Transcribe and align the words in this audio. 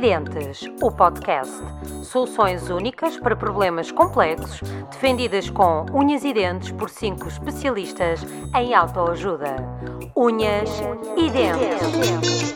Unhas 0.00 0.06
e 0.06 0.08
Dentes, 0.08 0.60
o 0.80 0.90
podcast. 0.90 1.52
Soluções 2.04 2.70
únicas 2.70 3.18
para 3.18 3.36
problemas 3.36 3.92
complexos, 3.92 4.62
defendidas 4.90 5.50
com 5.50 5.84
unhas 5.92 6.24
e 6.24 6.32
dentes 6.32 6.72
por 6.72 6.88
cinco 6.88 7.28
especialistas 7.28 8.20
em 8.56 8.72
autoajuda. 8.72 9.56
Unhas 10.16 10.70
e 11.18 11.30
Dentes. 11.30 12.54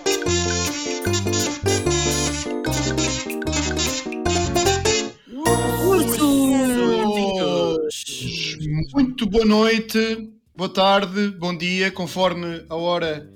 Muito 8.95 9.27
boa 9.27 9.45
noite, 9.45 10.33
boa 10.57 10.73
tarde, 10.73 11.29
bom 11.39 11.55
dia, 11.55 11.93
conforme 11.93 12.65
a 12.71 12.75
hora 12.75 13.31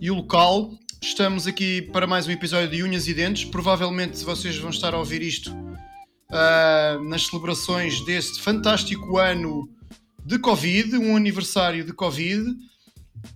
e 0.00 0.10
o 0.10 0.16
local. 0.16 0.72
Estamos 1.02 1.46
aqui 1.46 1.82
para 1.82 2.06
mais 2.06 2.26
um 2.26 2.30
episódio 2.30 2.68
de 2.68 2.82
Unhas 2.82 3.06
e 3.06 3.14
Dentes. 3.14 3.44
Provavelmente 3.44 4.24
vocês 4.24 4.56
vão 4.58 4.70
estar 4.70 4.94
a 4.94 4.98
ouvir 4.98 5.22
isto 5.22 5.50
uh, 5.52 7.02
nas 7.04 7.26
celebrações 7.26 8.04
deste 8.04 8.40
fantástico 8.40 9.18
ano 9.18 9.68
de 10.24 10.38
Covid, 10.38 10.96
um 10.96 11.16
aniversário 11.16 11.84
de 11.84 11.92
Covid, 11.92 12.54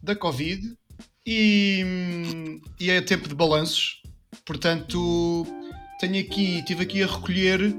da 0.02 0.16
Covid, 0.16 0.74
e, 1.26 2.60
e 2.78 2.90
é 2.90 3.00
tempo 3.00 3.28
de 3.28 3.34
balanços. 3.34 4.02
Portanto, 4.44 5.46
tenho 6.00 6.20
aqui, 6.20 6.64
tive 6.64 6.82
aqui 6.82 7.02
a 7.02 7.06
recolher 7.06 7.76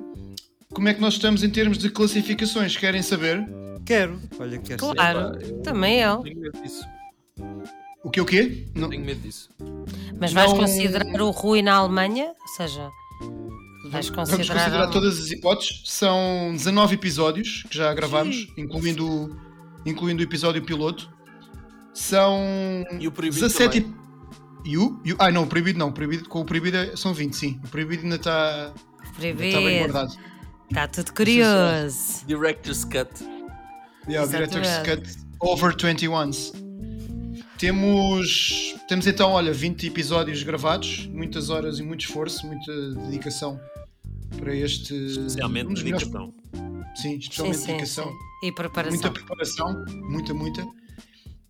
como 0.73 0.87
é 0.87 0.93
que 0.93 1.01
nós 1.01 1.15
estamos 1.15 1.43
em 1.43 1.49
termos 1.49 1.77
de 1.77 1.89
classificações. 1.89 2.77
Querem 2.77 3.01
saber? 3.01 3.45
Quero. 3.85 4.21
Olha, 4.39 4.57
quero 4.59 4.79
Claro, 4.79 5.37
também 5.63 5.99
eu. 5.99 6.19
Tenho 6.19 6.39
medo 6.39 6.61
disso. 6.61 6.85
O 8.03 8.09
que 8.09 8.19
o 8.19 8.25
quê? 8.25 8.65
Não, 8.75 8.89
Tenho 8.89 9.05
medo 9.05 9.21
disso. 9.21 9.49
Mas 10.19 10.33
vais 10.33 10.51
Não- 10.51 10.59
considerar 10.59 11.21
o 11.21 11.29
Rui 11.29 11.61
na 11.61 11.73
Alemanha? 11.75 12.33
Ou 12.39 12.47
seja, 12.57 12.89
vais 13.91 14.07
Vamos 14.07 14.09
considerar. 14.09 14.55
considerar 14.63 14.87
todas 14.87 15.19
as 15.19 15.29
hipóteses. 15.31 15.83
São 15.85 16.51
19 16.53 16.95
episódios 16.95 17.63
que 17.69 17.77
já 17.77 17.93
gravámos, 17.93 18.47
incluindo, 18.57 19.35
incluindo 19.85 20.21
o 20.21 20.23
episódio 20.25 20.63
piloto. 20.63 21.09
São 21.93 22.39
E 22.99 23.07
o 23.07 23.11
proibido 23.11 23.41
17 23.41 23.81
também. 23.81 23.95
e 24.65 24.77
o, 24.77 24.99
e 25.03 25.13
o- 25.13 25.17
Ah, 25.19 25.29
não, 25.31 25.43
o 25.43 25.47
proibido 25.47 25.77
não. 25.77 25.89
O 25.89 25.91
proibido, 25.91 26.27
com 26.29 26.41
o 26.41 26.45
proibido 26.45 26.77
é- 26.77 26.95
são 26.95 27.13
20, 27.13 27.35
sim. 27.35 27.59
O 27.63 27.67
proibido 27.67 28.03
ainda 28.03 28.15
está 28.15 28.73
está 29.03 29.21
bem 29.21 29.35
Proibido. 29.35 29.79
guardado. 29.79 30.17
Está 30.69 30.87
tudo 30.87 31.13
curioso. 31.13 32.25
Director's 32.25 32.83
Cut. 32.85 33.09
Yeah, 34.07 34.25
o 34.27 34.31
Director's. 34.31 34.69
Cut 34.79 35.17
Over 35.39 35.75
21s. 35.75 36.53
Temos, 37.61 38.75
temos 38.87 39.05
então, 39.05 39.33
olha, 39.33 39.53
20 39.53 39.85
episódios 39.85 40.41
gravados, 40.41 41.05
muitas 41.05 41.51
horas 41.51 41.77
e 41.77 41.83
muito 41.83 42.01
esforço, 42.01 42.47
muita 42.47 42.95
dedicação 43.05 43.61
para 44.39 44.55
este. 44.55 44.95
Especialmente 44.95 45.67
um 45.67 45.73
dos 45.73 45.83
melhores- 45.83 46.07
dedicação. 46.07 46.33
Sim, 46.95 47.01
Sim, 47.11 47.17
especialmente 47.19 47.57
sim, 47.59 47.65
dedicação. 47.67 48.05
sim. 48.05 48.47
E 48.47 48.51
preparação. 48.51 48.99
Muita 48.99 49.11
preparação, 49.11 49.85
muita, 50.09 50.33
muita. 50.33 50.67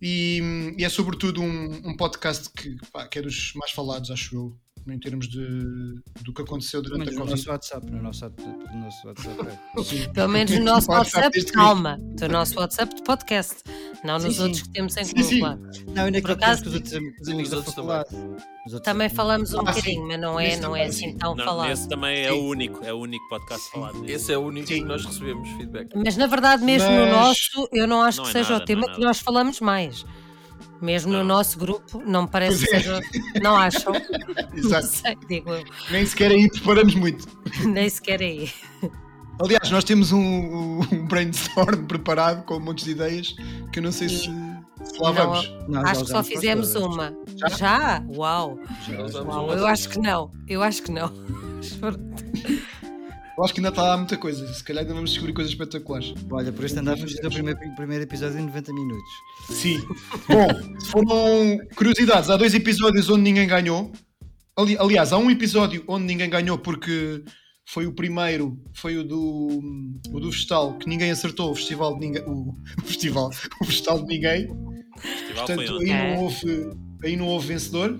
E, 0.02 0.74
e 0.76 0.84
é 0.84 0.88
sobretudo 0.90 1.40
um, 1.40 1.80
um 1.88 1.96
podcast 1.96 2.50
que, 2.50 2.76
pá, 2.92 3.08
que 3.08 3.18
é 3.18 3.22
dos 3.22 3.54
mais 3.54 3.70
falados, 3.72 4.10
acho 4.10 4.36
eu, 4.36 4.56
em 4.88 4.98
termos 4.98 5.28
de, 5.28 5.46
do 6.22 6.32
que 6.34 6.42
aconteceu 6.42 6.82
durante 6.82 7.08
a 7.08 7.12
no 7.12 7.18
Covid. 7.18 7.30
nosso 7.36 7.50
WhatsApp, 7.50 7.90
no 7.90 8.02
nosso, 8.02 8.24
no 8.72 8.78
nosso 8.80 9.06
WhatsApp. 9.06 9.36
é. 9.48 10.08
Pelo 10.12 10.28
menos 10.28 10.50
no 10.58 10.64
nosso 10.64 10.90
WhatsApp 10.90 11.26
WhatsApp, 11.26 11.52
calma. 11.52 11.98
Do 12.00 12.28
nosso 12.28 12.58
WhatsApp 12.58 12.94
de 12.94 13.02
podcast. 13.02 13.62
Não 14.04 14.18
nos 14.18 14.34
Sim, 14.36 14.42
outros 14.42 14.58
sim. 14.58 14.64
que 14.64 14.70
temos 14.72 14.96
em 14.96 15.04
comum, 15.14 15.38
claro. 15.38 15.60
Não, 15.94 16.04
ainda 16.06 16.20
Por 16.20 16.26
que 16.26 16.32
acaso- 16.44 16.66
os 16.66 16.74
outros 16.74 16.92
amigos, 16.94 17.20
os 17.22 17.28
amigos 17.28 17.44
Os 17.44 17.50
da 17.50 17.56
outros 17.58 17.74
faculdade. 17.74 18.08
Os 18.66 18.72
outros 18.74 18.80
Também 18.92 19.08
falamos 19.08 19.54
um 19.54 19.60
Ah, 19.60 19.60
sim. 19.60 19.66
bocadinho, 19.80 20.08
mas 20.08 20.20
não 20.20 20.40
é, 20.40 20.56
não 20.56 20.74
é 20.76 20.84
assim 20.86 21.10
sim. 21.12 21.16
tão 21.18 21.34
Não, 21.36 21.44
falado. 21.44 21.70
esse 21.70 21.88
também 21.88 22.18
é 22.24 22.30
Sim. 22.30 22.38
o 22.40 22.44
único, 22.48 22.84
é 22.84 22.92
o 22.92 22.96
único 22.98 23.28
podcast 23.28 23.70
falado. 23.70 24.04
Esse 24.08 24.32
é 24.32 24.38
o 24.38 24.40
único 24.42 24.66
Sim. 24.66 24.80
que 24.80 24.84
nós 24.84 25.04
recebemos 25.04 25.48
feedback. 25.50 25.90
Mas 25.94 26.16
na 26.16 26.26
verdade, 26.26 26.64
mesmo 26.64 26.90
no 26.90 26.96
Mas- 27.06 27.10
nosso, 27.12 27.68
eu 27.72 27.86
não 27.86 28.02
acho 28.02 28.18
Não 28.18 28.24
que 28.24 28.30
é 28.30 28.32
seja 28.32 28.50
nada, 28.50 28.62
o 28.64 28.66
tema 28.66 28.82
não 28.86 28.92
é 28.92 28.94
que 28.96 29.00
nós 29.00 29.20
falamos 29.20 29.60
mais. 29.60 30.04
Mesmo 30.82 31.12
no 31.12 31.18
Não. 31.18 31.24
nosso 31.24 31.58
grupo, 31.58 32.02
não 32.04 32.22
me 32.22 32.28
parece 32.28 32.64
que 32.64 32.70
Pois 32.70 32.82
seja. 32.82 33.00
Não 33.40 33.54
acham? 33.56 33.92
Não 34.52 34.58
Exato. 34.58 34.86
sei, 34.88 35.16
digo 35.28 35.50
eu. 35.50 35.64
Nem 35.92 36.04
sequer 36.04 36.32
aí 36.32 36.48
preparamos 36.50 36.94
muito. 36.96 37.26
Nem 37.64 37.88
sequer 37.88 38.20
aí. 38.20 38.50
Aliás, 39.40 39.70
nós 39.70 39.84
temos 39.84 40.10
um, 40.12 40.80
um 40.92 41.06
brainstorm 41.06 41.86
preparado 41.86 42.44
com 42.44 42.58
montes 42.58 42.84
de 42.84 42.90
ideias 42.90 43.34
que 43.72 43.78
eu 43.78 43.82
não 43.82 43.90
sei 43.92 44.08
se, 44.08 44.18
se 44.24 44.98
lá 45.00 45.08
Não, 45.08 45.14
vamos. 45.14 45.52
Não, 45.68 45.82
acho 45.86 46.04
que 46.04 46.10
só 46.10 46.22
fizemos 46.22 46.74
uma. 46.74 47.14
Já? 47.36 47.48
Já? 47.48 48.04
Uau! 48.14 48.58
Já, 48.86 49.22
Uau, 49.22 49.44
uma. 49.46 49.54
eu 49.54 49.66
acho 49.66 49.88
que 49.88 49.98
não. 50.00 50.30
Eu 50.48 50.62
acho 50.62 50.82
que 50.82 50.90
não. 50.90 51.10
Eu 53.36 53.44
acho 53.44 53.54
que 53.54 53.60
ainda 53.60 53.70
está 53.70 53.82
lá 53.82 53.96
muita 53.96 54.16
coisa. 54.16 54.46
Se 54.52 54.62
calhar 54.62 54.82
ainda 54.82 54.94
vamos 54.94 55.10
descobrir 55.10 55.32
coisas 55.32 55.52
espetaculares. 55.52 56.12
Olha, 56.30 56.52
por 56.52 56.64
este 56.64 56.78
andar 56.78 56.96
vamos 56.96 57.12
fazer 57.12 57.26
o 57.26 57.30
primeiro, 57.30 57.58
primeiro 57.76 58.04
episódio 58.04 58.38
em 58.38 58.46
90 58.46 58.72
minutos. 58.72 59.10
Sim. 59.50 59.80
Bom, 60.28 60.48
foram 60.90 61.58
curiosidades. 61.74 62.28
Há 62.30 62.36
dois 62.36 62.54
episódios 62.54 63.08
onde 63.08 63.22
ninguém 63.22 63.46
ganhou. 63.46 63.90
Ali- 64.56 64.76
aliás, 64.78 65.12
há 65.12 65.18
um 65.18 65.30
episódio 65.30 65.82
onde 65.88 66.04
ninguém 66.04 66.28
ganhou 66.28 66.58
porque 66.58 67.24
foi 67.64 67.86
o 67.86 67.92
primeiro, 67.92 68.58
foi 68.74 68.98
o 68.98 69.04
do, 69.04 69.60
o 70.10 70.20
do 70.20 70.30
Vestal, 70.30 70.76
que 70.78 70.86
ninguém 70.88 71.10
acertou 71.10 71.52
o 71.52 71.54
festival 71.54 71.94
de 71.98 72.06
ninguém. 72.06 72.22
O, 72.24 72.54
o 72.82 72.86
festival, 72.86 73.30
o 73.60 73.64
Vestal 73.64 73.98
de 74.04 74.06
ninguém. 74.14 74.50
O 74.50 75.00
festival 75.00 75.46
Portanto, 75.46 75.66
foi 75.78 75.90
aí 75.90 76.14
não, 76.16 76.22
houve, 76.22 76.70
aí 77.02 77.16
não 77.16 77.26
houve 77.26 77.48
vencedor. 77.48 77.98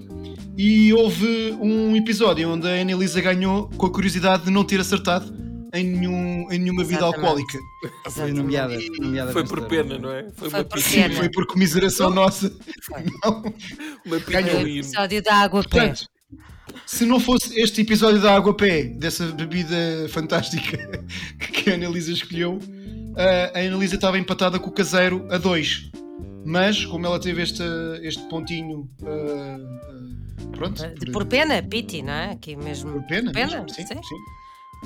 E 0.57 0.93
houve 0.93 1.57
um 1.61 1.97
episódio 1.97 2.49
onde 2.49 2.67
a 2.69 2.81
Annelisa 2.81 3.21
ganhou 3.21 3.69
com 3.77 3.87
a 3.87 3.91
curiosidade 3.91 4.45
de 4.45 4.51
não 4.51 4.65
ter 4.65 4.81
acertado 4.81 5.33
em, 5.73 5.85
nenhum, 5.85 6.53
em 6.53 6.59
nenhuma 6.59 6.83
bebida 6.83 7.07
Exatamente. 7.07 7.25
alcoólica. 7.25 7.59
Foi 8.11 8.33
nomeada. 8.33 8.75
foi 8.75 8.99
nomeada 8.99 9.33
Foi 9.33 9.45
por 9.45 9.67
pena, 9.67 9.99
não 9.99 10.13
é? 10.13 10.29
Foi, 10.35 10.51
Foi 10.51 10.61
uma 10.61 10.65
por 10.65 10.83
pena. 10.83 11.15
Foi 11.15 11.29
por 11.31 11.47
comiseração 11.47 12.11
nossa. 12.11 12.53
Não. 13.25 13.43
Uma 14.05 14.19
Ganhou. 14.19 14.63
O 14.63 14.69
episódio 14.69 15.23
da 15.23 15.37
água 15.37 15.63
pé. 15.63 15.69
Portanto, 15.69 16.07
se 16.87 17.05
não 17.07 17.19
fosse 17.19 17.59
este 17.59 17.81
episódio 17.81 18.21
da 18.21 18.35
Água 18.35 18.55
Pé, 18.55 18.85
dessa 18.85 19.27
bebida 19.27 19.75
fantástica 20.09 20.77
que 21.39 21.71
a 21.71 21.75
Annalisa 21.75 22.13
escolheu, 22.13 22.59
a 23.17 23.59
a 23.59 23.63
Annalisa 23.63 23.95
estava 23.95 24.19
empatada 24.19 24.59
com 24.59 24.69
o 24.69 24.73
caseiro 24.73 25.27
a 25.31 25.39
2. 25.39 25.91
Mas, 26.45 26.85
como 26.85 27.07
ela 27.07 27.21
teve 27.21 27.43
este, 27.43 27.63
este 28.03 28.23
pontinho. 28.29 28.89
ah, 29.05 29.59
ah, 29.89 30.57
pronto. 30.57 30.83
Por 31.13 31.25
pena, 31.27 31.63
Piti, 31.63 32.03
não 32.03 32.13
é? 32.13 32.33
Aqui 32.33 32.57
mesmo. 32.57 32.93
por 32.93 33.03
pena. 33.07 33.33
pena, 33.33 33.53
mesmo, 33.63 33.69
sim, 33.69 33.87
sim. 33.87 33.95
sim. 34.03 34.17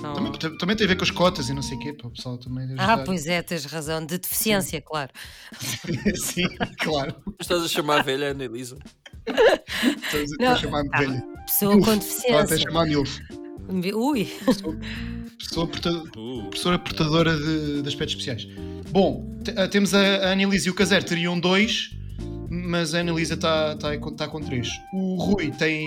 Não- 0.02 0.12
Também, 0.12 0.32
tam- 0.32 0.58
também 0.58 0.76
tem 0.76 0.84
a 0.84 0.88
ver 0.88 0.96
com 0.96 1.04
as 1.04 1.10
cotas 1.10 1.48
e 1.48 1.54
não 1.54 1.62
sei 1.62 1.78
o 1.78 1.80
quê, 1.80 1.92
para 1.94 2.08
o 2.08 2.10
pessoal 2.10 2.36
também 2.36 2.64
Ah, 2.76 2.92
ajudar. 2.92 3.04
pois 3.04 3.26
é, 3.26 3.40
tens 3.40 3.64
razão. 3.64 4.04
De 4.04 4.18
deficiência, 4.18 4.80
claro. 4.82 5.10
sim, 6.16 6.46
claro. 6.80 7.14
Estás 7.40 7.62
a 7.62 7.68
chamar 7.68 8.00
a 8.00 8.02
velha 8.02 8.26
Ana 8.32 8.44
Elisa? 8.44 8.76
Estás 9.26 10.32
a- 10.32 10.44
Não, 10.44 10.52
a 10.52 10.56
chamar-me 10.56 10.90
tá. 10.90 10.98
velha. 10.98 11.24
Pessoa 11.46 11.72
com 11.72 11.78
Ela 11.78 11.94
até 11.94 11.98
deficiência. 12.04 12.58
chamar-me. 12.58 12.96
Ui, 13.94 14.28
Pessoa 15.38 15.66
porta- 15.66 15.90
Uh, 16.16 16.44
professora 16.44 16.78
portadora 16.78 17.36
de, 17.36 17.82
de 17.82 17.88
aspectos 17.88 18.16
especiais. 18.16 18.46
Bom, 18.90 19.30
ah, 19.56 19.68
temos 19.68 19.92
a, 19.94 20.00
a 20.00 20.32
Annelise 20.32 20.68
e 20.68 20.70
o 20.70 20.74
Caser 20.74 21.02
teriam 21.04 21.38
dois, 21.38 21.90
mas 22.50 22.94
a 22.94 23.00
Annelisa 23.00 23.34
está 23.34 23.76
tá, 23.76 23.90
tá 24.16 24.28
com 24.28 24.40
três. 24.40 24.68
O 24.92 25.16
Rui 25.16 25.50
tem, 25.50 25.86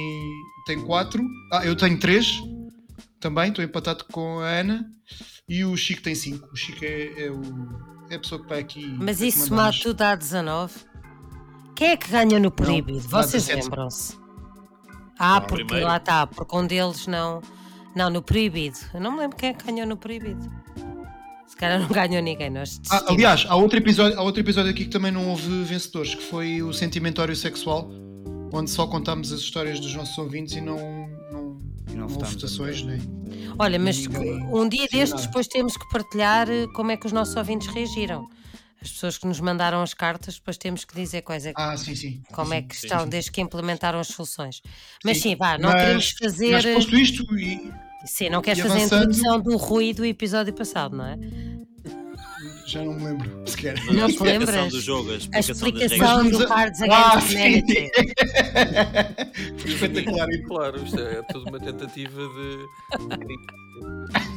tem 0.66 0.80
quatro. 0.86 1.24
Ah, 1.52 1.66
eu 1.66 1.76
tenho 1.76 2.00
três 2.00 2.42
também, 3.20 3.50
estou 3.50 3.64
empatado 3.64 4.06
com 4.12 4.40
a 4.40 4.48
Ana. 4.48 4.86
E 5.48 5.66
o 5.66 5.76
Chico 5.76 6.04
tem 6.04 6.14
cinco. 6.14 6.48
O 6.54 6.56
Chico 6.56 6.86
é, 6.86 7.26
é 7.26 7.32
o, 7.32 7.42
é 8.12 8.16
a 8.16 8.20
pessoa 8.20 8.40
que 8.42 8.48
vai 8.48 8.60
aqui. 8.60 8.86
mas 9.00 9.20
isso 9.20 9.48
somado 9.48 9.78
tudo 9.80 9.96
dá 9.98 10.16
19. 10.16 10.74
Quem 11.76 11.88
é 11.90 11.98
que 11.98 12.10
ganha 12.10 12.40
no 12.40 12.52
proibido? 12.52 13.00
Vocês 13.00 13.46
17. 13.48 13.64
lembram-se? 13.64 14.18
Ah, 15.18 15.42
porque 15.42 15.64
primeiro. 15.66 15.88
lá 15.88 15.98
está, 15.98 16.28
porque 16.28 16.56
um 16.56 16.68
deles 16.68 17.08
não. 17.08 17.42
Não, 17.96 18.10
no 18.10 18.22
proibido. 18.22 18.78
Eu 18.94 19.02
não 19.02 19.12
me 19.12 19.20
lembro 19.20 19.38
quem 19.38 19.50
é 19.50 19.54
que 19.54 19.66
ganhou 19.66 19.88
no 19.88 19.98
proibido. 19.98 20.50
Se 21.48 21.56
calhar 21.56 21.80
não 21.80 21.88
ganhou 21.94 22.22
ninguém, 22.22 22.50
nós 22.50 22.80
Ah, 22.90 23.06
aliás, 23.08 23.46
há 23.48 23.56
outro, 23.56 23.78
episódio, 23.78 24.18
há 24.18 24.22
outro 24.22 24.42
episódio 24.42 24.72
aqui 24.72 24.86
que 24.86 24.92
também 24.92 25.12
não 25.12 25.30
houve 25.30 25.64
vencedores, 25.64 26.16
que 26.16 26.24
foi 26.24 26.62
o 26.62 26.72
Sentimentório 26.72 27.36
Sexual, 27.36 27.90
onde 28.54 28.70
só 28.70 28.88
contámos 28.88 29.32
as 29.32 29.40
histórias 29.40 29.80
dos 29.80 29.94
nossos 29.96 30.18
ouvintes 30.18 30.56
e 30.56 30.62
não, 30.62 30.78
não, 31.32 31.60
E 31.90 31.96
não 31.96 32.08
não 32.08 32.08
votações. 32.08 32.84
Nem... 32.84 33.00
Olha, 33.58 33.80
mas 33.80 34.08
um 34.52 34.70
dia 34.70 34.88
destes 34.92 35.26
depois 35.26 35.48
temos 35.48 35.76
que 35.76 35.90
partilhar 35.90 36.50
eh, 36.50 36.68
como 36.76 36.92
é 36.92 36.98
que 36.98 37.06
os 37.06 37.12
nossos 37.12 37.36
ouvintes 37.36 37.68
reagiram. 37.68 38.28
As 38.82 38.92
pessoas 38.92 39.18
que 39.18 39.28
nos 39.28 39.40
mandaram 39.42 39.82
as 39.82 39.94
cartas, 39.94 40.36
depois 40.36 40.58
temos 40.58 40.86
que 40.86 40.96
dizer 40.96 41.22
quais 41.22 41.46
é 41.46 41.54
que 41.54 41.62
Ah, 41.62 41.76
sim, 41.76 41.96
sim. 41.96 42.22
como 42.32 42.54
é 42.54 42.62
que 42.62 42.76
sim, 42.78 42.88
estão 42.88 43.04
sim. 43.04 43.10
desde 43.10 43.32
que 43.32 43.42
implementaram 43.42 44.00
as 44.00 44.08
soluções. 44.08 44.62
Mas 45.04 45.18
Sim, 45.18 45.32
sim, 45.32 45.36
vá, 45.36 45.58
não 45.58 45.70
mas- 45.70 45.82
queremos 45.82 46.12
fazer. 46.12 46.52
Mas 46.54 46.66
posto 46.66 46.96
isto, 46.98 47.24
e 47.38 47.72
Sim, 48.06 48.30
não 48.30 48.42
queres 48.42 48.60
e 48.60 48.62
fazer 48.62 48.74
a 48.74 48.78
avançando- 48.78 49.04
introdução 49.12 49.42
do 49.42 49.58
ruído 49.58 49.98
do 49.98 50.06
episódio 50.06 50.54
passado, 50.54 50.96
não 50.96 51.06
é? 51.06 51.18
Já 52.66 52.82
não 52.84 52.94
me 52.94 53.04
lembro 53.04 53.44
sequer. 53.50 53.74
Não 53.86 53.94
te 53.96 54.00
a 54.02 54.08
explicação 54.08 54.54
lembras? 54.54 54.72
do 54.72 54.80
jogo, 54.80 55.10
a 55.10 55.14
A 55.14 55.18
explicação, 55.18 55.34
das 55.34 55.50
explicação 55.58 56.30
do 56.30 56.44
a- 56.44 56.48
Cards 56.48 56.82
Ah, 56.84 56.86
Against 57.12 57.28
sim. 57.28 57.36
Humanity. 57.36 57.92
Foi 59.60 59.72
espetacular. 59.72 60.28
Claro, 60.48 60.84
isto 60.86 61.00
é 61.00 61.22
tudo 61.24 61.50
uma 61.50 61.60
tentativa 61.60 62.22
de 62.22 62.66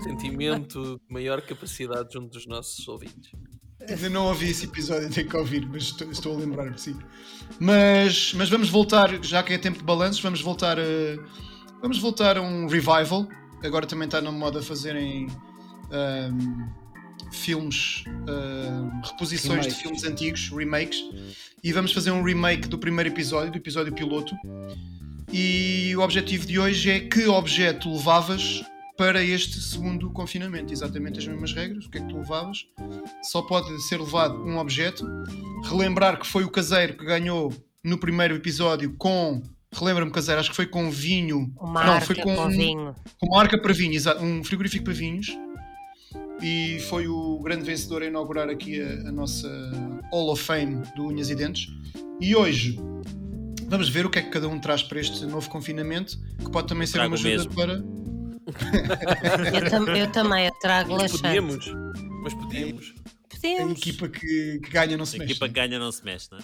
sentimento 0.03 0.99
de 1.09 1.15
maior 1.15 1.41
capacidade 1.43 2.09
junto 2.13 2.33
dos 2.33 2.47
nossos 2.47 2.89
ouvintes. 2.89 3.31
Ainda 3.89 4.09
não 4.09 4.27
ouvi 4.27 4.51
esse 4.51 4.65
episódio, 4.67 5.11
tenho 5.11 5.29
que 5.29 5.37
ouvir, 5.37 5.67
mas 5.67 5.85
estou, 5.85 6.11
estou 6.11 6.37
a 6.37 6.41
lembrar-me, 6.41 6.79
sim. 6.79 6.97
Mas, 7.59 8.33
mas 8.35 8.49
vamos 8.49 8.69
voltar, 8.69 9.23
já 9.23 9.43
que 9.43 9.53
é 9.53 9.59
tempo 9.59 9.79
de 9.79 9.85
balanços, 9.85 10.21
vamos 10.21 10.41
voltar 10.41 10.79
a, 10.79 10.83
vamos 11.81 11.99
voltar 11.99 12.37
a 12.37 12.43
um 12.43 12.67
revival. 12.67 13.29
Agora 13.63 13.87
também 13.87 14.07
está 14.07 14.21
na 14.21 14.33
moda 14.33 14.63
fazerem 14.63 15.29
ahm, 15.91 16.69
filmes, 17.33 18.05
ahm, 18.29 19.01
reposições 19.05 19.67
Remakes. 19.67 19.77
de 19.77 19.83
filmes 19.83 20.05
antigos, 20.05 20.49
remakes. 20.51 21.05
E 21.63 21.73
vamos 21.73 21.93
fazer 21.93 22.11
um 22.11 22.23
remake 22.23 22.69
do 22.69 22.79
primeiro 22.79 23.11
episódio, 23.11 23.53
do 23.53 23.59
episódio 23.59 23.93
piloto. 23.93 24.35
E 25.33 25.95
o 25.97 26.01
objetivo 26.01 26.47
de 26.47 26.59
hoje 26.59 26.91
é 26.91 27.01
que 27.01 27.27
objeto 27.27 27.93
levavas 27.93 28.63
para 29.03 29.21
este 29.25 29.61
segundo 29.61 30.11
confinamento. 30.11 30.73
Exatamente 30.73 31.19
as 31.19 31.27
mesmas 31.27 31.53
regras. 31.53 31.87
O 31.87 31.91
que 31.91 31.99
é 31.99 32.01
que 32.01 32.09
tu 32.09 32.17
levavas? 32.19 32.67
Só 33.25 33.43
pode 33.43 33.77
ser 33.89 33.99
levado 34.01 34.37
um 34.45 34.59
objeto. 34.59 35.05
Relembrar 35.65 36.19
que 36.21 36.27
foi 36.27 36.45
o 36.45 36.51
caseiro 36.51 36.97
que 36.97 37.05
ganhou 37.05 37.53
no 37.83 37.99
primeiro 37.99 38.35
episódio 38.37 38.95
com. 38.97 39.43
Relembra-me, 39.75 40.11
caseiro, 40.13 40.39
acho 40.41 40.51
que 40.51 40.57
foi 40.57 40.67
com 40.67 40.91
vinho. 40.91 41.53
Uma 41.59 41.83
não, 41.85 41.93
arca 41.95 42.07
foi 42.07 42.15
com, 42.17 42.37
com 42.37 42.49
vinho. 42.49 42.95
com 43.19 43.27
uma 43.27 43.41
arca 43.41 43.59
para 43.59 43.73
vinho, 43.73 43.95
exa- 43.95 44.19
um 44.21 44.45
frigorífico 44.45 44.85
para 44.85 44.93
vinhos. 44.93 45.37
E 46.43 46.79
foi 46.91 47.07
o 47.09 47.41
grande 47.43 47.65
vencedor 47.65 48.03
a 48.03 48.07
inaugurar 48.07 48.49
aqui 48.49 48.81
a, 48.83 49.09
a 49.09 49.13
nossa 49.13 49.49
Hall 50.13 50.31
of 50.31 50.43
Fame 50.43 50.83
do 50.95 51.07
Unhas 51.09 51.31
e 51.31 51.35
Dentes. 51.35 51.69
E 52.21 52.37
hoje 52.37 52.79
vamos 53.67 53.89
ver 53.89 54.05
o 54.07 54.11
que 54.11 54.19
é 54.19 54.23
que 54.23 54.29
cada 54.31 54.47
um 54.49 54.59
traz 54.61 54.83
para 54.83 55.01
este 55.01 55.25
novo 55.25 55.49
confinamento, 55.49 56.19
que 56.39 56.51
pode 56.51 56.69
também 56.69 56.87
ser 56.87 56.95
Trago 56.99 57.11
uma 57.11 57.15
ajuda 57.17 57.31
mesmo. 57.31 57.55
para. 57.55 58.02
Eu, 59.55 59.71
tam- 59.71 59.97
eu 59.97 60.11
também, 60.13 60.47
eu 60.47 60.53
trago 60.61 60.93
Mas 60.93 61.03
laxante. 61.03 61.23
podíamos. 61.23 61.67
Mas 62.23 62.35
podíamos. 62.35 62.95
A 62.99 63.35
Podíamos. 63.43 63.79
equipa 63.79 64.09
que, 64.09 64.61
que 64.63 64.71
ganha 64.71 64.97
não 64.97 65.05
se 65.05 65.17
A 65.17 65.19
mexe. 65.19 65.33
equipa 65.33 65.49
que 65.49 65.55
ganha 65.55 65.79
não 65.79 65.91
se 65.91 66.05
mexe, 66.05 66.29
não 66.31 66.39
é? 66.39 66.43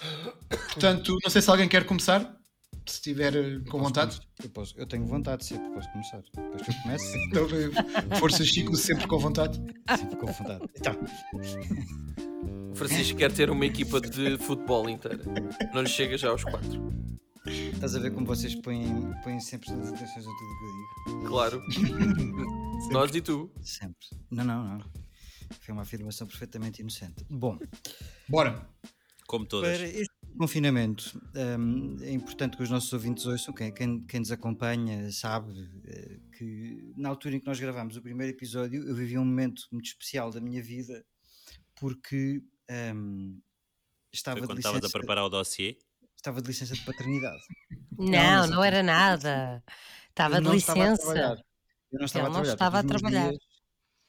Portanto, 0.56 1.17
não 1.23 1.31
sei 1.31 1.41
se 1.41 1.49
alguém 1.50 1.69
quer 1.69 1.85
começar, 1.85 2.23
se 2.87 2.95
estiver 2.95 3.37
eh, 3.37 3.61
com 3.71 3.79
vontade. 3.79 4.21
Eu, 4.43 4.50
posso, 4.50 4.75
eu 4.77 4.85
tenho 4.87 5.06
vontade, 5.06 5.45
sempre 5.45 5.69
posso 5.71 5.89
começar. 5.93 6.21
Depois 6.35 6.62
que 6.62 6.71
eu 6.71 6.75
começo, 6.83 7.05
Então, 7.29 7.47
eh, 8.12 8.17
força 8.17 8.45
Chico, 8.45 8.75
sempre 8.77 9.06
com 9.06 9.19
vontade. 9.19 9.61
sempre 9.97 10.17
com 10.17 10.27
vontade. 10.27 10.65
Então, 10.77 10.97
O 12.73 12.75
Francisco 12.75 13.17
quer 13.19 13.31
ter 13.33 13.50
uma 13.50 13.67
equipa 13.67 14.00
de 14.00 14.37
futebol 14.39 14.89
inteira. 14.89 15.21
Não 15.73 15.83
lhe 15.83 15.89
chega 15.89 16.17
já 16.19 16.31
aos 16.31 16.43
quatro. 16.43 16.93
Estás 17.53 17.95
a 17.97 17.99
ver 17.99 18.12
como 18.12 18.27
vocês 18.27 18.55
põem, 18.55 19.12
põem 19.23 19.41
sempre 19.41 19.71
as 19.73 19.89
atenções 19.89 20.27
a 20.27 20.31
tudo 20.31 20.53
o 20.53 20.59
que 20.59 20.65
eu 20.65 21.17
digo? 21.17 21.29
Claro. 21.29 21.62
Nós 22.93 23.15
e 23.15 23.21
tu. 23.21 23.50
Sempre. 23.62 24.06
Não, 24.31 24.45
não, 24.45 24.79
não. 24.79 24.93
Foi 25.61 25.73
uma 25.73 25.83
afirmação 25.83 26.27
perfeitamente 26.27 26.81
inocente. 26.81 27.25
Bom, 27.29 27.59
Bora. 28.29 28.69
Como 29.27 29.45
todas. 29.45 29.77
para 29.77 29.87
este 29.87 30.15
confinamento, 30.39 31.21
hum, 31.59 31.97
é 32.00 32.12
importante 32.12 32.56
que 32.56 32.62
os 32.62 32.71
nossos 32.71 32.93
ouvintes 32.93 33.27
ouçam, 33.27 33.53
quem, 33.53 33.73
quem, 33.73 34.00
quem 34.06 34.21
nos 34.21 34.33
acompanha 34.33 35.11
sabe 35.12 35.69
eh, 35.85 36.19
que 36.37 36.95
na 36.97 37.11
altura 37.11 37.37
em 37.37 37.41
que 37.41 37.47
nós 37.47 37.61
gravámos 37.61 37.97
o 37.97 38.03
primeiro 38.03 38.33
episódio, 38.33 38.89
eu 38.89 38.95
vivi 38.95 39.19
um 39.19 39.25
momento 39.25 39.65
muito 39.71 39.87
especial 39.87 40.31
da 40.31 40.41
minha 40.41 40.62
vida 40.62 41.05
porque 41.75 42.43
hum, 42.95 43.39
estava, 44.12 44.39
Foi 44.39 44.43
de 44.43 44.47
quando 44.49 44.59
estavas 44.59 44.85
a 44.85 44.89
preparar 44.89 45.25
o 45.25 45.29
dossiê. 45.29 45.77
Estava 46.19 46.43
de 46.43 46.49
licença 46.49 46.75
de 46.75 46.85
paternidade. 46.85 47.43
Não, 47.99 48.47
não 48.47 48.56
não 48.56 48.65
era 48.65 48.82
nada. 48.82 49.62
Estava 50.11 50.37
Eu 50.37 50.41
de 50.43 50.47
não 50.49 50.55
estava 50.55 50.81
a 50.85 50.91
licença. 50.91 51.03
trabalhar. 51.12 51.44
Eu 51.91 51.99
não 51.99 52.05
estava 52.06 52.25
a 52.26 52.29
não 52.29 52.32
trabalhar. 52.35 52.53
estava 52.53 52.79
a 52.79 52.82
portanto, 52.82 52.97
os 52.97 53.03
meus 53.03 53.12
trabalhar. 53.12 53.31
dias- 53.31 53.49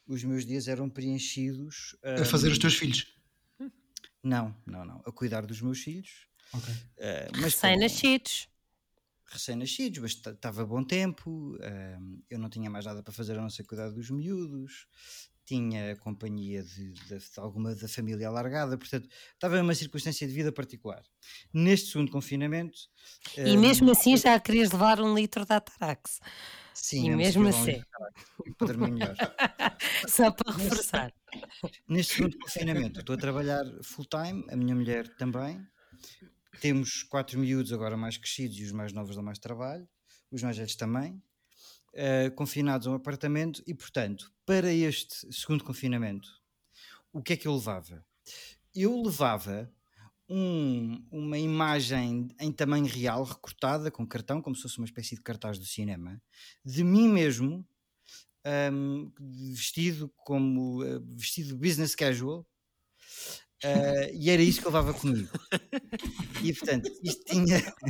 os 0.07 0.23
meus 0.23 0.45
dias 0.45 0.67
eram 0.67 0.89
preenchidos. 0.89 1.95
A 2.03 2.25
fazer 2.25 2.49
os 2.51 2.57
hum, 2.57 2.61
teus 2.61 2.75
filhos. 2.75 3.15
Não, 4.23 4.53
não, 4.65 4.83
não. 4.83 5.01
A 5.05 5.11
cuidar 5.11 5.45
dos 5.45 5.61
meus 5.61 5.79
filhos. 5.79 6.27
Ok. 6.51 6.73
mas 7.31 7.31
com- 7.35 7.41
Recém-nascidos. 7.67 8.49
recém-nascidos, 9.27 9.99
mas 9.99 10.11
estava 10.13 10.65
bom 10.65 10.83
tempo, 10.83 11.55
hum, 12.01 12.21
eu 12.29 12.39
não 12.39 12.49
tinha 12.49 12.69
mais 12.71 12.85
nada 12.85 13.03
para 13.03 13.13
fazer 13.13 13.37
a 13.37 13.41
não 13.41 13.49
ser 13.51 13.63
cuidar 13.65 13.89
dos 13.91 14.09
miúdos, 14.09 14.87
tinha 15.49 15.93
a 15.93 15.95
companhia 15.97 16.63
de, 16.63 16.93
de- 16.93 17.17
de 17.17 17.39
alguma 17.39 17.75
da 17.75 17.87
família 17.87 18.27
alargada, 18.27 18.77
portanto 18.77 19.07
estava 19.33 19.57
numa 19.57 19.73
circunstância 19.75 20.27
de 20.27 20.33
vida 20.33 20.51
particular. 20.51 21.03
Neste 21.53 21.91
segundo 21.91 22.11
confinamento. 22.11 22.77
E 23.37 23.57
hum, 23.57 23.59
mesmo 23.59 23.91
assim 23.91 24.15
já 24.15 24.39
querias 24.39 24.71
levar 24.71 25.01
um 25.01 25.13
litro 25.15 25.45
de 25.45 25.53
Atarax. 25.53 26.19
sim, 26.73 27.09
e 27.09 27.09
é 27.09 27.15
mesmo 27.15 27.47
assim. 27.47 27.81
Para 28.57 28.67
dormir 28.67 28.91
melhor. 28.91 29.15
Só 30.07 30.31
para 30.31 30.53
reforçar. 30.55 31.13
Neste 31.87 32.15
segundo 32.15 32.37
confinamento, 32.37 32.99
estou 32.99 33.15
a 33.15 33.17
trabalhar 33.19 33.63
full 33.83 34.05
time, 34.05 34.45
a 34.49 34.55
minha 34.55 34.75
mulher 34.75 35.07
também. 35.17 35.59
Temos 36.61 37.03
quatro 37.03 37.39
miúdos 37.39 37.71
agora 37.71 37.95
mais 37.97 38.17
crescidos 38.17 38.57
e 38.57 38.63
os 38.63 38.71
mais 38.71 38.93
novos 38.93 39.15
dão 39.15 39.23
mais 39.23 39.39
trabalho, 39.39 39.87
os 40.31 40.43
mais 40.43 40.57
velhos 40.57 40.75
também, 40.75 41.21
eh, 41.93 42.29
confinados 42.31 42.87
a 42.87 42.91
um 42.91 42.95
apartamento 42.95 43.61
e, 43.67 43.73
portanto, 43.73 44.31
para 44.45 44.71
este 44.73 45.31
segundo 45.33 45.63
confinamento, 45.63 46.27
o 47.13 47.21
que 47.21 47.33
é 47.33 47.37
que 47.37 47.47
eu 47.47 47.55
levava? 47.55 48.05
Eu 48.75 49.01
levava 49.01 49.71
um- 50.29 51.03
uma 51.11 51.37
imagem 51.39 52.27
em 52.39 52.51
tamanho 52.51 52.85
real, 52.87 53.23
recortada 53.23 53.89
com 53.91 54.05
cartão, 54.07 54.41
como 54.41 54.55
se 54.55 54.61
fosse 54.63 54.77
uma 54.79 54.85
espécie 54.85 55.15
de 55.15 55.21
cartaz 55.23 55.57
do 55.59 55.65
cinema, 55.65 56.21
de 56.65 56.83
mim 56.83 57.07
mesmo, 57.09 57.67
ahm, 58.45 59.11
vestido 59.53 60.11
como 60.25 60.83
eh, 60.83 60.99
vestido 61.17 61.57
business 61.57 61.95
casual 61.95 62.45
eh, 63.63 64.11
e 64.13 64.29
era 64.29 64.41
isso 64.41 64.61
que 64.61 64.67
eu 64.67 64.71
levava 64.71 64.93
comigo 64.93 65.29
e 66.43 66.53
portanto 66.53 66.89
isto 67.03 67.23
tinha 67.25 67.61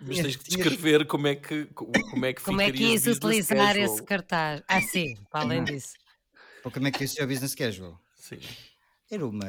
Mas 0.00 0.20
tens 0.20 0.36
que 0.36 0.44
descrever 0.44 1.06
como 1.06 1.26
é 1.26 1.34
que, 1.36 1.66
como 1.66 2.24
é 2.26 2.32
que 2.32 2.42
Como 2.42 2.60
é 2.60 2.70
que 2.70 2.84
ias 2.84 3.06
utilizar 3.06 3.76
casual. 3.76 3.76
esse 3.76 4.02
cartaz? 4.02 4.62
Ah, 4.68 4.80
sim, 4.80 5.24
para 5.30 5.40
além 5.40 5.64
disso. 5.64 5.94
ou 6.64 6.70
como 6.72 6.86
é 6.88 6.90
que 6.92 7.04
isso 7.04 7.20
é 7.20 7.24
o 7.24 7.28
business 7.28 7.54
casual 7.54 8.00
Sim. 8.14 8.40
era 9.10 9.26
uma 9.26 9.46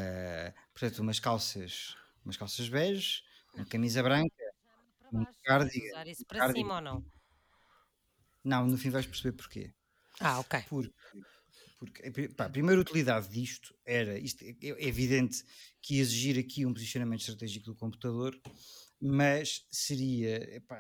portanto 0.74 1.00
umas 1.00 1.20
calças 1.20 1.96
umas 2.24 2.38
calças 2.38 2.68
bege 2.70 3.22
uma 3.56 3.66
camisa 3.66 4.04
branca 4.04 4.44
um 5.14 5.26
cardigan 5.44 5.94
Usar 5.94 6.08
isso 6.08 6.26
para 6.26 6.42
cardigan. 6.42 6.54
cima 6.54 6.76
ou 6.76 6.82
não? 6.82 7.06
não 8.44 8.68
no 8.68 8.78
fim 8.78 8.90
vais 8.90 9.06
perceber 9.06 9.36
porquê 9.36 9.74
Ah, 10.20 10.40
ok. 10.40 10.56
Porque, 10.66 10.94
porque 11.78 12.30
pá, 12.30 12.46
a 12.46 12.50
primeira 12.50 12.82
utilidade 12.82 13.30
disto 13.30 13.76
era, 13.86 14.18
isto 14.20 14.44
é, 14.44 14.50
é 14.62 14.88
evidente 14.88 15.44
que 15.82 15.96
ia 15.96 16.02
exigir 16.02 16.40
aqui 16.40 16.66
um 16.66 16.74
posicionamento 16.74 17.22
estratégico 17.22 17.66
do 17.68 17.76
computador, 17.76 18.40
mas 19.02 19.66
seria 19.72 20.38
epá, 20.56 20.80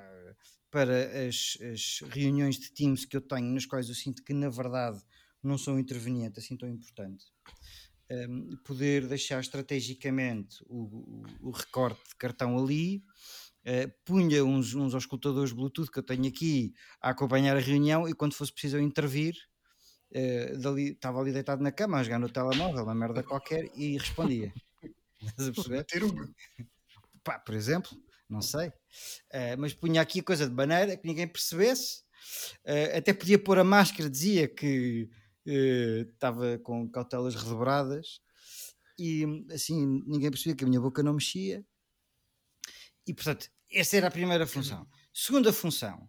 para 0.71 1.27
as, 1.27 1.57
as 1.61 1.99
reuniões 2.09 2.57
de 2.59 2.71
Teams 2.73 3.05
que 3.05 3.17
eu 3.17 3.21
tenho, 3.21 3.53
nas 3.53 3.65
quais 3.65 3.89
eu 3.89 3.95
sinto 3.95 4.23
que 4.23 4.33
na 4.33 4.49
verdade 4.49 5.01
não 5.43 5.57
sou 5.57 5.75
um 5.75 5.79
interveniente 5.79 6.39
assim 6.39 6.57
tão 6.57 6.67
importante, 6.69 7.25
hum, 8.29 8.57
poder 8.63 9.07
deixar 9.07 9.39
estrategicamente 9.39 10.57
o, 10.67 11.23
o- 11.43 11.49
o 11.49 11.51
recorte 11.51 12.01
de 12.09 12.15
cartão 12.15 12.57
ali, 12.57 13.03
eh, 13.65 13.87
punha 14.05 14.43
uns, 14.45 14.73
uns 14.75 14.93
auscultadores 14.95 15.51
Bluetooth 15.53 15.91
que 15.91 15.99
eu 15.99 16.03
tenho 16.03 16.27
aqui 16.27 16.73
a 17.01 17.11
acompanhar 17.11 17.57
a 17.57 17.59
reunião 17.59 18.07
e 18.07 18.13
quando 18.13 18.33
fosse 18.35 18.51
preciso 18.53 18.77
eu 18.77 18.81
intervir, 18.81 19.35
eh, 20.13 20.57
dali- 20.57 20.91
estava 20.93 21.19
ali 21.21 21.31
deitado 21.33 21.63
na 21.63 21.71
cama 21.71 21.99
a 21.99 22.03
jogar 22.03 22.19
no 22.19 22.29
telemóvel, 22.29 22.83
uma 22.85 22.95
merda 22.95 23.23
qualquer, 23.23 23.65
e 23.75 23.97
respondia. 23.97 24.53
Estás 25.21 25.49
a 25.49 25.53
perceber? 25.53 25.87
Pá, 27.25 27.39
por 27.39 27.55
exemplo, 27.55 27.91
não 28.29 28.39
sei. 28.39 28.71
Eh, 29.31 29.55
mas 29.55 29.73
punha 29.73 29.99
aqui 29.99 30.19
a 30.19 30.23
coisa 30.23 30.47
de 30.47 30.53
maneira 30.53 30.95
que 30.95 31.07
ninguém 31.07 31.27
percebesse. 31.27 32.03
Eh, 32.63 32.97
até 32.97 33.13
podia 33.13 33.39
pôr 33.39 33.57
a 33.57 33.63
máscara, 33.63 34.07
dizia 34.07 34.47
que 34.47 35.09
eh, 35.47 36.05
estava 36.13 36.59
com 36.59 36.87
cautelas 36.89 37.33
redobradas 37.33 38.21
e 38.97 39.25
assim 39.51 40.03
ninguém 40.05 40.29
percebia 40.29 40.55
que 40.55 40.63
a 40.63 40.67
minha 40.67 40.79
boca 40.79 41.01
não 41.01 41.13
mexia. 41.13 41.65
E 43.07 43.13
portanto, 43.13 43.49
essa 43.71 43.97
era 43.97 44.07
a 44.07 44.11
primeira 44.11 44.45
função. 44.45 44.87
Segunda 45.11 45.51
função, 45.51 46.07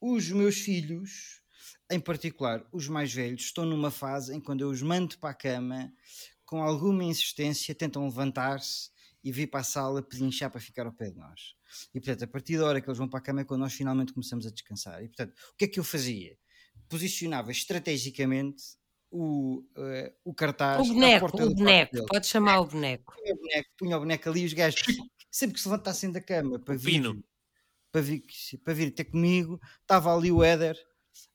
os 0.00 0.30
meus 0.30 0.58
filhos, 0.60 1.42
em 1.90 1.98
particular 1.98 2.64
os 2.72 2.88
mais 2.88 3.12
velhos, 3.12 3.42
estão 3.42 3.64
numa 3.64 3.90
fase 3.90 4.32
em 4.32 4.38
que 4.38 4.46
quando 4.46 4.60
eu 4.60 4.70
os 4.70 4.82
mando 4.82 5.18
para 5.18 5.30
a 5.30 5.34
cama, 5.34 5.92
com 6.44 6.62
alguma 6.62 7.02
insistência, 7.02 7.74
tentam 7.74 8.04
levantar-se 8.04 8.93
e 9.24 9.32
vir 9.32 9.46
para 9.46 9.60
a 9.60 9.64
sala 9.64 10.02
pedinchar 10.02 10.50
para 10.50 10.60
ficar 10.60 10.84
ao 10.84 10.92
pé 10.92 11.10
de 11.10 11.16
nós. 11.16 11.54
E 11.94 11.98
portanto, 11.98 12.24
a 12.24 12.26
partir 12.26 12.58
da 12.58 12.66
hora 12.66 12.80
que 12.80 12.86
eles 12.88 12.98
vão 12.98 13.08
para 13.08 13.18
a 13.18 13.22
cama 13.22 13.40
é 13.40 13.44
quando 13.44 13.62
nós 13.62 13.72
finalmente 13.72 14.12
começamos 14.12 14.46
a 14.46 14.50
descansar. 14.50 15.02
E 15.02 15.08
portanto, 15.08 15.32
o 15.52 15.56
que 15.56 15.64
é 15.64 15.68
que 15.68 15.80
eu 15.80 15.84
fazia? 15.84 16.36
Posicionava 16.88 17.50
estrategicamente 17.50 18.62
o, 19.10 19.64
eh, 19.76 20.12
o 20.22 20.34
cartaz. 20.34 20.86
O 20.86 20.92
boneco, 20.92 21.30
porta 21.30 21.46
o 21.46 21.54
boneco, 21.54 22.06
pode 22.06 22.26
chamar 22.26 22.60
o 22.60 22.66
boneco. 22.66 23.14
Punha 23.14 23.34
o 23.34 23.38
boneco, 23.38 23.70
punha 23.78 23.96
o 23.96 24.00
boneco 24.00 24.28
ali 24.28 24.42
e 24.42 24.46
os 24.46 24.52
gajos, 24.52 24.82
sempre 25.30 25.54
que 25.54 25.60
se 25.60 25.68
levantassem 25.68 26.12
da 26.12 26.20
cama 26.20 26.58
para 26.58 26.74
vir, 26.74 27.02
Pino. 27.02 27.24
para 27.90 28.02
vir, 28.02 28.22
para 28.62 28.74
vir 28.74 28.90
ter 28.90 29.04
comigo, 29.04 29.58
estava 29.80 30.14
ali 30.14 30.30
o 30.30 30.44
Éder. 30.44 30.76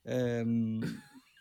ehm, 0.06 0.82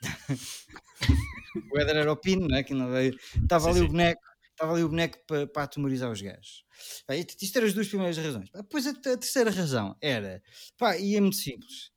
o 1.73 1.79
Éder 1.79 1.97
era 1.97 2.13
o 2.13 2.17
Pino, 2.17 2.49
né? 2.49 2.63
que 2.63 2.73
não 2.73 2.91
veio. 2.91 3.19
Estava 3.43 3.69
ali 3.69 3.81
sim. 3.81 3.85
o 3.85 3.89
boneco. 3.89 4.23
Estava 4.59 4.73
ali 4.73 4.83
o 4.83 4.89
boneco 4.89 5.19
para, 5.25 5.47
para 5.47 5.63
atemorizar 5.63 6.11
os 6.11 6.21
gajos. 6.21 6.65
Pá, 7.07 7.15
isto 7.15 7.57
eram 7.57 7.69
as 7.69 7.75
duas 7.75 7.87
primeiras 7.87 8.19
razões. 8.19 8.51
Depois 8.51 8.89
a, 8.89 8.91
a 8.91 8.95
terceira 8.95 9.51
razão 9.53 9.97
era, 10.03 10.43
pá, 10.77 10.99
e 10.99 11.15
é 11.15 11.21
muito 11.21 11.37
simples. 11.37 11.93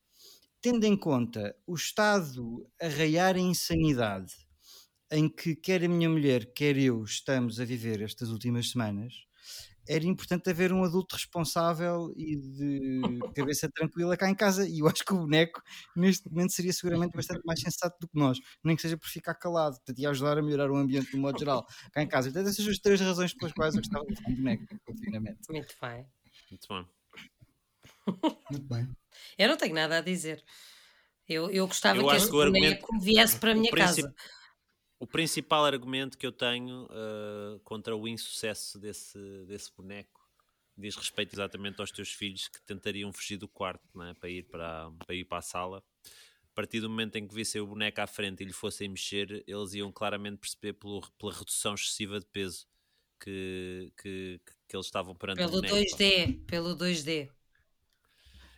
Tendo 0.62 0.86
em 0.86 0.96
conta 0.98 1.56
o 1.68 1.76
estado 1.76 2.70
a 2.82 2.88
raiar 2.88 3.38
em 3.38 3.50
insanidade 3.50 4.34
em 5.12 5.28
que 5.30 5.56
quer 5.56 5.84
a 5.84 5.90
minha 5.90 6.10
mulher, 6.10 6.54
quer 6.54 6.78
eu 6.78 7.04
estamos 7.04 7.60
a 7.60 7.66
viver 7.66 8.02
estas 8.02 8.30
últimas 8.30 8.72
semanas, 8.72 9.14
era 9.88 10.06
importante 10.06 10.50
haver 10.50 10.72
um 10.72 10.84
adulto 10.84 11.16
responsável 11.16 12.14
e 12.16 12.36
de 12.38 13.02
cabeça 13.36 13.70
tranquila 13.74 14.16
cá 14.16 14.30
em 14.30 14.36
casa. 14.36 14.68
E 14.68 14.80
eu 14.80 14.88
acho 14.88 15.04
que 15.04 15.14
o 15.14 15.18
boneco, 15.18 15.62
neste 15.96 16.30
momento, 16.30 16.52
seria 16.54 16.72
seguramente 16.74 17.16
bastante 17.16 17.42
mais 17.46 17.60
sensato 17.60 17.98
do 18.00 18.08
que 18.08 18.18
nós, 18.18 18.38
nem 18.64 18.76
que 18.76 18.82
seja 18.82 18.98
por 18.98 19.08
ficar 19.08 19.36
calado, 19.36 19.76
portanto, 19.78 20.00
ia 20.00 20.10
ajudar 20.10 20.38
a 20.38 20.42
melhorar 20.42 20.70
o 20.72 20.76
ambiente 20.76 21.12
do 21.12 21.18
modo 21.18 21.38
geral 21.38 21.66
cá 21.92 22.02
em 22.02 22.08
casa. 22.08 22.30
Portanto, 22.30 22.48
essas 22.50 22.64
são 22.64 22.72
as 22.72 22.80
três 22.80 23.02
razões 23.02 23.34
pelas 23.34 23.54
quais 23.54 23.76
eu 23.76 23.82
gostava 23.82 24.06
de 24.06 24.16
ter 24.16 24.32
um 24.32 24.36
boneco 24.36 24.64
confinamento. 24.86 25.40
Muito 25.50 25.76
bem. 25.82 26.06
Muito 26.50 26.68
bom. 26.70 26.86
Muito 28.52 28.68
bem. 28.68 28.90
Eu 29.38 29.48
não 29.50 29.58
tenho 29.58 29.74
nada 29.76 29.98
a 29.98 30.02
dizer. 30.02 30.44
Eu, 31.28 31.50
eu 31.50 31.68
gostava 31.68 32.00
Eu 32.00 32.08
que 32.08 32.16
esse 32.16 32.30
que 32.30 32.36
o 32.36 32.42
argumento- 32.42 32.82
boneco 32.88 33.00
viesse 33.00 33.38
para 33.40 33.52
a 33.52 33.56
minha 33.56 33.72
casa. 33.72 34.14
O 35.02 35.08
principal 35.08 35.66
argumento 35.66 36.16
que 36.16 36.28
eu 36.28 36.32
tenho 36.32 36.84
uh, 36.86 37.60
contra 37.64 37.96
o 37.96 38.08
insucesso 38.08 38.78
desse, 38.78 39.18
desse 39.48 39.72
boneco 39.76 40.22
diz 40.78 40.96
respeito 40.96 41.34
exatamente 41.34 41.82
aos 41.82 41.90
teus 41.90 42.14
filhos 42.14 42.48
que 42.48 42.62
tentariam 42.62 43.12
fugir 43.12 43.38
do 43.38 43.48
quarto 43.48 43.82
não 43.96 44.06
é? 44.06 44.14
para, 44.14 44.30
ir 44.30 44.44
para, 44.44 44.92
para 45.04 45.16
ir 45.16 45.26
para 45.26 45.40
a 45.40 45.42
sala. 45.42 45.84
A 46.06 46.54
partir 46.54 46.82
do 46.82 46.88
momento 46.88 47.16
em 47.16 47.28
que 47.28 47.34
vissem 47.34 47.60
o 47.60 47.66
boneco 47.66 48.00
à 48.00 48.06
frente 48.06 48.44
e 48.44 48.46
lhe 48.46 48.54
fossem 48.54 48.90
mexer, 48.90 49.44
eles 49.48 49.74
iam 49.74 49.92
claramente 49.92 50.38
perceber 50.38 50.74
pelo- 50.74 51.02
pela 51.18 51.34
redução 51.34 51.74
excessiva 51.74 52.20
de 52.20 52.28
peso 52.28 52.68
que, 53.20 53.92
que, 54.00 54.40
que 54.68 54.76
eles 54.76 54.86
estavam 54.86 55.16
perante 55.16 55.40
o 55.40 55.46
Pelo 55.48 55.62
boneco. 55.64 55.74
pá. 55.74 55.98
2D, 55.98 56.46
pelo 56.46 56.76
2D. 56.76 57.28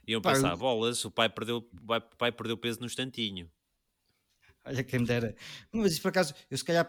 Iam 0.06 0.22
pensar, 0.22 0.58
bolas, 0.58 1.06
o 1.06 1.10
pai 1.10 1.30
perdeu, 1.30 1.60
o 1.60 1.86
pai, 1.88 2.00
o 2.00 2.18
pai 2.18 2.32
perdeu 2.34 2.58
peso 2.58 2.82
no 2.82 2.86
instantinho. 2.86 3.50
Olha 4.66 4.84
quem 4.84 5.00
me 5.00 5.06
dera. 5.06 5.36
Mas 5.72 5.94
isso 5.94 6.02
por 6.02 6.10
acaso, 6.10 6.34
eu 6.50 6.58
se 6.58 6.64
calhar 6.64 6.86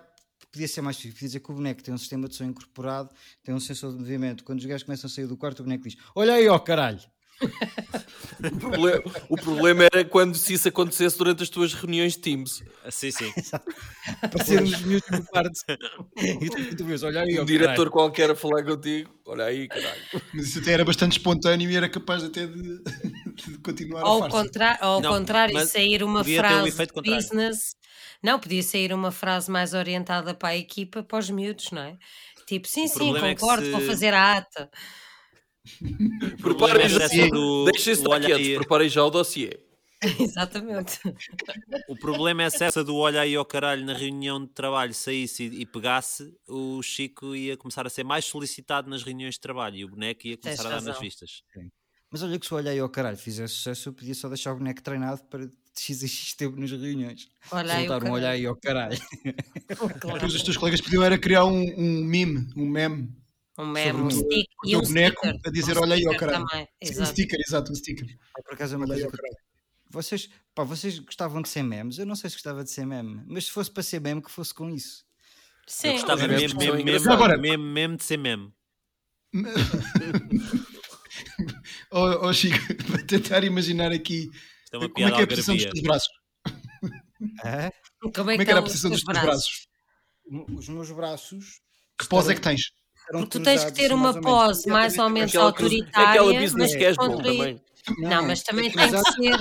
podia 0.50 0.68
ser 0.68 0.80
mais 0.80 0.96
difícil. 0.96 1.14
Podia 1.14 1.28
dizer 1.28 1.40
que 1.40 1.50
o 1.50 1.54
boneco 1.54 1.82
tem 1.82 1.92
um 1.92 1.98
sistema 1.98 2.28
de 2.28 2.36
som 2.36 2.44
incorporado, 2.44 3.10
tem 3.42 3.54
um 3.54 3.60
sensor 3.60 3.92
de 3.92 3.98
movimento. 3.98 4.44
Quando 4.44 4.60
os 4.60 4.66
gajos 4.66 4.84
começam 4.84 5.08
a 5.08 5.10
sair 5.10 5.26
do 5.26 5.36
quarto, 5.36 5.60
o 5.60 5.62
boneco 5.64 5.88
diz: 5.88 5.96
Olha 6.14 6.34
aí, 6.34 6.48
ó 6.48 6.58
caralho! 6.58 7.00
O 8.52 8.58
problema, 8.58 9.02
o 9.28 9.38
problema 9.38 9.84
era 9.92 10.04
quando 10.04 10.36
se 10.36 10.54
isso 10.54 10.68
acontecesse 10.68 11.16
durante 11.16 11.42
as 11.42 11.48
tuas 11.48 11.72
reuniões 11.74 12.12
de 12.14 12.18
Teams. 12.20 12.62
Ah, 12.84 12.90
sim, 12.90 13.10
sim. 13.10 13.32
Apareceram 14.22 14.64
os 14.64 14.82
miúdos 14.84 15.08
no 15.10 15.24
quarto. 15.26 15.52
e 16.18 16.50
tu, 16.50 16.76
tu 16.76 16.84
vês: 16.84 17.02
Olha 17.02 17.20
aí, 17.22 17.38
ó 17.38 17.42
Um 17.42 17.46
caralho! 17.46 17.46
diretor 17.46 17.90
qualquer 17.90 18.30
a 18.30 18.34
falar 18.36 18.64
contigo. 18.64 19.10
Olha 19.26 19.44
aí, 19.44 19.68
caralho. 19.68 20.02
Mas 20.34 20.48
isso 20.48 20.58
até 20.58 20.72
era 20.72 20.84
bastante 20.84 21.12
espontâneo 21.12 21.70
e 21.70 21.76
era 21.76 21.88
capaz 21.88 22.22
até 22.24 22.46
de, 22.46 22.82
de 22.82 23.58
continuar 23.62 24.02
a 24.02 24.06
Ao, 24.06 24.18
farsa. 24.20 24.42
contra 24.42 24.76
ao 24.80 25.00
Não, 25.02 25.10
contrário, 25.14 25.54
sair 25.66 26.02
uma 26.02 26.20
um 26.20 26.24
frase 26.24 26.86
contrário. 26.86 27.22
business. 27.22 27.58
Não, 28.22 28.38
podia 28.38 28.62
sair 28.62 28.92
uma 28.92 29.10
frase 29.12 29.50
mais 29.50 29.74
orientada 29.74 30.34
para 30.34 30.50
a 30.50 30.56
equipa, 30.56 31.02
para 31.02 31.18
os 31.18 31.30
miúdos, 31.30 31.70
não 31.70 31.82
é? 31.82 31.96
Tipo, 32.46 32.68
sim, 32.68 32.86
O 32.86 32.90
sim, 32.90 33.16
é 33.16 33.20
concordo, 33.20 33.64
se- 33.64 33.70
vou 33.72 33.80
fazer 33.80 34.12
a 34.14 34.36
ata. 34.38 34.70
Problema 36.40 36.82
é 36.82 36.88
Preparem 36.88 36.88
já, 36.88 37.28
do- 37.28 37.64
deixem-se 37.64 38.02
estar 38.02 38.20
quietos, 38.20 38.46
aí- 38.46 38.56
preparem 38.56 38.88
já 38.88 39.04
o 39.04 39.10
dossiê. 39.10 39.58
Exatamente. 40.20 41.00
O 41.88 41.96
problema 41.96 42.42
é 42.42 42.50
se 42.50 42.62
essa 42.62 42.84
do 42.84 42.94
olha 42.96 43.22
aí 43.22 43.34
ao 43.34 43.44
caralho 43.44 43.84
na 43.86 43.94
reunião 43.94 44.38
de 44.44 44.50
trabalho 44.52 44.92
saísse 44.92 45.44
e, 45.44 45.62
e 45.62 45.66
pegasse, 45.66 46.30
o 46.46 46.82
Chico 46.82 47.34
ia 47.34 47.56
começar 47.56 47.86
a 47.86 47.90
ser 47.90 48.04
mais 48.04 48.26
solicitado 48.26 48.90
nas 48.90 49.02
reuniões 49.02 49.34
de 49.36 49.40
trabalho 49.40 49.76
e 49.76 49.84
o 49.84 49.88
boneco 49.88 50.26
ia 50.26 50.36
Tens 50.36 50.56
começar 50.56 50.66
a 50.66 50.70
dar 50.70 50.74
nas 50.76 50.86
razão. 50.88 51.00
vistas. 51.00 51.42
Mas 52.10 52.22
olha 52.22 52.38
que 52.38 52.44
se 52.46 52.52
o 52.52 52.56
Olha 52.58 52.70
aí, 52.70 52.80
ó 52.82 52.88
caralho, 52.88 53.16
fizesse 53.16 53.54
sucesso, 53.54 53.88
eu 53.88 53.92
podia 53.94 54.14
só 54.14 54.28
deixar 54.28 54.52
o 54.52 54.56
boneco 54.58 54.82
treinado 54.82 55.24
para 55.24 55.46
de 55.46 55.52
x 55.80 56.04
a 56.04 56.06
x 56.06 56.34
tempo 56.34 56.60
nas 56.60 56.70
reuniões. 56.70 57.28
Olha 57.50 57.74
aí, 57.74 57.88
um 57.88 58.10
Olha 58.12 58.28
aí, 58.28 58.46
ó 58.46 58.54
caralho. 58.54 58.98
Claro. 60.00 60.14
Depois 60.16 60.34
os 60.34 60.42
teus 60.42 60.56
colegas 60.58 60.80
podiam 60.82 61.02
era 61.02 61.16
criar 61.16 61.46
um, 61.46 61.62
um 61.78 62.04
meme, 62.04 62.46
um 62.54 62.66
meme, 62.68 63.08
Um 63.56 63.66
meme, 63.66 64.00
um 64.00 64.06
o- 64.06 64.10
stick 64.10 64.48
e 64.64 64.76
um 64.76 64.80
boneco 64.80 65.18
sticker. 65.26 65.40
a 65.46 65.50
dizer, 65.50 65.78
Um 65.78 65.82
"Olha 65.82 65.94
aí, 65.94 66.00
sticker 66.00 66.18
caralho." 66.18 66.46
Sim, 66.50 66.56
um 66.58 66.66
exato. 66.80 67.10
sticker, 67.10 67.40
exato, 67.46 67.72
um 67.72 67.74
sticker. 67.74 68.18
É 68.38 68.42
por 68.42 68.54
acaso 68.54 68.74
é 68.74 68.76
uma 68.78 68.86
coisa 68.86 69.08
que. 69.08 69.16
Vocês, 69.90 70.28
pá, 70.54 70.64
vocês 70.64 70.98
gostavam 70.98 71.40
de 71.40 71.48
ser 71.48 71.62
memes? 71.62 71.98
Eu 71.98 72.06
não 72.06 72.16
sei 72.16 72.28
se 72.30 72.34
gostava 72.36 72.64
de 72.64 72.70
ser 72.70 72.84
meme, 72.84 73.22
mas 73.28 73.44
se 73.44 73.52
fosse 73.52 73.70
para 73.70 73.82
ser 73.84 74.00
meme, 74.00 74.20
que 74.22 74.30
fosse 74.30 74.52
com 74.52 74.68
isso. 74.68 75.04
Sim, 75.68 75.88
Eu 75.88 75.92
gostava 75.94 76.20
Sim, 76.22 76.28
mesmo, 76.28 76.60
são 76.60 76.82
mesmo. 76.84 77.12
Agora- 77.12 77.38
mesmo, 77.38 77.64
mesmo 77.64 77.96
de 77.96 78.02
ser 78.04 78.16
meme. 78.18 78.52
Ó 81.90 82.28
ó, 82.28 82.32
Chico, 82.32 82.56
para 82.90 83.04
tentar 83.04 83.44
imaginar 83.44 83.92
aqui 83.92 84.30
Isto 84.64 84.74
é 84.74 84.78
uma 84.78 84.88
como 84.88 85.06
é 85.06 85.10
piada 85.10 85.14
que 85.14 85.20
é 85.20 85.24
a 85.24 85.26
posição 85.26 85.54
dos 85.56 85.64
teus 85.64 85.80
braços. 85.82 86.08
É? 87.44 87.70
Como 88.00 88.10
é 88.10 88.12
Como 88.12 88.30
é 88.32 88.44
que 88.44 88.50
era 88.50 88.60
a 88.60 88.62
posição 88.62 88.90
dos 88.90 89.02
teus 89.02 89.14
teus 89.14 89.24
braços? 89.26 89.66
Os 90.58 90.68
meus 90.68 90.90
braços. 90.90 91.60
Que 91.98 92.06
pose 92.06 92.32
é 92.32 92.34
que 92.34 92.40
tens? 92.40 92.70
Porque 93.10 93.26
tu 93.28 93.42
tens 93.42 93.64
que 93.64 93.72
ter 93.72 93.92
uma 93.92 94.18
pose 94.20 94.68
mais 94.68 94.98
ou 94.98 95.08
menos 95.10 95.34
autoritária. 95.36 96.10
aquela 96.10 96.32
business 96.40 96.72
mas 96.74 96.96
casual 96.96 97.16
também. 97.22 97.60
Não, 97.98 98.22
mas 98.26 98.42
também 98.42 98.68
é 98.68 98.72
tem 98.72 98.90
que 98.90 99.12
ser. 99.12 99.38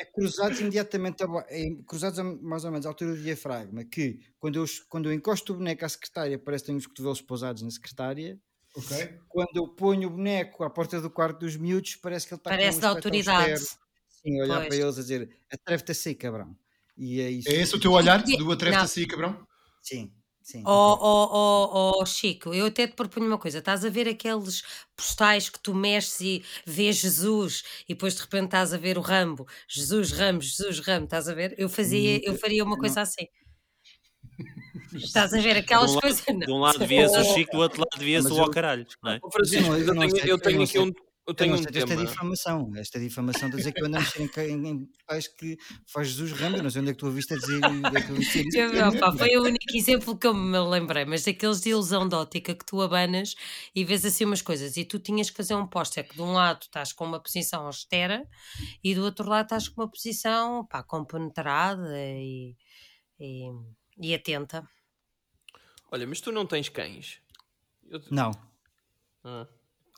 é 0.00 0.04
cruzados 0.04 0.58
imediatamente 0.60 1.22
é 1.48 1.76
cruzados 1.86 2.18
a- 2.18 2.24
mais 2.24 2.64
ou 2.64 2.72
menos 2.72 2.86
à 2.86 2.88
altura 2.88 3.14
do 3.14 3.22
diafragma, 3.22 3.84
que 3.84 4.18
quando 4.40 4.56
eu, 4.56 4.64
quando 4.88 5.08
eu 5.08 5.12
encosto 5.12 5.52
o 5.52 5.56
boneco 5.56 5.84
à 5.84 5.88
secretária 5.88 6.36
parece 6.36 6.64
que 6.64 6.66
tenho 6.66 6.78
os 6.78 6.86
cotovelos 6.88 7.20
pousados 7.20 7.62
na 7.62 7.70
secretária, 7.70 8.36
Ok. 8.76 9.20
quando 9.28 9.56
eu 9.56 9.68
ponho 9.68 10.08
o 10.08 10.10
boneco 10.10 10.64
à 10.64 10.70
porta 10.70 11.00
do 11.00 11.08
quarto 11.08 11.38
dos 11.38 11.56
miúdos 11.56 11.94
parece 11.94 12.26
que 12.26 12.34
ele 12.34 12.40
está 12.40 12.50
Parece 12.50 12.78
com 12.78 12.80
da 12.82 12.88
um 12.92 12.96
autoridade. 12.96 13.60
sim, 14.08 14.40
olhar 14.42 14.56
Pois. 14.56 14.66
para 14.68 14.76
eles 14.76 14.98
a 14.98 15.02
dizer 15.02 15.30
atreve-te 15.52 15.92
a 15.92 15.94
sair 15.94 16.14
cabrão 16.16 16.56
e 16.98 17.20
é 17.20 17.30
isso 17.30 17.48
É 17.48 17.52
esse 17.54 17.76
o 17.76 17.80
teu 17.80 17.92
olhar 17.92 18.20
do 18.24 18.50
atreve-te 18.50 18.78
Não. 18.78 18.84
a 18.84 18.88
sair, 18.88 19.06
cabrão? 19.06 19.46
sim, 19.80 20.12
sim 20.44 20.62
Oh, 20.64 20.98
oh, 21.00 21.28
oh, 21.32 22.00
oh, 22.00 22.06
Chico, 22.06 22.54
eu 22.54 22.66
até 22.66 22.86
te 22.86 22.92
proponho 22.94 23.26
uma 23.26 23.38
coisa: 23.38 23.58
estás 23.58 23.84
a 23.84 23.88
ver 23.88 24.06
aqueles 24.08 24.62
postais 24.96 25.48
que 25.48 25.58
tu 25.58 25.74
mexes 25.74 26.20
e 26.20 26.44
vês 26.64 26.96
Jesus 26.98 27.64
e 27.88 27.94
depois 27.94 28.14
de 28.14 28.20
repente 28.20 28.44
estás 28.44 28.72
a 28.72 28.76
ver 28.78 28.96
o 28.96 29.00
Rambo, 29.00 29.46
Jesus 29.66 30.12
Ramos, 30.12 30.44
Jesus 30.56 30.78
Ramo, 30.80 31.04
estás 31.06 31.28
a 31.28 31.34
ver? 31.34 31.54
Eu 31.58 31.68
fazia, 31.68 32.20
eu 32.24 32.36
faria 32.36 32.62
uma 32.62 32.78
coisa 32.78 33.00
assim. 33.00 33.26
Estás 34.94 35.32
a 35.34 35.40
ver 35.40 35.56
aquelas 35.56 35.90
De 35.90 35.92
um 35.92 35.94
lado- 35.96 36.00
coisas? 36.02 36.24
De 36.46 36.52
um 36.52 36.58
lado 36.60 36.86
via-se 36.86 37.18
o 37.18 37.24
Chico, 37.24 37.52
do 37.52 37.58
outro 37.58 37.80
lado 37.80 38.04
via-se 38.04 38.28
Mas 38.28 38.36
o 38.38 38.40
ao 38.40 38.46
eu- 38.46 38.52
caralho. 38.52 38.86
Não 39.02 39.10
é? 39.12 39.18
Eu 39.20 39.28
eu, 39.32 39.40
tenho, 39.40 40.16
eu 40.18 40.26
eu 40.26 40.38
tenho 40.38 40.62
aqui 40.62 40.78
um, 40.78 40.92
eu 41.26 41.32
tenho 41.34 41.50
Eu 41.50 41.54
um 41.54 41.56
não 41.56 41.62
sei, 41.72 41.80
esta 41.82 41.92
é 41.92 41.96
tema. 41.96 42.08
difamação, 42.08 42.72
esta 42.76 43.00
difamação 43.00 43.50
de 43.50 43.56
dizer 43.56 43.72
que 43.72 43.80
eu 43.80 43.86
ando 43.86 43.96
a 43.96 44.00
mexer 44.00 44.30
em, 44.50 44.66
em, 44.68 44.84
portais 44.86 45.26
que 45.28 45.56
faz 45.86 46.08
Jesus 46.08 46.32
Rambo, 46.32 46.58
eu 46.58 46.62
não 46.62 46.70
sei 46.70 46.82
onde 46.82 46.90
é 46.90 46.92
que 46.94 46.98
tu 47.00 47.06
a 47.06 47.10
viste 47.10 47.32
a 47.32 47.36
dizer, 47.38 47.64
onde 47.64 47.96
é 47.96 48.00
que 48.02 48.12
vi 48.12 48.18
dizer 48.20 48.46
isso. 48.46 48.58
Eu- 48.58 48.88
opa, 48.88 49.12
foi 49.16 49.36
o 49.36 49.42
único 49.42 49.74
exemplo 49.76 50.18
que 50.18 50.26
eu 50.26 50.34
me 50.34 50.58
lembrei, 50.58 51.04
mas 51.06 51.24
daqueles 51.24 51.60
de 51.62 51.70
ilusão 51.70 52.06
de 52.08 52.14
ótica 52.14 52.54
que 52.54 52.64
tu 52.66 52.80
abanas 52.82 53.34
e 53.74 53.84
vês 53.84 54.04
assim 54.04 54.24
umas 54.24 54.42
coisas 54.42 54.76
e 54.76 54.84
tu 54.84 54.98
tinhas 54.98 55.30
que 55.30 55.36
fazer 55.36 55.54
um 55.54 55.66
póster 55.66 56.06
que 56.06 56.14
de 56.14 56.22
um 56.22 56.32
lado 56.32 56.62
estás 56.62 56.92
com 56.92 57.04
uma 57.04 57.20
posição 57.20 57.64
austera 57.66 58.28
e 58.82 58.94
do 58.94 59.02
outro 59.04 59.28
lado 59.28 59.44
estás 59.46 59.68
com 59.68 59.80
uma 59.82 59.88
posição 59.90 60.66
pá, 60.66 60.82
compenetrada 60.82 61.96
e, 61.98 62.54
e, 63.18 63.50
e 63.98 64.14
atenta. 64.14 64.68
Olha, 65.90 66.06
mas 66.06 66.20
tu 66.20 66.30
não 66.32 66.44
tens 66.44 66.68
cães. 66.68 67.18
Eu- 67.88 68.02
Não, 68.10 68.30
Ah. 69.24 69.46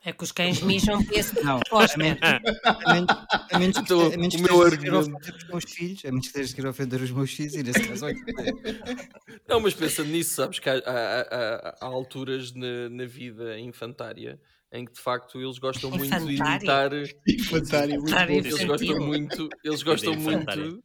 É 0.07 0.13
que 0.13 0.23
os 0.23 0.31
cães 0.31 0.63
mijam 0.63 1.05
esse 1.13 1.35
não, 1.43 1.57
a 1.59 1.99
menos, 1.99 2.21
a 2.23 2.93
menos, 2.95 3.07
a 3.51 3.59
menos 3.59 3.77
que, 3.77 3.83
Então, 3.83 4.01
a 4.07 4.17
menos 4.17 4.35
o 4.35 4.39
que 4.39 4.53
ofender 4.53 4.95
os 4.95 5.09
meus 5.49 5.65
filhos, 5.69 6.05
a 6.05 6.09
menos 6.13 6.29
que 6.29 6.39
estejas 6.41 6.65
a 6.65 6.69
ofender 6.71 7.03
os 7.03 7.11
meus 7.11 7.31
filhos, 7.33 7.55
e 7.55 7.63
nesse 7.65 7.89
caso, 7.89 8.05
olha, 8.05 8.15
Não, 9.49 9.59
mas 9.59 9.75
pensando 9.75 10.09
nisso, 10.09 10.37
sabes 10.37 10.61
que 10.61 10.71
há, 10.71 10.75
há- 10.75 11.21
há- 11.23 11.77
há 11.81 11.87
alturas 11.87 12.53
na, 12.55 12.89
na 12.89 13.05
vida 13.05 13.59
infantária 13.59 14.41
em 14.73 14.85
que 14.85 14.93
de 14.93 15.01
facto 15.01 15.41
eles 15.43 15.59
gostam 15.59 15.91
muito 15.91 16.09
de 16.09 16.37
imitar. 16.37 16.93
Infantário, 17.27 18.01
muito 18.01 18.09
Infantário. 18.09 18.35
Eles 18.37 18.65
gostam 18.65 19.01
muito. 19.01 19.49
Eles 19.65 19.83
gostam 19.83 20.15
muito. 20.15 20.83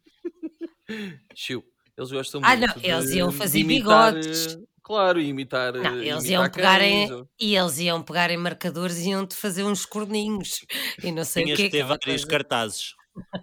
Chiu. 1.35 1.63
Eles 1.95 2.11
gostam 2.11 2.41
Ah, 2.43 2.55
muito. 2.57 2.75
não, 2.79 2.83
eles 2.83 3.11
de- 3.11 3.17
iam 3.17 3.31
fazer 3.31 3.59
imitar, 3.59 4.13
bigodes. 4.15 4.57
Claro, 4.91 5.21
imitar. 5.21 5.73
Não, 5.73 6.01
eh, 6.01 6.07
eles 6.07 6.25
imitar 6.25 6.31
iam 6.31 6.49
pegar 6.51 6.81
em, 6.81 7.27
e 7.39 7.55
eles 7.55 7.77
iam 7.79 8.03
pegar 8.03 8.29
em 8.29 8.35
marcadores 8.37 8.97
e 8.97 9.09
iam-te 9.11 9.35
fazer 9.35 9.63
uns 9.63 9.85
corninhos 9.85 10.65
e 11.01 11.11
não 11.13 11.23
sei 11.23 11.43
Tinhas 11.45 11.59
o 11.59 11.61
que 11.61 11.69
que 11.69 11.77
ter 11.77 11.83
vários 11.85 12.25
cartazes. 12.25 12.93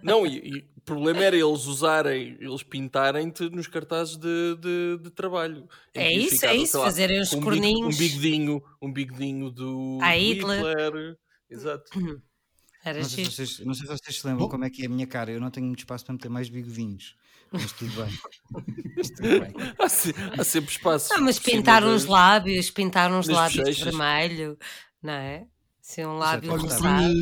Não, 0.03 0.27
e, 0.27 0.37
e 0.37 0.61
problema 0.85 1.23
era 1.23 1.35
eles 1.35 1.65
usarem, 1.65 2.37
eles 2.39 2.61
pintarem-te 2.61 3.49
nos 3.49 3.65
cartazes 3.67 4.15
de, 4.15 4.55
de, 4.59 4.99
de 5.03 5.09
trabalho. 5.09 5.67
É 5.93 6.11
isso, 6.11 6.45
é 6.45 6.55
isso, 6.55 6.77
lá, 6.77 6.85
fazerem 6.85 7.19
uns 7.19 7.33
um, 7.33 7.37
big- 7.37 7.45
corninhos. 7.45 7.95
um 7.95 7.97
bigodinho, 7.97 8.63
um 8.81 8.93
bigodinho 8.93 9.49
do, 9.51 9.97
A 10.03 10.15
Hitler. 10.15 10.59
Hitler. 10.59 11.17
Exato. 11.49 11.89
Era 12.85 12.99
Não 12.99 13.09
sei, 13.09 13.25
se 13.25 13.31
vocês, 13.31 13.59
não 13.59 13.73
sei 13.73 13.87
se 13.87 13.97
vocês 13.97 14.19
se 14.19 14.25
lembram 14.27 14.45
Bom. 14.45 14.51
como 14.51 14.65
é 14.65 14.69
que 14.69 14.83
é 14.83 14.85
a 14.85 14.89
minha 14.89 15.05
cara. 15.07 15.31
Eu 15.31 15.41
não 15.41 15.49
tenho 15.51 15.65
muito 15.65 15.79
espaço 15.79 16.05
para 16.05 16.13
meter 16.13 16.29
mais 16.29 16.47
bigodinhos. 16.47 17.15
Mas 17.51 17.71
tudo 17.73 17.91
bem. 18.03 18.19
Mas 18.97 19.09
tudo 19.09 19.21
bem. 19.39 19.53
Há, 19.79 19.89
se- 19.89 20.13
há 20.37 20.43
sempre 20.43 20.71
espaço. 20.71 21.13
Ah, 21.13 21.19
mas 21.19 21.39
pintar 21.39 21.83
uns 21.83 22.05
lábios, 22.05 22.69
pintar 22.69 23.11
uns 23.11 23.27
das 23.27 23.35
lábios 23.35 23.75
de 23.77 23.83
vermelho, 23.83 24.57
não 25.01 25.13
é? 25.13 25.47
Ser 25.81 26.05
um 26.07 26.17
lábio 26.17 26.55
rosado. 26.55 27.13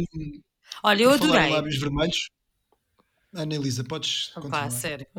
Olha, 0.84 1.04
eu 1.04 1.10
por 1.12 1.20
falar 1.20 1.30
em 1.34 1.38
adorei. 1.40 1.54
lábios 1.56 1.78
vermelhos. 1.80 2.30
Ana 3.34 3.56
Elisa, 3.56 3.84
podes 3.84 4.28
Pá, 4.30 4.42
continuar. 4.42 4.72
sério. 4.72 5.08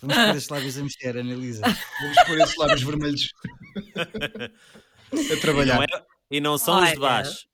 Vamos 0.00 0.16
pôr 0.16 0.28
estes 0.36 0.48
lábios 0.48 0.78
a 0.78 0.82
mexer, 0.82 1.18
Analisa. 1.18 1.62
Vamos 2.00 2.22
pôr 2.26 2.38
esses 2.40 2.56
lábios 2.56 2.82
vermelhos 2.82 3.32
a 3.96 5.16
E 5.16 5.28
não, 5.28 5.40
trabalhar. 5.40 5.82
é- 5.82 6.06
e 6.30 6.40
não 6.40 6.58
são 6.58 6.76
os 6.76 6.82
Olha, 6.82 6.92
de 6.94 7.00
baixo. 7.00 7.48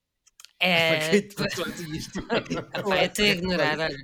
É, 0.59 1.21
fazes 1.37 1.89
isto. 1.89 2.21
Vai, 2.87 3.05
estou 3.05 3.25
a 3.25 3.27
ignorar, 3.29 3.79
olha. 3.79 3.97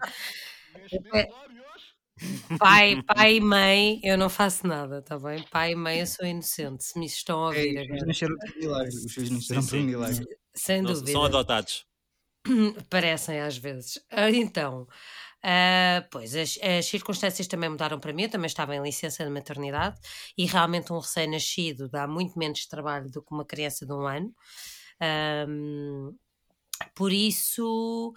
Pai, 2.60 3.02
pai 3.04 3.36
e 3.38 3.42
mãe, 3.42 4.00
eu 4.04 4.18
não 4.18 4.30
faço 4.30 4.68
nada, 4.68 5.02
tá 5.02 5.18
bem? 5.18 5.44
Pai 5.50 5.72
e 5.72 5.76
mãe, 5.76 6.00
eu 6.02 6.06
sou 6.08 6.26
inocente, 6.26 6.84
se 6.84 7.00
me 7.00 7.06
estão 7.06 7.40
a 7.44 7.48
ouvir 7.48 7.60
Os 7.60 7.74
filhos 7.74 7.90
agora. 7.92 8.06
nasceram 8.06 8.36
por 8.38 8.56
milagre. 8.58 8.96
Os 8.96 9.14
filhos 9.14 9.30
nasceram 9.32 9.66
por 9.66 9.80
milagre. 9.80 10.26
Sem 10.54 10.82
Não- 10.82 10.94
dúvida. 10.94 11.12
são 11.12 11.24
adotados. 11.26 11.86
Parecem 12.90 13.40
às 13.40 13.58
vezes. 13.58 14.00
Ah, 14.12 14.30
Então, 14.30 14.88
ah, 15.44 16.06
pois 16.12 16.36
as, 16.36 16.60
as 16.62 16.86
circunstâncias 16.86 17.48
também 17.48 17.70
mudaram 17.70 18.00
para 18.00 18.14
mim. 18.14 18.24
Eu 18.24 18.30
também 18.30 18.48
estava 18.48 18.76
em 18.76 18.84
licença 18.84 19.24
de 19.24 19.30
maternidade 19.32 20.00
e 20.38 20.46
realmente 20.46 20.92
um 20.94 21.00
recém-nascido 21.00 21.90
dá 21.90 22.06
muito 22.08 22.38
menos 22.38 22.66
trabalho 22.68 23.10
do 23.10 23.24
que 23.24 23.34
uma 23.34 23.46
criança 23.46 23.86
de 23.86 23.94
um 23.94 24.06
ano. 24.06 24.32
Ahm, 25.00 26.12
por 26.96 27.12
isso, 27.12 28.14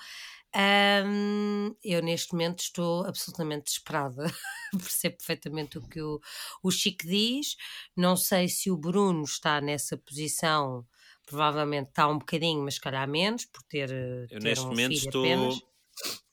ahm, 0.54 1.72
eu 1.82 2.02
neste 2.02 2.32
momento 2.32 2.60
estou 2.60 3.04
absolutamente 3.06 3.64
desesperada. 3.66 4.24
Percebo 4.72 5.16
perfeitamente 5.18 5.78
o 5.78 5.82
que 5.88 6.00
o, 6.00 6.20
o 6.62 6.70
Chico 6.70 7.06
diz. 7.06 7.56
Não 7.96 8.16
sei 8.16 8.48
se 8.48 8.70
o 8.70 8.76
Bruno 8.76 9.22
está 9.24 9.60
nessa 9.60 9.96
posição. 9.96 10.86
Provavelmente 11.26 11.88
está 11.88 12.06
um 12.08 12.18
bocadinho, 12.18 12.62
mas 12.62 12.78
calhar 12.78 13.08
menos, 13.08 13.46
por 13.46 13.62
ter, 13.62 13.90
eh, 13.90 14.26
Eu 14.30 14.38
ter 14.40 14.40
neste 14.40 14.64
um 14.66 14.68
momento 14.68 14.92
estou. 14.92 15.24
apenas. 15.24 15.54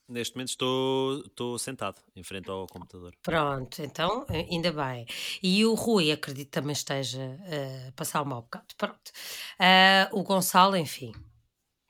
Neste 0.08 0.34
momento 0.34 0.48
estou, 0.50 1.20
estou 1.24 1.58
sentado 1.58 2.02
em 2.14 2.22
frente 2.22 2.50
ao 2.50 2.66
computador. 2.66 3.14
Pronto, 3.22 3.80
então 3.82 4.26
eh, 4.28 4.46
ainda 4.50 4.72
bem. 4.72 5.06
E 5.42 5.64
o 5.64 5.74
Rui, 5.74 6.10
acredito 6.10 6.46
que 6.46 6.50
também 6.52 6.72
esteja 6.72 7.38
eh, 7.46 7.88
a 7.88 7.92
passar 7.92 8.22
um 8.22 8.26
mau 8.26 8.42
bocado. 8.42 8.66
Pronto. 8.76 9.10
Ah, 9.58 10.08
o 10.12 10.22
Gonçalo, 10.22 10.76
enfim, 10.76 11.12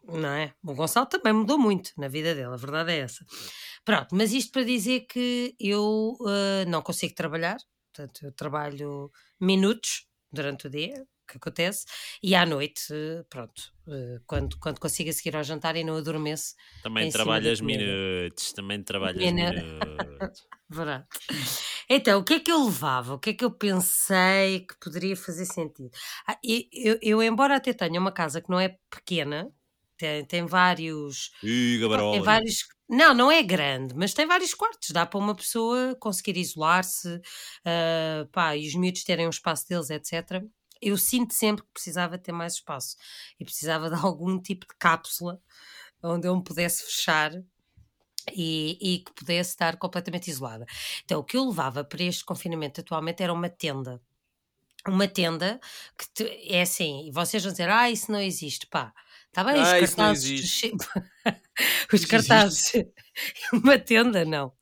não 0.05 0.29
é? 0.31 0.53
O 0.63 0.75
Gonçalo 0.75 1.07
também 1.07 1.33
mudou 1.33 1.59
muito 1.59 1.91
na 1.99 2.09
vida 2.09 2.35
dele, 2.35 2.53
a 2.53 2.57
verdade 2.57 2.93
é 2.93 2.99
essa. 3.01 3.25
Pronto, 3.85 4.15
mas 4.15 4.33
isto 4.33 4.53
para 4.53 4.65
dizer 4.65 5.01
que 5.03 5.55
eu 5.61 6.17
eh, 6.29 6.65
não 6.67 6.83
consigo 6.83 7.15
trabalhar, 7.15 7.57
portanto, 7.95 8.27
eu 8.27 8.33
trabalho 8.33 9.11
minutos 9.41 10.07
durante 10.33 10.67
o 10.67 10.71
dia, 10.71 11.05
que 11.29 11.37
acontece, 11.37 11.85
e 12.23 12.35
à 12.35 12.45
noite, 12.45 12.93
pronto, 13.31 13.63
eh, 13.89 14.19
quando, 14.27 14.59
quando 14.59 14.81
consigo 14.81 15.13
seguir 15.13 15.37
ao 15.37 15.43
jantar 15.45 15.77
e 15.77 15.85
não 15.85 15.97
adormeço, 15.97 16.55
Também 16.83 17.11
trabalhas 17.11 17.61
minutos. 17.61 18.53
Também 18.53 18.83
trabalhas 18.83 19.33
Minu- 19.33 19.53
minutos. 19.53 20.43
Verdade. 20.69 21.05
Então, 21.89 22.21
o 22.21 22.25
que 22.25 22.35
é 22.35 22.41
que 22.41 22.51
eu 22.51 22.65
levava? 22.65 23.15
O 23.15 23.19
que 23.19 23.31
é 23.31 23.35
que 23.35 23.45
eu 23.45 23.51
pensei 23.51 24.61
que 24.61 24.75
poderia 24.81 25.17
fazer 25.17 25.45
sentido? 25.45 25.91
Ah, 26.27 26.39
eu, 26.43 26.99
eu, 27.03 27.23
embora 27.23 27.57
até 27.57 27.73
tenha 27.73 28.01
uma 28.01 28.13
casa 28.13 28.41
que 28.41 28.49
não 28.51 28.59
é 28.59 28.77
pequena, 28.91 29.51
tem, 30.03 30.25
tem 30.25 30.47
vários. 30.47 31.31
Ih, 31.43 31.79
gabarola. 31.81 32.13
Tem 32.17 32.23
vários. 32.23 32.67
Não, 32.89 33.15
não 33.15 33.31
é 33.31 33.43
grande, 33.43 33.95
mas 33.95 34.13
tem 34.13 34.27
vários 34.27 34.53
quartos. 34.53 34.91
Dá 34.91 35.07
para 35.07 35.19
uma 35.19 35.35
pessoa 35.35 35.95
conseguir 36.01 36.37
isolar-se, 36.37 37.21
pá, 38.33 38.57
e 38.57 38.67
os 38.67 38.75
miúdos 38.75 39.05
terem 39.05 39.27
um 39.27 39.31
espaço 39.31 39.67
deles, 39.69 39.89
etc. 39.91 40.43
Eu 40.81 40.99
sinto 40.99 41.33
sempre 41.33 41.63
que 41.65 41.71
precisava 41.73 42.19
ter 42.19 42.33
mais 42.33 42.55
espaço 42.55 42.97
e 43.39 43.45
precisava 43.45 43.89
de 43.89 43.95
algum 43.95 44.41
tipo 44.41 44.67
de 44.67 44.75
cápsula 44.79 45.41
onde 46.03 46.27
eu 46.27 46.37
me 46.37 46.43
pudesse 46.43 46.83
fechar 46.85 47.33
e, 48.33 48.79
e 48.81 48.99
que 49.05 49.13
pudesse 49.15 49.51
estar 49.51 49.77
completamente 49.77 50.29
isolada. 50.29 50.67
Então, 51.05 51.21
o 51.21 51.25
que 51.25 51.37
eu 51.37 51.47
levava 51.49 51.85
para 51.85 52.03
este 52.03 52.25
confinamento 52.25 52.81
atualmente 52.81 53.23
era 53.23 53.33
uma 53.33 53.49
tenda. 53.49 54.01
Uma 54.87 55.07
tenda 55.07 55.61
que 55.97 56.09
te- 56.13 56.53
é 56.53 56.63
assim, 56.63 57.07
e 57.07 57.13
vocês 57.13 57.43
vão 57.45 57.53
dizer, 57.53 57.71
ah, 57.71 57.89
isso 57.89 58.11
não 58.11 58.21
existe, 58.21 58.67
pá. 58.67 58.93
Está 59.33 59.45
bem, 59.45 59.63
os 59.63 59.69
Ah, 59.69 59.81
isso 59.81 59.97
não 59.99 60.05
cartazes. 60.07 60.31
existe. 60.31 60.73
os 61.93 62.05
cartazes. 62.05 62.73
uma 63.53 63.79
tenda, 63.79 64.25
não. 64.27 64.53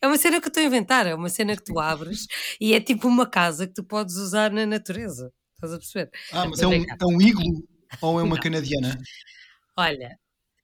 É 0.00 0.06
uma 0.06 0.16
cena 0.16 0.40
que 0.40 0.46
eu 0.46 0.48
estou 0.48 0.62
a 0.62 0.66
inventar, 0.66 1.06
é 1.06 1.14
uma 1.14 1.28
cena 1.28 1.56
que 1.56 1.64
tu 1.64 1.78
abres 1.78 2.26
e 2.60 2.72
é 2.72 2.80
tipo 2.80 3.08
uma 3.08 3.28
casa 3.28 3.66
que 3.66 3.74
tu 3.74 3.84
podes 3.84 4.14
usar 4.16 4.50
na 4.52 4.64
natureza. 4.64 5.32
Estás 5.54 5.72
a 5.74 5.78
perceber? 5.78 6.10
Ah, 6.32 6.46
mas 6.48 6.62
é 6.62 6.66
um, 6.68 6.72
é 6.72 7.04
um 7.04 7.20
iglo 7.20 7.68
ou 8.00 8.20
é 8.20 8.22
uma 8.22 8.36
Não. 8.36 8.42
canadiana? 8.42 8.98
Olha, 9.76 10.18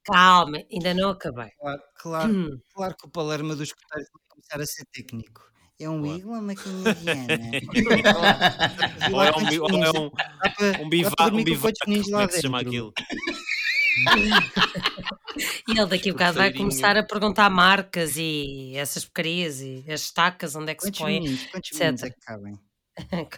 calma, 0.05 0.59
ainda 0.73 0.95
não 0.95 1.11
acabei. 1.11 1.51
Claro, 1.59 1.83
claro, 1.99 2.33
Hum, 2.33 2.61
claro 2.73 2.97
que 2.97 3.07
o 3.07 3.11
Palermo 3.11 3.55
dos 3.57 3.69
escuteiros 3.69 4.09
vai 4.12 4.23
começar 4.29 4.61
a 4.61 4.67
ser 4.67 4.85
técnico. 4.93 5.43
É 5.79 5.91
um 5.91 6.01
Claro. 6.01 6.17
iglo 6.19 6.33
ou 6.33 6.39
uma 6.41 6.55
canadiana? 6.55 7.27
Ou 9.12 9.23
é 9.23 9.31
um, 9.31 9.62
ou 9.62 9.85
é 9.85 9.91
um, 9.91 10.11
Dá 10.11 10.51
para- 10.51 10.67
um 10.81 10.85
dá 10.85 10.89
bivac, 10.89 11.17
para 11.17 11.35
um 11.35 11.45
bivac, 11.45 11.75
como 11.85 12.11
lá 12.11 12.23
é 12.23 12.27
que 12.29 12.33
se 12.35 12.43
chama 12.43 12.65
dentro? 12.65 12.69
aquilo? 12.69 12.93
E 15.69 15.73
ele 15.79 15.87
daqui 15.87 16.11
a 16.11 16.12
bocado 16.15 16.39
vai 16.39 16.53
começar 16.53 16.97
a 16.97 17.03
perguntar 17.05 17.51
marcas 17.51 18.17
e 18.17 18.73
essas 18.77 19.05
porcarias 19.05 19.61
e 19.61 19.85
as 19.91 20.01
estacas, 20.03 20.55
onde 20.57 20.73
é 20.73 20.75
que 20.75 20.81
Quantos 20.83 20.97
se 20.99 21.03
põe, 21.05 21.21
meninos, 21.21 21.47
quantos 21.51 21.71
etc. 21.73 21.81
meninos 21.81 22.03
é 22.03 22.11
que 22.11 22.21
cabem? 22.21 22.59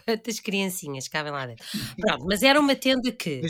quantas 0.05 0.39
criancinhas 0.39 1.07
cabem 1.09 1.31
lá 1.33 1.45
dentro. 1.45 1.65
Pronto, 1.99 2.25
mas 2.25 2.41
era 2.41 2.57
uma 2.59 2.75
tenda 2.75 3.11
que 3.11 3.41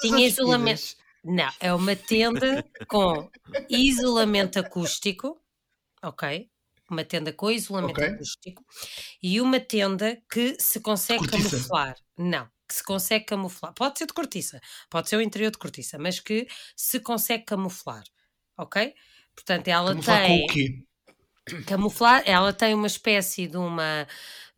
tinha 0.00 0.26
isolamento. 0.26 0.96
Não, 1.22 1.50
é 1.60 1.74
uma 1.74 1.94
tenda 1.94 2.64
com 2.88 3.28
isolamento 3.68 4.58
acústico, 4.58 5.38
ok? 6.02 6.48
Uma 6.90 7.04
tenda 7.04 7.32
com 7.32 7.50
isolamento 7.50 7.98
Ok. 8.00 8.06
acústico 8.06 8.64
e 9.22 9.40
uma 9.40 9.60
tenda 9.60 10.16
que 10.30 10.56
se 10.58 10.80
consegue 10.80 11.20
Cortiça. 11.20 11.50
camuflar. 11.50 11.96
Não, 12.16 12.48
que 12.68 12.74
se 12.74 12.82
consegue 12.84 13.24
camuflar. 13.26 13.74
Pode 13.74 13.98
ser 13.98 14.06
de 14.06 14.12
cortiça, 14.14 14.60
pode 14.88 15.08
ser 15.08 15.16
o 15.16 15.20
interior 15.22 15.50
de 15.50 15.58
cortiça, 15.58 15.98
mas 15.98 16.18
que 16.20 16.46
se 16.76 16.98
consegue 17.00 17.44
camuflar, 17.44 18.04
ok? 18.56 18.94
Portanto, 19.34 19.68
ela 19.68 19.90
Camuflar 19.90 20.20
com 20.22 20.26
tem 20.26 20.44
o 20.44 20.46
quê? 20.48 20.84
camuflar, 21.66 22.22
ela 22.26 22.52
tem 22.52 22.74
uma 22.74 22.86
espécie 22.86 23.46
de 23.46 23.56
uma 23.56 24.06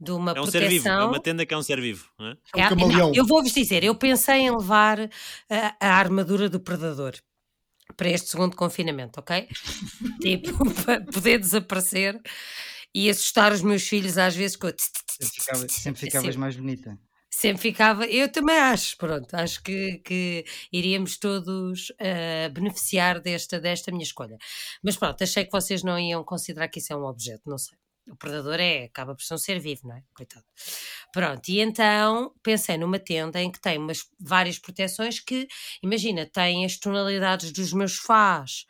de 0.03 0.13
uma 0.13 0.33
É 0.33 0.41
um 0.41 0.47
ser 0.47 0.67
vivo. 0.67 0.89
É 0.89 0.91
proteção. 0.91 1.09
uma 1.11 1.21
tenda 1.21 1.45
que 1.45 1.53
é 1.53 1.57
um 1.57 1.63
ser 1.63 1.79
vivo. 1.81 2.09
Não 2.19 2.29
é? 2.29 2.31
É 2.31 2.59
um 2.59 2.61
É- 2.65 2.69
camaleão. 2.71 3.09
não, 3.09 3.15
eu 3.15 3.27
vou-vos 3.27 3.53
dizer, 3.53 3.85
eu 3.85 3.95
pensei 3.95 4.37
em 4.37 4.51
levar 4.51 4.99
a, 5.51 5.77
a 5.79 5.89
armadura 5.99 6.49
do 6.49 6.59
predador 6.59 7.15
para 7.97 8.09
este 8.11 8.29
segundo 8.31 8.57
confinamento, 8.57 9.21
ok? 9.21 9.49
tipo, 10.21 10.71
para 10.85 11.01
poder 11.05 11.39
desaparecer 11.39 12.21
e 12.95 13.09
assustar 13.11 13.53
os 13.53 13.63
meus 13.63 13.87
filhos 13.87 14.19
às 14.19 14.35
vezes 14.35 14.57
com 14.57 14.69
ficava- 14.69 15.69
sempre 15.69 16.01
ficavas 16.01 16.25
sempre, 16.27 16.39
mais 16.39 16.57
bonita. 16.57 16.99
sempre 17.31 17.63
ficava, 17.63 18.07
eu 18.07 18.31
também 18.31 18.57
acho, 18.59 18.97
pronto, 18.97 19.35
acho 19.35 19.63
que, 19.63 19.99
que 19.99 20.45
iríamos 20.73 21.19
todos 21.19 21.93
ah, 22.01 22.49
beneficiar 22.51 23.21
desta, 23.21 23.61
desta 23.61 23.91
minha 23.93 24.03
escolha. 24.05 24.37
Mas 24.83 24.97
pronto, 24.97 25.23
achei 25.23 25.45
que 25.45 25.53
vocês 25.53 25.83
não 25.83 25.99
iam 25.99 26.25
considerar 26.25 26.69
que 26.69 26.79
isso 26.81 26.93
é 26.93 26.97
um 26.97 27.05
objeto, 27.05 27.43
não 27.47 27.59
sei. 27.59 27.79
O 28.11 28.17
predador 28.17 28.59
é, 28.59 28.85
acaba 28.85 29.15
por 29.15 29.23
ser 29.23 29.35
um 29.35 29.39
ser 29.39 29.61
vivo, 29.61 29.89
não 29.89 29.97
é? 29.97 30.03
Coitado. 30.13 30.45
Pronto, 31.13 31.49
e 31.49 31.61
então 31.61 32.35
pensei 32.43 32.77
numa 32.77 32.99
tenda 32.99 33.41
em 33.41 33.51
que 33.51 33.61
tem 33.61 33.79
umas, 33.79 34.05
várias 34.19 34.59
proteções 34.59 35.21
que, 35.21 35.47
imagina, 35.83 36.27
tem 36.27 36.65
as 36.65 36.77
tonalidades 36.77 37.53
dos 37.53 37.73
meus 37.73 37.97
sofás, 37.97 38.67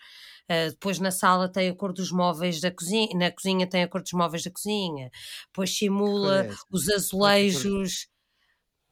Uh, 0.50 0.70
depois 0.70 0.98
na 0.98 1.12
sala 1.12 1.48
tem 1.48 1.68
a 1.68 1.74
cor 1.76 1.92
dos 1.92 2.10
móveis 2.10 2.60
da 2.60 2.72
cozinha, 2.72 3.16
na 3.16 3.30
cozinha 3.30 3.68
tem 3.68 3.84
a 3.84 3.88
cor 3.88 4.02
dos 4.02 4.10
móveis 4.10 4.42
da 4.42 4.50
cozinha, 4.50 5.08
depois 5.46 5.76
simula 5.76 6.44
é 6.44 6.50
os 6.68 6.88
azulejos. 6.88 8.08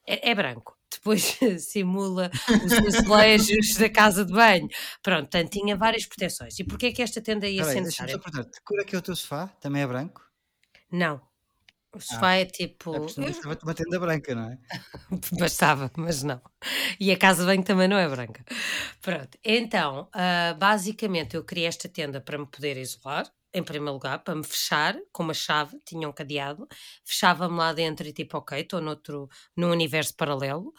É, 0.06 0.30
é 0.30 0.34
branco. 0.36 0.78
Depois 0.88 1.36
simula 1.58 2.30
os 2.64 2.72
azulejos 2.96 3.74
da 3.74 3.90
casa 3.90 4.24
de 4.24 4.32
banho. 4.32 4.68
Pronto, 5.02 5.22
portanto, 5.22 5.50
tinha 5.50 5.76
várias 5.76 6.06
proteções. 6.06 6.56
E 6.60 6.64
porquê 6.64 6.86
é 6.86 6.92
que 6.92 7.02
esta 7.02 7.20
tenda 7.20 7.48
ia 7.48 7.62
Espera 7.62 7.72
ser 7.72 7.80
necessária? 7.80 8.18
que 8.20 8.60
cor 8.64 8.80
é 8.80 8.84
que 8.84 8.94
é 8.94 8.98
o 9.00 9.02
teu 9.02 9.16
sofá? 9.16 9.48
Também 9.60 9.82
é 9.82 9.86
branco? 9.88 10.27
Não. 10.90 11.20
O 11.94 12.00
sofá 12.00 12.34
é 12.34 12.44
tipo. 12.44 12.94
É, 12.94 13.00
porque 13.00 13.20
estava 13.22 13.58
uma 13.62 13.74
tenda 13.74 13.98
branca, 13.98 14.34
não 14.34 14.50
é? 14.50 14.58
Bastava, 15.38 15.90
mas 15.96 16.22
não. 16.22 16.40
E 17.00 17.10
a 17.10 17.16
casa 17.16 17.42
de 17.42 17.46
banho 17.46 17.64
também 17.64 17.88
não 17.88 17.96
é 17.96 18.08
branca. 18.08 18.44
Pronto, 19.00 19.38
então, 19.42 20.08
ah, 20.12 20.54
basicamente 20.58 21.34
eu 21.34 21.44
criei 21.44 21.66
esta 21.66 21.88
tenda 21.88 22.20
para 22.20 22.38
me 22.38 22.46
poder 22.46 22.76
isolar, 22.76 23.30
em 23.54 23.62
primeiro 23.62 23.94
lugar, 23.94 24.18
para 24.22 24.34
me 24.34 24.44
fechar 24.44 24.96
com 25.12 25.22
uma 25.22 25.34
chave, 25.34 25.78
tinha 25.84 26.06
um 26.08 26.12
cadeado, 26.12 26.68
fechava-me 27.04 27.56
lá 27.56 27.72
dentro 27.72 28.06
e 28.06 28.12
tipo, 28.12 28.36
ok, 28.36 28.60
estou 28.60 28.80
noutro, 28.80 29.28
num 29.56 29.70
universo 29.70 30.14
paralelo. 30.14 30.72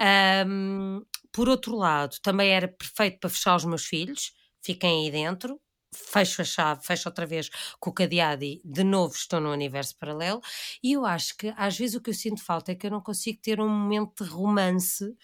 Ahm, 0.00 1.02
por 1.32 1.48
outro 1.48 1.76
lado, 1.76 2.16
também 2.22 2.50
era 2.50 2.66
perfeito 2.68 3.20
para 3.20 3.30
fechar 3.30 3.56
os 3.56 3.64
meus 3.64 3.84
filhos, 3.86 4.32
fiquem 4.60 5.04
aí 5.06 5.10
dentro, 5.12 5.60
fecho 5.94 6.42
a 6.42 6.44
chave, 6.44 6.84
fecho 6.84 7.08
outra 7.08 7.26
vez 7.26 7.50
com 7.80 7.90
o 7.90 7.92
cadeado 7.94 8.44
e 8.44 8.60
de 8.64 8.84
novo 8.84 9.14
estou 9.14 9.40
no 9.40 9.50
universo 9.52 9.96
paralelo. 9.98 10.40
E 10.82 10.92
eu 10.92 11.04
acho 11.06 11.36
que 11.36 11.52
às 11.56 11.76
vezes 11.78 11.96
o 11.96 12.00
que 12.00 12.10
eu 12.10 12.14
sinto 12.14 12.42
falta 12.42 12.72
é 12.72 12.74
que 12.74 12.86
eu 12.86 12.90
não 12.90 13.00
consigo 13.00 13.38
ter 13.40 13.60
um 13.60 13.68
momento 13.68 14.24
de 14.24 14.30
romance 14.30 15.14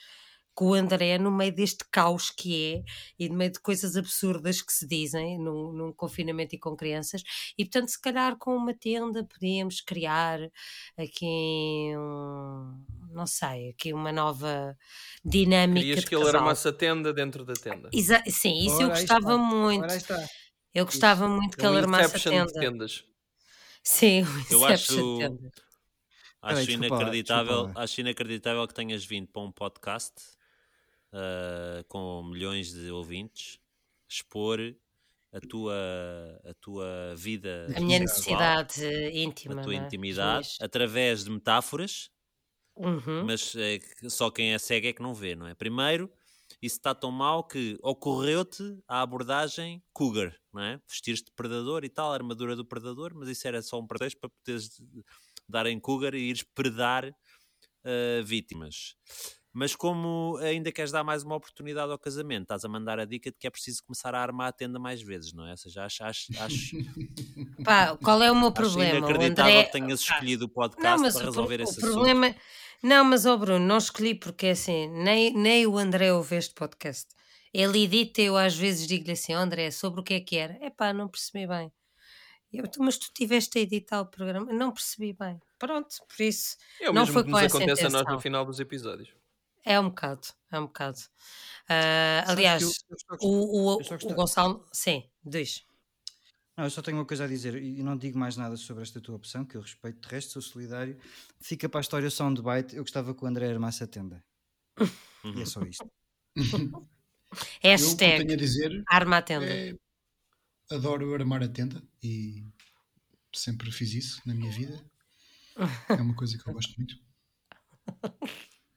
com 0.54 0.66
o 0.66 0.74
André 0.74 1.18
no 1.18 1.32
meio 1.32 1.52
deste 1.52 1.84
caos 1.90 2.30
que 2.30 2.76
é 2.76 3.24
e 3.24 3.28
no 3.28 3.34
meio 3.34 3.50
de 3.50 3.58
coisas 3.58 3.96
absurdas 3.96 4.62
que 4.62 4.72
se 4.72 4.86
dizem 4.86 5.36
num, 5.36 5.72
num 5.72 5.92
confinamento 5.92 6.54
e 6.54 6.58
com 6.60 6.76
crianças. 6.76 7.24
E 7.58 7.64
portanto, 7.64 7.88
se 7.88 8.00
calhar 8.00 8.36
com 8.38 8.56
uma 8.56 8.72
tenda 8.72 9.24
podíamos 9.24 9.80
criar 9.80 10.38
aqui 10.96 11.92
um, 11.96 12.84
não 13.10 13.26
sei, 13.26 13.70
aqui 13.70 13.92
uma 13.92 14.12
nova 14.12 14.76
dinâmica. 15.24 15.80
Querias 15.80 16.00
de 16.00 16.06
que 16.06 16.14
ele 16.14 16.28
armasse 16.28 16.68
a 16.68 16.72
tenda 16.72 17.12
dentro 17.12 17.44
da 17.44 17.54
tenda. 17.54 17.90
Exa- 17.92 18.22
Sim, 18.28 18.56
isso 18.64 18.80
eu 18.80 18.86
Ora, 18.86 18.94
aí 18.94 19.00
gostava 19.00 19.32
está. 19.34 19.38
muito. 19.38 19.82
Ora, 19.82 19.96
está. 19.96 20.28
Eu 20.74 20.84
gostava 20.86 21.28
muito 21.28 21.56
que 21.56 21.64
É 21.64 21.68
um 21.70 21.72
ele 21.74 21.82
armasse 21.82 22.04
a 22.04 22.06
Inception 22.18 22.46
de 22.46 22.52
tenda. 22.52 22.60
tendas. 22.70 23.04
Sim, 23.82 24.22
o 24.22 24.24
Eu 24.52 24.64
acho- 24.66 24.92
de 24.92 25.18
tenda. 25.28 25.52
Acho 26.42 26.66
Peraí, 26.66 26.74
inacreditável, 26.74 27.56
desculpa 27.56 27.80
acho 27.80 28.00
inacreditável 28.02 28.68
que 28.68 28.74
tenhas 28.74 29.04
vindo 29.04 29.28
para 29.28 29.40
um 29.42 29.50
podcast 29.52 30.12
ah, 31.12 31.82
com 31.88 32.22
milhões 32.24 32.72
de 32.72 32.90
ouvintes 32.90 33.58
expor 34.08 34.58
a 35.32 35.40
tua, 35.40 35.74
a 36.44 36.54
tua 36.60 37.14
vida 37.16 37.66
A 37.76 37.80
minha 37.80 37.98
necessidade 37.98 38.84
íntima. 39.12 39.60
a 39.60 39.64
tua 39.64 39.74
é? 39.74 39.76
intimidade 39.78 40.46
Juiz. 40.48 40.58
através 40.60 41.24
de 41.24 41.30
metáforas, 41.30 42.10
Uhum. 42.76 43.24
mas 43.24 43.54
é 43.56 43.78
só 44.10 44.30
quem 44.30 44.52
é 44.52 44.58
cego 44.58 44.86
é 44.88 44.92
que 44.92 45.00
não 45.02 45.14
vê, 45.14 45.34
não 45.34 45.46
é? 45.46 45.54
Primeiro, 45.54 46.10
isso 46.62 46.76
está 46.76 46.94
tão 46.94 47.10
mal 47.10 47.44
que 47.44 47.78
ocorreu-te 47.82 48.78
a 48.88 49.02
abordagem 49.02 49.82
cougar, 49.92 50.34
não 50.52 50.62
é? 50.62 50.80
Vestir-te 50.88 51.26
de 51.26 51.32
predador 51.32 51.84
e 51.84 51.88
tal, 51.88 52.10
a 52.10 52.14
armadura 52.14 52.56
do 52.56 52.64
predador, 52.64 53.12
mas 53.14 53.28
isso 53.28 53.46
era 53.46 53.62
só 53.62 53.78
um 53.78 53.86
pretexto 53.86 54.20
para 54.20 54.30
poderes 54.30 54.80
dar 55.48 55.66
em 55.66 55.78
cougar 55.78 56.14
e 56.14 56.30
ires 56.30 56.42
predar 56.54 57.14
ah, 57.84 58.22
vítimas. 58.24 58.96
Mas 59.56 59.76
como 59.76 60.36
ainda 60.38 60.72
queres 60.72 60.90
dar 60.90 61.04
mais 61.04 61.22
uma 61.22 61.36
oportunidade 61.36 61.92
ao 61.92 61.98
casamento, 61.98 62.42
estás 62.42 62.64
a 62.64 62.68
mandar 62.68 62.98
a 62.98 63.04
dica 63.04 63.30
de 63.30 63.38
que 63.38 63.46
é 63.46 63.50
preciso 63.50 63.84
começar 63.84 64.12
a 64.12 64.20
armar 64.20 64.48
a 64.48 64.52
tenda 64.52 64.80
mais 64.80 65.00
vezes, 65.00 65.32
não 65.32 65.46
é? 65.46 65.52
Ou 65.52 65.56
seja, 65.56 65.84
acho, 65.84 66.02
acho, 66.02 66.26
acho, 66.40 66.76
Pá, 67.62 67.96
qual 67.98 68.20
é 68.20 68.32
o 68.32 68.34
meu 68.34 68.48
acho 68.48 68.54
problema? 68.54 68.94
O 68.94 68.98
inacreditável 68.98 69.52
André... 69.52 69.64
que 69.66 69.72
tenhas 69.72 70.00
escolhido 70.00 70.46
o 70.46 70.48
podcast 70.48 70.96
Não, 70.96 71.04
mas 71.04 71.14
para 71.14 71.22
o, 71.22 71.26
resolver 71.26 71.60
o 71.60 71.62
esse 71.62 71.78
assunto. 71.78 71.92
problema. 71.92 72.34
Não, 72.82 73.04
mas 73.04 73.24
ó 73.26 73.36
Bruno, 73.36 73.64
não 73.64 73.78
escolhi 73.78 74.14
porque 74.14 74.48
assim, 74.48 74.88
nem, 74.88 75.32
nem 75.32 75.66
o 75.66 75.78
André 75.78 76.12
ouve 76.12 76.36
este 76.36 76.54
podcast. 76.54 77.08
Ele 77.52 77.84
edita, 77.84 78.20
eu 78.20 78.36
às 78.36 78.54
vezes 78.56 78.86
digo-lhe 78.86 79.12
assim, 79.12 79.34
"Ó, 79.34 79.38
André, 79.38 79.70
sobre 79.70 80.00
o 80.00 80.02
que 80.02 80.14
é 80.14 80.20
que 80.20 80.36
era? 80.36 80.58
É 80.60 80.70
pá, 80.70 80.92
não 80.92 81.08
percebi 81.08 81.46
bem. 81.46 81.72
Eu, 82.52 82.68
"Tu- 82.68 82.82
mas 82.82 82.98
tu 82.98 83.10
tiveste 83.12 83.58
a 83.58 83.62
editar 83.62 84.00
o 84.00 84.06
programa, 84.06 84.52
não 84.52 84.70
percebi 84.72 85.12
bem. 85.12 85.40
Pronto, 85.58 85.96
por 86.06 86.22
isso 86.22 86.56
É 86.80 86.90
o 86.90 86.92
Não 86.92 87.02
mesmo 87.02 87.14
foi 87.14 87.24
que 87.24 87.30
nos 87.30 87.42
acontece 87.42 87.86
a 87.86 87.90
nós 87.90 88.04
no 88.06 88.20
final 88.20 88.44
dos 88.44 88.60
episódios. 88.60 89.08
é 89.64 89.80
um 89.80 89.88
bocado, 89.88 90.28
é 90.52 90.58
um 90.60 90.66
bocado. 90.66 90.98
Sabes 90.98 92.28
aliás, 92.28 92.62
o, 93.20 93.28
o, 93.28 93.72
o 93.74 93.78
gostava- 93.78 94.14
Gonçalo, 94.14 94.66
sim, 94.72 95.08
diz. 95.24 95.64
Não, 96.56 96.64
eu 96.64 96.70
só 96.70 96.80
tenho 96.80 96.98
uma 96.98 97.04
coisa 97.04 97.24
a 97.24 97.26
dizer 97.26 97.60
e 97.60 97.82
não 97.82 97.96
digo 97.96 98.18
mais 98.18 98.36
nada 98.36 98.56
sobre 98.56 98.82
esta 98.82 99.00
tua 99.00 99.16
opção, 99.16 99.44
que 99.44 99.56
eu 99.56 99.60
respeito, 99.60 100.00
de 100.00 100.08
resto 100.08 100.32
sou 100.32 100.42
solidário. 100.42 100.96
Fica 101.40 101.68
para 101.68 101.80
a 101.80 101.82
história 101.82 102.08
só 102.10 102.26
um 102.26 102.34
debate. 102.34 102.76
Eu 102.76 102.82
gostava 102.82 103.14
que 103.14 103.24
o 103.24 103.26
André 103.26 103.50
armasse 103.50 103.82
a 103.82 103.86
tenda. 103.86 104.22
E 105.24 105.42
é 105.42 105.44
só 105.44 105.62
isto. 105.62 105.90
Eu, 107.60 107.70
Hashtag 107.70 108.18
tenho 108.18 108.32
a 108.32 108.36
dizer 108.36 108.84
arma 108.86 109.16
à 109.16 109.22
tenda. 109.22 109.46
é 109.46 109.74
adoro 110.70 111.14
armar 111.14 111.42
a 111.42 111.48
tenda 111.48 111.82
e 112.02 112.44
sempre 113.34 113.70
fiz 113.70 113.92
isso 113.92 114.22
na 114.24 114.34
minha 114.34 114.50
vida. 114.52 114.84
É 115.88 116.00
uma 116.00 116.14
coisa 116.14 116.38
que 116.38 116.48
eu 116.48 116.52
gosto 116.52 116.74
muito. 116.76 116.96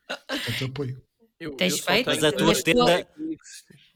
Portanto, 0.08 0.66
apoio. 0.66 1.07
Eu, 1.40 1.56
Tens 1.56 1.78
eu 1.78 1.84
feito? 1.84 2.08
Mas 2.08 2.24
a 2.24 2.32
tua 2.32 2.48
Mas 2.48 2.58
tu- 2.60 2.64
tenda, 2.64 3.08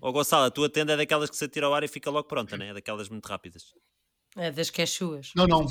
Ó 0.02 0.12
Gonçalo, 0.12 0.46
a 0.46 0.52
tua 0.52 0.70
tenda 0.70 0.94
é 0.94 0.98
daquelas 0.98 1.30
que 1.30 1.36
se 1.36 1.46
atira 1.46 1.66
ao 1.66 1.74
ar 1.74 1.84
e 1.84 1.88
fica 1.88 2.10
logo 2.10 2.28
pronta, 2.28 2.56
né? 2.58 2.68
É 2.70 2.74
daquelas 2.74 3.10
muito 3.10 3.26
rápidas. 3.26 3.74
É 4.38 4.52
das 4.52 4.70
queixuas. 4.70 5.32
Não, 5.36 5.48
não. 5.48 5.66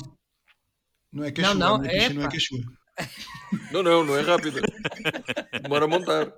Não 1.12 1.24
é 1.24 1.32
queixua, 1.32 1.54
Não, 1.54 1.60
não, 1.60 1.74
a 1.76 1.78
minha 1.78 1.92
picha 1.92 2.14
não 2.14 2.22
é 2.22 2.24
epa. 2.24 2.30
queixua. 2.30 2.58
Não, 3.72 3.82
não, 3.82 4.04
não 4.04 4.16
é 4.16 4.20
rápido. 4.20 4.60
Demora 5.62 5.86
a 5.86 5.88
montar. 5.88 6.32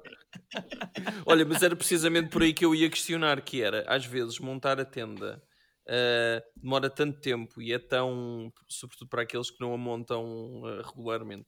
Olha, 1.26 1.44
mas 1.44 1.62
era 1.62 1.74
precisamente 1.74 2.30
por 2.30 2.42
aí 2.42 2.54
que 2.54 2.64
eu 2.64 2.74
ia 2.74 2.88
questionar, 2.88 3.42
que 3.42 3.60
era, 3.60 3.84
às 3.88 4.06
vezes, 4.06 4.38
montar 4.38 4.78
a 4.80 4.84
tenda 4.84 5.42
ah, 5.88 6.42
demora 6.56 6.88
tanto 6.88 7.20
tempo 7.20 7.60
e 7.60 7.72
é 7.72 7.78
tão, 7.78 8.52
sobretudo 8.68 9.08
para 9.08 9.22
aqueles 9.22 9.50
que 9.50 9.60
não 9.60 9.74
a 9.74 9.76
montam 9.78 10.62
ah, 10.64 10.82
regularmente, 10.86 11.46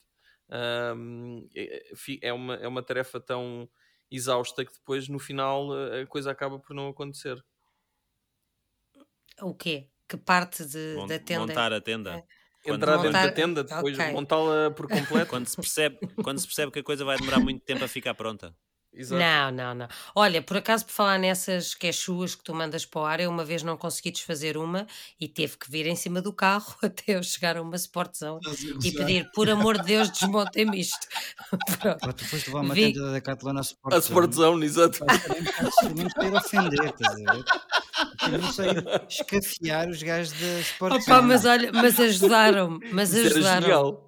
é, 0.50 1.94
fi- 1.96 2.20
é 2.22 2.32
uma, 2.32 2.54
é 2.56 2.68
uma 2.68 2.82
tarefa 2.82 3.18
tão 3.20 3.68
exausta 4.10 4.64
que 4.64 4.72
depois, 4.72 5.08
no 5.08 5.18
final, 5.18 5.72
ah, 5.72 6.02
a 6.02 6.06
coisa 6.06 6.30
acaba 6.30 6.58
por 6.58 6.74
não 6.74 6.88
acontecer. 6.88 7.42
O 9.42 9.54
quê? 9.54 9.88
Que 10.08 10.16
parte 10.16 10.64
de, 10.64 10.94
Mon- 10.96 11.06
da 11.06 11.18
tenda? 11.18 11.46
Montar 11.46 11.72
a 11.72 11.80
tenda. 11.80 12.24
Quando- 12.62 12.76
Entrar 12.76 12.92
dentro 12.96 13.06
Montar- 13.08 13.26
da 13.26 13.32
tenda, 13.32 13.64
depois 13.64 13.98
ok. 13.98 14.12
montá-la 14.12 14.70
por 14.70 14.88
completo. 14.88 15.28
Quando 15.28 15.46
se, 15.46 15.56
percebe, 15.56 15.98
quando 16.22 16.38
se 16.38 16.46
percebe 16.46 16.72
que 16.72 16.78
a 16.78 16.82
coisa 16.84 17.04
vai 17.04 17.18
demorar 17.18 17.40
muito 17.40 17.62
tempo 17.64 17.84
a 17.84 17.88
ficar 17.88 18.14
pronta. 18.14 18.54
Exato. 18.96 19.20
Não, 19.20 19.50
não, 19.50 19.74
não. 19.74 19.88
Olha, 20.14 20.40
por 20.40 20.56
acaso, 20.56 20.86
por 20.86 20.92
falar 20.92 21.18
nessas 21.18 21.74
queixuas 21.74 22.34
que 22.36 22.44
tu 22.44 22.54
mandas 22.54 22.86
para 22.86 23.00
o 23.00 23.04
ar, 23.04 23.18
eu 23.20 23.28
uma 23.28 23.44
vez 23.44 23.62
não 23.64 23.76
consegui 23.76 24.12
desfazer 24.12 24.56
uma 24.56 24.86
e 25.20 25.26
teve 25.26 25.56
que 25.58 25.68
vir 25.70 25.86
em 25.86 25.96
cima 25.96 26.22
do 26.22 26.32
carro 26.32 26.76
até 26.82 27.16
eu 27.16 27.22
chegar 27.22 27.56
a 27.56 27.62
uma 27.62 27.74
Sportzone 27.76 28.38
e 28.84 28.92
pedir, 28.92 29.28
por 29.34 29.50
amor 29.50 29.78
de 29.78 29.84
Deus, 29.86 30.10
desmontem-me 30.10 30.78
isto. 30.80 31.06
Pronto. 31.80 32.12
Tu 32.14 32.24
foste 32.24 32.46
levar 32.48 32.60
uma 32.60 32.74
Vi- 32.74 32.92
tenda 32.92 33.06
da 33.06 33.12
Decathlon 33.14 33.56
à 33.56 33.60
A 33.94 33.98
Sport 33.98 34.32
Zone, 34.32 34.64
exato. 34.64 35.04
Nem 35.94 36.08
quero 36.08 36.36
ofender, 36.36 36.84
estás 36.84 37.12
a 37.14 37.32
ver? 37.32 37.44
Eu 38.32 38.38
não 38.38 38.52
sei 38.52 38.66
escafiar 39.08 39.88
os 39.88 40.02
gajos 40.02 40.32
da 40.38 40.60
Sport 40.60 41.02
Opa, 41.02 41.22
mas 41.22 41.44
olha, 41.44 41.72
mas 41.72 41.98
ajudaram-me, 41.98 42.78
mas 42.92 43.10
Isso 43.12 43.18
era 43.26 43.28
ajudaram. 43.34 43.60
genial. 43.62 44.03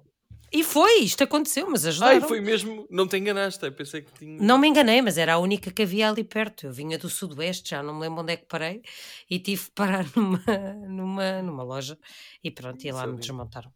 E 0.51 0.63
foi, 0.63 0.99
isto 0.99 1.23
aconteceu, 1.23 1.69
mas 1.69 1.85
ajudaram. 1.85 2.21
Ai, 2.21 2.27
foi 2.27 2.39
mesmo. 2.39 2.87
Não 2.89 3.07
te 3.07 3.17
enganaste. 3.17 3.63
Eu 3.65 3.71
pensei 3.73 4.01
que 4.01 4.11
tinha. 4.13 4.41
Não 4.41 4.57
me 4.57 4.67
enganei, 4.67 5.01
mas 5.01 5.17
era 5.17 5.33
a 5.33 5.37
única 5.37 5.71
que 5.71 5.81
havia 5.83 6.09
ali 6.09 6.23
perto. 6.23 6.67
Eu 6.67 6.71
vinha 6.73 6.97
do 6.97 7.09
Sudoeste, 7.09 7.71
já 7.71 7.83
não 7.83 7.95
me 7.95 8.01
lembro 8.01 8.21
onde 8.21 8.33
é 8.33 8.37
que 8.37 8.45
parei, 8.45 8.81
e 9.29 9.39
tive 9.39 9.65
que 9.65 9.71
parar 9.71 10.05
numa, 10.15 10.73
numa, 10.87 11.41
numa 11.41 11.63
loja 11.63 11.97
e 12.43 12.49
pronto, 12.49 12.83
e 12.85 12.91
lá 12.91 13.01
me 13.01 13.07
Sabia. 13.07 13.19
desmontaram. 13.19 13.73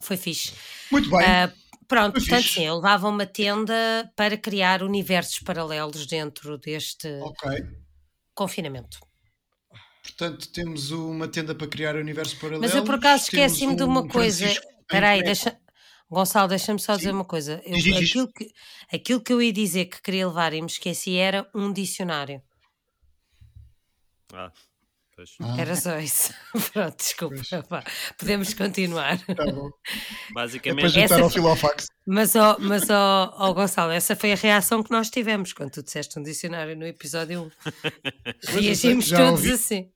Foi 0.00 0.16
fixe. 0.16 0.52
Muito 0.90 1.10
bem. 1.10 1.20
Ah, 1.26 1.52
pronto, 1.88 2.12
Foi 2.12 2.20
portanto, 2.20 2.42
fixe. 2.42 2.54
sim, 2.54 2.66
eu 2.66 2.76
levava 2.76 3.08
uma 3.08 3.26
tenda 3.26 4.12
para 4.16 4.36
criar 4.36 4.82
universos 4.82 5.40
paralelos 5.40 6.06
dentro 6.06 6.56
deste 6.58 7.08
Ok. 7.20 7.50
confinamento. 8.34 9.00
Portanto, 10.02 10.50
temos 10.52 10.90
uma 10.90 11.28
tenda 11.28 11.54
para 11.54 11.66
criar 11.66 11.96
universo 11.96 12.36
paralelo. 12.36 12.62
Mas 12.62 12.74
eu 12.74 12.84
por 12.84 12.94
acaso 12.94 13.24
esqueci-me 13.24 13.76
de 13.76 13.82
um 13.82 13.88
uma 13.88 14.08
coisa. 14.08 14.46
Espera 14.46 15.10
aí, 15.10 15.22
deixa. 15.22 15.58
Gonçalo, 16.10 16.48
deixa-me 16.48 16.80
só 16.80 16.96
dizer 16.96 17.10
Sim. 17.10 17.14
uma 17.16 17.24
coisa. 17.24 17.60
Eu- 17.66 17.76
Diz, 17.76 17.96
aquilo, 17.96 18.32
que, 18.32 18.50
aquilo 18.92 19.20
que 19.20 19.32
eu 19.32 19.42
ia 19.42 19.52
dizer 19.52 19.84
que 19.86 20.00
queria 20.00 20.26
levar 20.26 20.52
e 20.54 20.60
me 20.60 20.66
esqueci 20.66 21.16
era 21.16 21.48
um 21.54 21.70
dicionário. 21.72 22.42
Ah, 24.32 24.50
pois. 25.14 25.34
Ah, 25.40 25.60
Era 25.60 25.76
só 25.76 25.98
isso. 25.98 26.32
Pronto, 26.72 26.96
desculpa. 26.96 27.84
Podemos 28.18 28.54
continuar. 28.54 29.18
tá 29.26 29.44
bom. 29.46 29.68
É 29.68 30.32
Basicamente, 30.32 30.88
juntar 30.88 31.00
Essa 31.02 31.20
ao 31.22 31.28
Filofax. 31.30 31.86
Mas, 32.06 32.34
ó, 32.36 32.56
mas 32.58 32.88
ó, 32.88 33.34
ó, 33.38 33.52
Gonçalo, 33.52 33.92
essa 33.92 34.16
foi 34.16 34.32
a 34.32 34.36
reação 34.36 34.82
que 34.82 34.90
nós 34.90 35.10
tivemos 35.10 35.52
quando 35.52 35.72
tu 35.72 35.82
disseste 35.82 36.18
um 36.18 36.22
dicionário 36.22 36.74
no 36.76 36.86
episódio 36.86 37.42
1. 37.42 37.44
eu 37.44 37.50
sei, 38.40 38.60
Reagimos 38.62 39.10
todos 39.10 39.28
ouvi. 39.30 39.52
assim. 39.52 39.92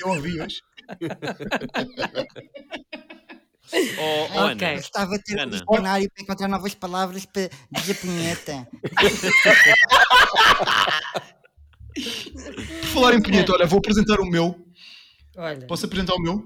Eu 0.00 0.08
ouvi 0.10 0.40
hoje. 0.40 0.60
oh, 3.72 4.28
oh, 4.34 4.44
Ok. 4.52 4.66
Ana, 4.68 4.74
Gostava 4.76 5.18
de 5.18 5.24
ter 5.24 5.36
um 5.36 5.40
Ana. 5.42 5.50
dicionário 5.50 6.10
para 6.10 6.22
encontrar 6.22 6.48
novas 6.48 6.74
palavras 6.74 7.24
para 7.26 7.48
dizer 7.72 7.94
punheta. 7.94 8.68
Por 12.82 12.86
falar 12.92 13.14
em 13.14 13.22
punheta, 13.22 13.52
olha, 13.52 13.66
vou 13.66 13.78
apresentar 13.78 14.20
o 14.20 14.26
meu. 14.26 14.54
Olha, 15.36 15.66
Posso 15.66 15.86
apresentar 15.86 16.14
o 16.14 16.20
meu? 16.20 16.44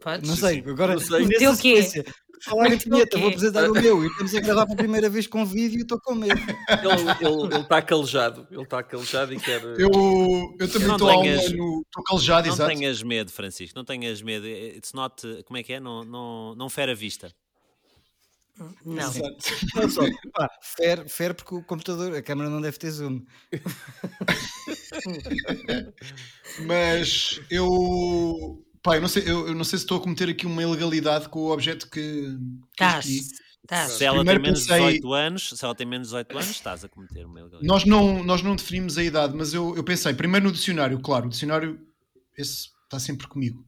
podes? 0.00 0.28
Não 0.28 0.36
sei, 0.36 0.60
agora 0.66 0.94
Não 0.94 1.00
sei. 1.00 1.26
nessa 1.26 1.38
Teu 1.38 1.56
quê? 1.56 2.04
Sequência, 2.38 2.50
Falar 2.50 2.66
em 2.66 2.70
Mas 2.70 2.84
vinheta, 2.84 3.10
porquê? 3.10 3.18
vou 3.18 3.28
apresentar 3.28 3.70
o 3.70 3.72
meu. 3.72 4.04
E 4.04 4.06
estamos 4.08 4.34
a 4.34 4.40
gravar 4.40 4.64
pela 4.66 4.76
primeira 4.76 5.08
vez 5.10 5.26
com 5.26 5.44
vídeo 5.44 5.78
e 5.78 5.82
estou 5.82 6.00
com 6.00 6.14
medo. 6.14 6.40
Ele 6.40 7.60
está 7.62 7.82
calejado. 7.82 8.46
Ele 8.50 8.62
está 8.62 8.82
calejado 8.82 9.32
e 9.34 9.40
quer. 9.40 9.62
Eu, 9.62 9.90
eu 10.58 10.68
também 10.72 10.88
Não 10.88 10.96
estou 10.96 11.08
tenhas- 11.22 11.52
calejado, 12.06 12.46
Não 12.48 12.54
exato. 12.54 12.70
tenhas 12.74 13.02
medo, 13.02 13.30
Francisco, 13.32 13.76
não 13.76 13.84
tenhas 13.84 14.22
medo. 14.22 14.46
It's 14.46 14.92
not. 14.92 15.22
Como 15.44 15.56
é 15.56 15.62
que 15.62 15.72
é? 15.74 15.80
Não, 15.80 16.04
não, 16.04 16.54
não 16.54 16.68
fere 16.70 16.92
a 16.92 16.94
vista. 16.94 17.32
Não. 18.84 18.96
Olha 19.76 19.88
só, 19.88 20.02
pá, 20.32 20.50
fer 21.06 21.32
porque 21.34 21.54
o 21.54 21.62
computador, 21.62 22.12
a 22.16 22.20
câmera 22.20 22.50
não 22.50 22.60
deve 22.60 22.76
ter 22.76 22.90
zoom. 22.90 23.22
Mas 26.66 27.40
eu, 27.50 28.64
pá, 28.88 28.96
eu 28.96 29.00
não 29.00 29.08
sei, 29.08 29.22
eu, 29.24 29.48
eu 29.48 29.54
não 29.54 29.64
sei 29.64 29.78
se 29.78 29.84
estou 29.84 29.98
a 29.98 30.00
cometer 30.00 30.28
aqui 30.28 30.46
uma 30.46 30.62
ilegalidade 30.62 31.28
com 31.28 31.40
o 31.40 31.50
objeto 31.52 31.88
que, 31.90 32.36
Estás. 32.72 33.06
Estás. 33.06 33.92
Se 33.92 34.04
ela 34.04 34.16
Primeiro 34.18 34.40
tem 34.42 34.50
menos 34.50 34.60
de 34.62 34.68
pensei- 34.68 34.86
18 34.86 35.12
anos, 35.14 35.50
se 35.50 35.64
ela 35.64 35.74
tem 35.74 35.86
menos 35.86 36.08
de 36.08 36.12
18 36.14 36.32
anos, 36.38 36.50
estás 36.50 36.84
a 36.84 36.88
cometer 36.88 37.26
uma 37.26 37.38
ilegalidade. 37.40 37.66
Nós 37.66 37.84
não, 37.84 38.24
nós 38.24 38.40
não 38.42 38.56
definimos 38.56 38.96
a 38.96 39.02
idade, 39.04 39.34
mas 39.36 39.52
eu, 39.52 39.76
eu 39.76 39.84
pensei, 39.84 40.14
primeiro 40.14 40.46
no 40.46 40.52
dicionário, 40.52 40.98
claro, 41.00 41.26
o 41.26 41.28
dicionário 41.28 41.78
esse 42.36 42.68
está 42.84 42.98
sempre 42.98 43.26
comigo. 43.28 43.66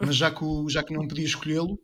Mas 0.00 0.16
já 0.16 0.30
que, 0.30 0.42
o- 0.42 0.68
já 0.68 0.82
que 0.82 0.92
não 0.94 1.06
podia 1.06 1.24
escolhê-lo, 1.26 1.78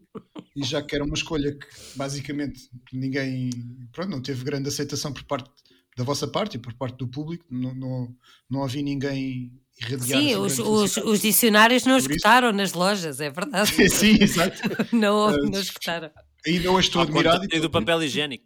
e 0.56 0.64
já 0.64 0.82
que 0.82 0.94
era 0.94 1.04
uma 1.04 1.14
escolha 1.14 1.52
que 1.56 1.66
basicamente 1.94 2.58
ninguém 2.92 3.50
pronto, 3.92 4.10
não 4.10 4.22
teve 4.22 4.42
grande 4.44 4.68
aceitação 4.68 5.12
por 5.12 5.22
parte 5.24 5.50
da 5.96 6.02
vossa 6.04 6.26
parte 6.26 6.56
e 6.56 6.58
por 6.58 6.72
parte 6.74 6.96
do 6.96 7.06
público, 7.08 7.44
não, 7.50 7.74
não, 7.74 8.08
não 8.50 8.64
havia 8.64 8.82
ninguém 8.82 9.52
Sim, 10.00 10.34
os, 10.36 10.58
os, 10.58 10.96
os 10.98 11.20
dicionários 11.20 11.84
não 11.84 11.96
escutaram 11.98 12.52
nas 12.52 12.72
lojas, 12.72 13.20
é 13.20 13.30
verdade. 13.30 13.70
Sim, 13.88 14.16
exato. 14.20 14.60
Não, 14.92 15.30
Eh, 15.30 15.50
não 15.50 15.60
escutaram. 15.60 16.10
Ainda 16.46 16.70
hoje 16.70 16.88
estou 16.88 17.00
Ao 17.00 17.06
admirado. 17.06 17.40
contrário 17.40 17.62
do 17.62 17.70
papel 17.70 18.02
higiênico. 18.02 18.44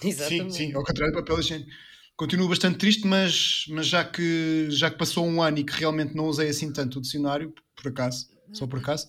Sim, 0.00 0.08
Exatamente. 0.08 0.54
sim, 0.54 0.72
ao 0.74 0.82
contrário 0.84 1.12
do 1.14 1.18
papel 1.20 1.40
higiênico. 1.40 1.70
Continuo 2.16 2.48
bastante 2.48 2.78
triste, 2.78 3.06
mas, 3.06 3.64
mas 3.68 3.86
já, 3.86 4.04
que, 4.04 4.66
já 4.70 4.90
que 4.90 4.96
passou 4.96 5.26
um 5.26 5.42
ano 5.42 5.58
e 5.58 5.64
que 5.64 5.72
realmente 5.72 6.14
não 6.14 6.26
usei 6.26 6.48
assim 6.48 6.72
tanto 6.72 6.98
o 6.98 7.02
dicionário, 7.02 7.52
por 7.74 7.88
acaso, 7.88 8.28
só 8.52 8.66
por 8.66 8.78
acaso, 8.78 9.08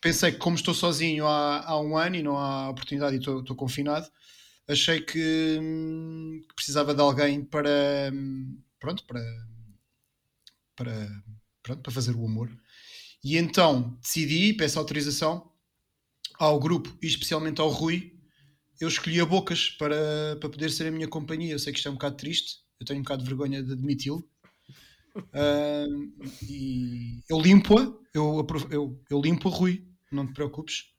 pensei 0.00 0.32
que 0.32 0.38
como 0.38 0.56
estou 0.56 0.74
sozinho 0.74 1.26
há, 1.26 1.64
há 1.64 1.80
um 1.80 1.96
ano 1.96 2.16
e 2.16 2.22
não 2.22 2.36
há 2.36 2.68
oportunidade 2.70 3.14
e 3.14 3.18
estou, 3.20 3.40
estou 3.40 3.54
confinado, 3.54 4.06
achei 4.66 5.00
que, 5.00 5.58
hum, 5.60 6.40
que 6.48 6.54
precisava 6.56 6.92
de 6.92 7.00
alguém 7.00 7.44
para, 7.44 8.10
hum, 8.12 8.58
pronto, 8.80 9.04
para, 9.06 9.20
para, 10.76 11.22
pronto, 11.62 11.82
para 11.82 11.92
fazer 11.92 12.14
o 12.14 12.24
amor. 12.24 12.50
E 13.22 13.36
então 13.36 13.98
decidi, 14.02 14.52
peço 14.52 14.78
autorização 14.78 15.50
ao 16.38 16.58
grupo 16.60 16.96
e 17.02 17.06
especialmente 17.06 17.60
ao 17.60 17.70
Rui, 17.70 18.12
eu 18.80 18.88
escolhi 18.88 19.20
a 19.20 19.24
Bocas 19.24 19.70
para, 19.70 20.36
para 20.40 20.48
poder 20.48 20.70
ser 20.70 20.88
a 20.88 20.90
minha 20.90 21.08
companhia. 21.08 21.52
Eu 21.52 21.58
sei 21.58 21.72
que 21.72 21.78
isto 21.78 21.88
é 21.88 21.90
um 21.90 21.94
bocado 21.94 22.16
triste, 22.16 22.58
eu 22.78 22.86
tenho 22.86 23.00
um 23.00 23.02
bocado 23.02 23.22
de 23.22 23.28
vergonha 23.28 23.62
de 23.62 23.72
admiti-lo. 23.72 24.28
Ah, 25.32 25.86
e 26.42 27.22
eu 27.28 27.40
limpo-a, 27.40 27.82
eu, 28.12 28.46
eu, 28.70 29.02
eu 29.08 29.20
limpo 29.20 29.48
a 29.48 29.52
Rui, 29.52 29.86
não 30.10 30.26
te 30.26 30.34
preocupes. 30.34 30.92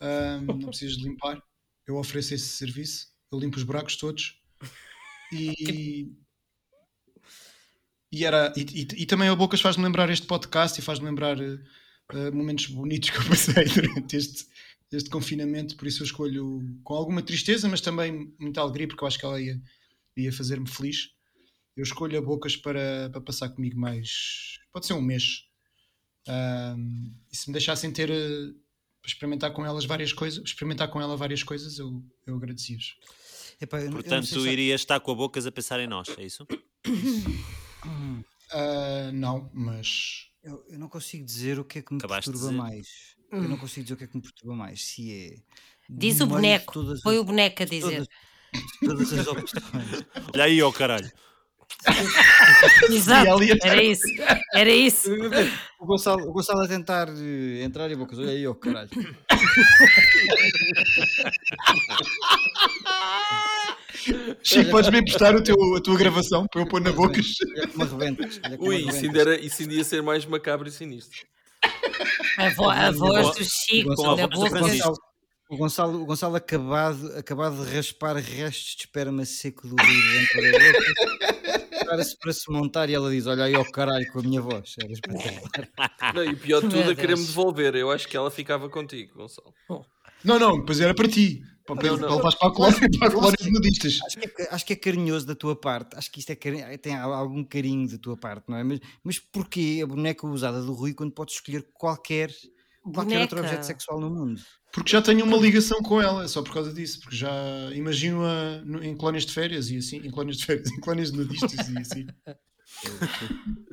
Ah, 0.00 0.40
não 0.40 0.58
precisas 0.58 0.96
de 0.96 1.04
limpar. 1.04 1.42
Eu 1.86 1.96
ofereço 1.96 2.34
esse 2.34 2.48
serviço, 2.48 3.08
eu 3.30 3.38
limpo 3.38 3.56
os 3.56 3.64
buracos 3.64 3.96
todos. 3.96 4.40
E, 5.32 6.12
e, 8.12 8.24
era, 8.24 8.52
e, 8.56 8.60
e- 8.62 9.02
e 9.02 9.06
também 9.06 9.28
a 9.28 9.34
Bocas 9.34 9.60
faz-me 9.60 9.84
lembrar 9.84 10.10
este 10.10 10.26
podcast 10.26 10.78
e 10.78 10.82
faz-me 10.82 11.06
lembrar 11.06 11.36
eh, 11.40 12.30
momentos 12.32 12.66
bonitos 12.66 13.10
que 13.10 13.16
eu 13.18 13.24
passei 13.24 13.64
durante 13.66 14.16
este, 14.16 14.46
este 14.92 15.08
confinamento, 15.10 15.76
por 15.76 15.86
isso 15.86 16.02
eu 16.02 16.06
escolho 16.06 16.60
com 16.82 16.94
alguma 16.94 17.22
tristeza, 17.22 17.68
mas 17.68 17.80
também 17.80 18.32
muita 18.38 18.60
alegria, 18.60 18.88
porque 18.88 19.02
eu 19.04 19.08
acho 19.08 19.18
que 19.18 19.24
ela 19.24 19.40
ia, 19.40 19.60
ia 20.16 20.32
fazer-me 20.32 20.68
feliz. 20.68 21.10
Eu 21.76 21.84
escolho 21.84 22.18
a 22.18 22.22
Bocas 22.22 22.56
para, 22.56 23.08
para 23.10 23.20
passar 23.20 23.48
comigo 23.50 23.78
mais. 23.78 24.58
Pode 24.72 24.86
ser 24.86 24.92
um 24.94 25.00
mês. 25.00 25.44
E 27.30 27.36
se 27.36 27.48
me 27.48 27.52
deixassem 27.52 27.90
ter. 27.90 28.10
eh, 28.10 28.52
para 29.00 29.08
experimentar 29.08 29.50
com 29.52 29.64
elas 29.64 29.86
várias 29.86 30.12
coisas, 30.12 30.44
experimentar 30.44 30.88
com 30.88 31.00
ela 31.00 31.16
várias 31.16 31.42
coisas, 31.42 31.78
eu, 31.78 32.04
eu 32.26 32.34
não 33.86 33.92
Portanto, 33.92 34.28
tu 34.28 34.42
se 34.42 34.48
irias 34.50 34.82
estar 34.82 35.00
com 35.00 35.12
a 35.12 35.14
bocas 35.14 35.46
a 35.46 35.52
pensar 35.52 35.80
em 35.80 35.86
nós, 35.86 36.08
é 36.18 36.24
isso? 36.24 36.46
Ah, 38.52 39.10
não, 39.12 39.48
mas 39.54 40.26
Eu, 40.42 40.64
eu 40.70 40.78
não 40.78 40.88
consigo 40.88 41.24
dizer 41.24 41.58
o 41.58 41.64
que 41.64 41.80
é 41.80 41.82
que 41.82 41.92
me 41.92 41.98
Acabaste 41.98 42.30
perturba 42.30 42.50
dizer. 42.50 42.62
mais. 42.62 42.86
Eu 43.30 43.42
não 43.48 43.56
consigo 43.56 43.84
dizer 43.84 43.94
o 43.94 43.96
que 43.96 44.04
é 44.04 44.06
que 44.06 44.16
me 44.16 44.22
perturba 44.22 44.54
mais. 44.56 44.84
Se 44.86 45.12
é. 45.12 45.36
Diz 45.88 46.20
o 46.20 46.26
boneco. 46.26 46.72
todas 46.72 47.00
Foi 47.02 47.16
as- 47.16 47.20
o 47.20 47.24
boneco 47.24 47.62
a 47.62 47.66
dizer. 47.66 48.06
todas, 48.80 48.82
todas 49.08 49.12
as 49.12 49.26
opções. 49.26 50.06
Olha 50.34 50.44
aí, 50.44 50.62
ó 50.62 50.72
caralho. 50.72 51.10
Exato. 52.90 53.38
Era 53.62 53.82
isso. 53.82 54.02
Era 54.54 54.70
isso. 54.70 55.10
O 55.78 55.86
Gonçalo, 55.86 56.28
o 56.28 56.32
Gonçalo 56.32 56.62
a 56.62 56.68
tentar 56.68 57.08
eh, 57.08 57.62
entrar 57.62 57.88
e 57.90 57.94
a 57.94 57.96
boca. 57.96 58.16
Olha 58.16 58.30
aí, 58.30 58.46
ó 58.46 58.54
caralho. 58.54 58.90
Chico, 64.42 64.70
podes 64.70 64.90
me 64.90 64.98
emprestar 65.00 65.34
o 65.34 65.42
teu, 65.42 65.56
a 65.76 65.80
tua 65.80 65.96
gravação 65.96 66.46
para 66.50 66.62
eu 66.62 66.66
pôr 66.66 66.80
na 66.80 66.92
boca? 66.92 67.20
Arrebentas. 67.80 68.40
Olha 68.44 68.56
como 68.56 68.70
Ui, 68.70 68.76
isso 68.76 69.04
ainda, 69.04 69.20
era, 69.20 69.40
isso 69.40 69.62
ainda 69.62 69.74
ia 69.74 69.84
ser 69.84 70.02
mais 70.02 70.24
macabro 70.26 70.68
e 70.68 70.70
sinistro. 70.72 71.20
A, 72.38 72.48
vo- 72.50 72.70
a 72.70 72.90
voz 72.90 73.26
vo- 73.28 73.34
do 73.34 73.44
Chico 73.44 73.94
com 73.94 74.10
a 74.10 74.16
na 74.16 74.26
voz 74.26 74.30
do 74.30 74.36
O 74.36 74.44
boca. 74.44 74.50
Francisco. 74.50 74.88
Gonçalo, 74.88 74.96
o 75.50 75.56
Gonçalo, 75.56 76.02
o 76.02 76.06
Gonçalo 76.06 76.36
acabado, 76.36 77.12
acabado 77.18 77.64
de 77.66 77.74
raspar 77.74 78.14
restos 78.16 78.76
de 78.76 78.82
esperma 78.82 79.24
seco 79.24 79.66
do 79.66 79.74
rio 79.82 80.12
dentro 80.12 80.42
da 80.42 80.58
boca. 80.58 81.84
Para-se 81.86 82.16
para 82.18 82.32
se 82.32 82.50
montar 82.52 82.88
e 82.88 82.94
ela 82.94 83.10
diz: 83.10 83.26
Olha 83.26 83.44
aí, 83.44 83.56
ó 83.56 83.64
caralho, 83.64 84.06
com 84.12 84.20
a 84.20 84.22
minha 84.22 84.40
voz. 84.40 84.74
Era 84.80 84.92
espetacular. 84.92 85.68
Não, 86.14 86.24
e 86.24 86.36
pior 86.36 86.60
de 86.62 86.68
tudo 86.68 86.92
é 86.92 86.94
querer-me 86.94 87.24
devolver. 87.24 87.74
Eu 87.74 87.90
acho 87.90 88.06
que 88.06 88.16
ela 88.16 88.30
ficava 88.30 88.68
contigo, 88.68 89.12
Gonçalo. 89.16 89.52
Não, 90.24 90.38
não, 90.38 90.58
depois 90.60 90.80
era 90.80 90.94
para 90.94 91.08
ti. 91.08 91.42
Para, 91.76 91.88
Não, 91.88 91.96
não. 91.96 92.06
para 92.08 92.16
levares 92.16 92.38
para 92.38 92.48
a 92.48 92.52
colónia, 92.52 92.80
para 92.98 93.08
a 93.08 93.10
colónia 93.12 93.36
de 93.40 93.50
nudistas. 93.50 93.98
Acho 94.06 94.16
que, 94.18 94.42
é, 94.42 94.48
acho 94.54 94.66
que 94.66 94.72
é 94.72 94.76
carinhoso 94.76 95.26
da 95.26 95.34
tua 95.34 95.54
parte. 95.54 95.96
Acho 95.96 96.10
que 96.10 96.20
isto 96.20 96.30
é 96.30 96.34
cari- 96.36 96.78
tem 96.78 96.94
algum 96.96 97.42
carinho 97.44 97.88
da 97.88 97.98
tua 97.98 98.16
parte, 98.16 98.44
não 98.48 98.56
é? 98.56 98.62
Mas, 98.64 98.80
mas 99.04 99.18
porquê 99.18 99.80
a 99.82 99.86
boneca 99.86 100.26
usada 100.26 100.62
do 100.62 100.72
Rui 100.72 100.94
quando 100.94 101.12
podes 101.12 101.34
escolher 101.34 101.66
qualquer, 101.72 102.30
qualquer 102.94 103.20
outro 103.22 103.38
objeto 103.40 103.64
sexual 103.64 104.00
no 104.00 104.10
mundo? 104.10 104.40
Porque 104.72 104.90
já 104.92 105.02
tenho 105.02 105.24
uma 105.24 105.36
ligação 105.36 105.82
com 105.82 106.00
ela, 106.00 106.22
é 106.24 106.28
só 106.28 106.42
por 106.42 106.54
causa 106.54 106.72
disso. 106.72 107.00
Porque 107.00 107.16
já 107.16 107.30
imagino-a 107.74 108.62
no- 108.64 108.82
em 108.84 108.96
colónias 108.96 109.26
de 109.26 109.32
férias 109.32 109.68
e 109.70 109.78
assim, 109.78 109.96
em 109.98 110.10
colónias 110.10 110.36
de 110.38 110.46
férias, 110.46 110.68
em 110.72 110.80
colónias 110.80 111.10
de 111.10 111.18
nudistas 111.18 111.68
e 111.68 111.78
assim. 111.78 112.06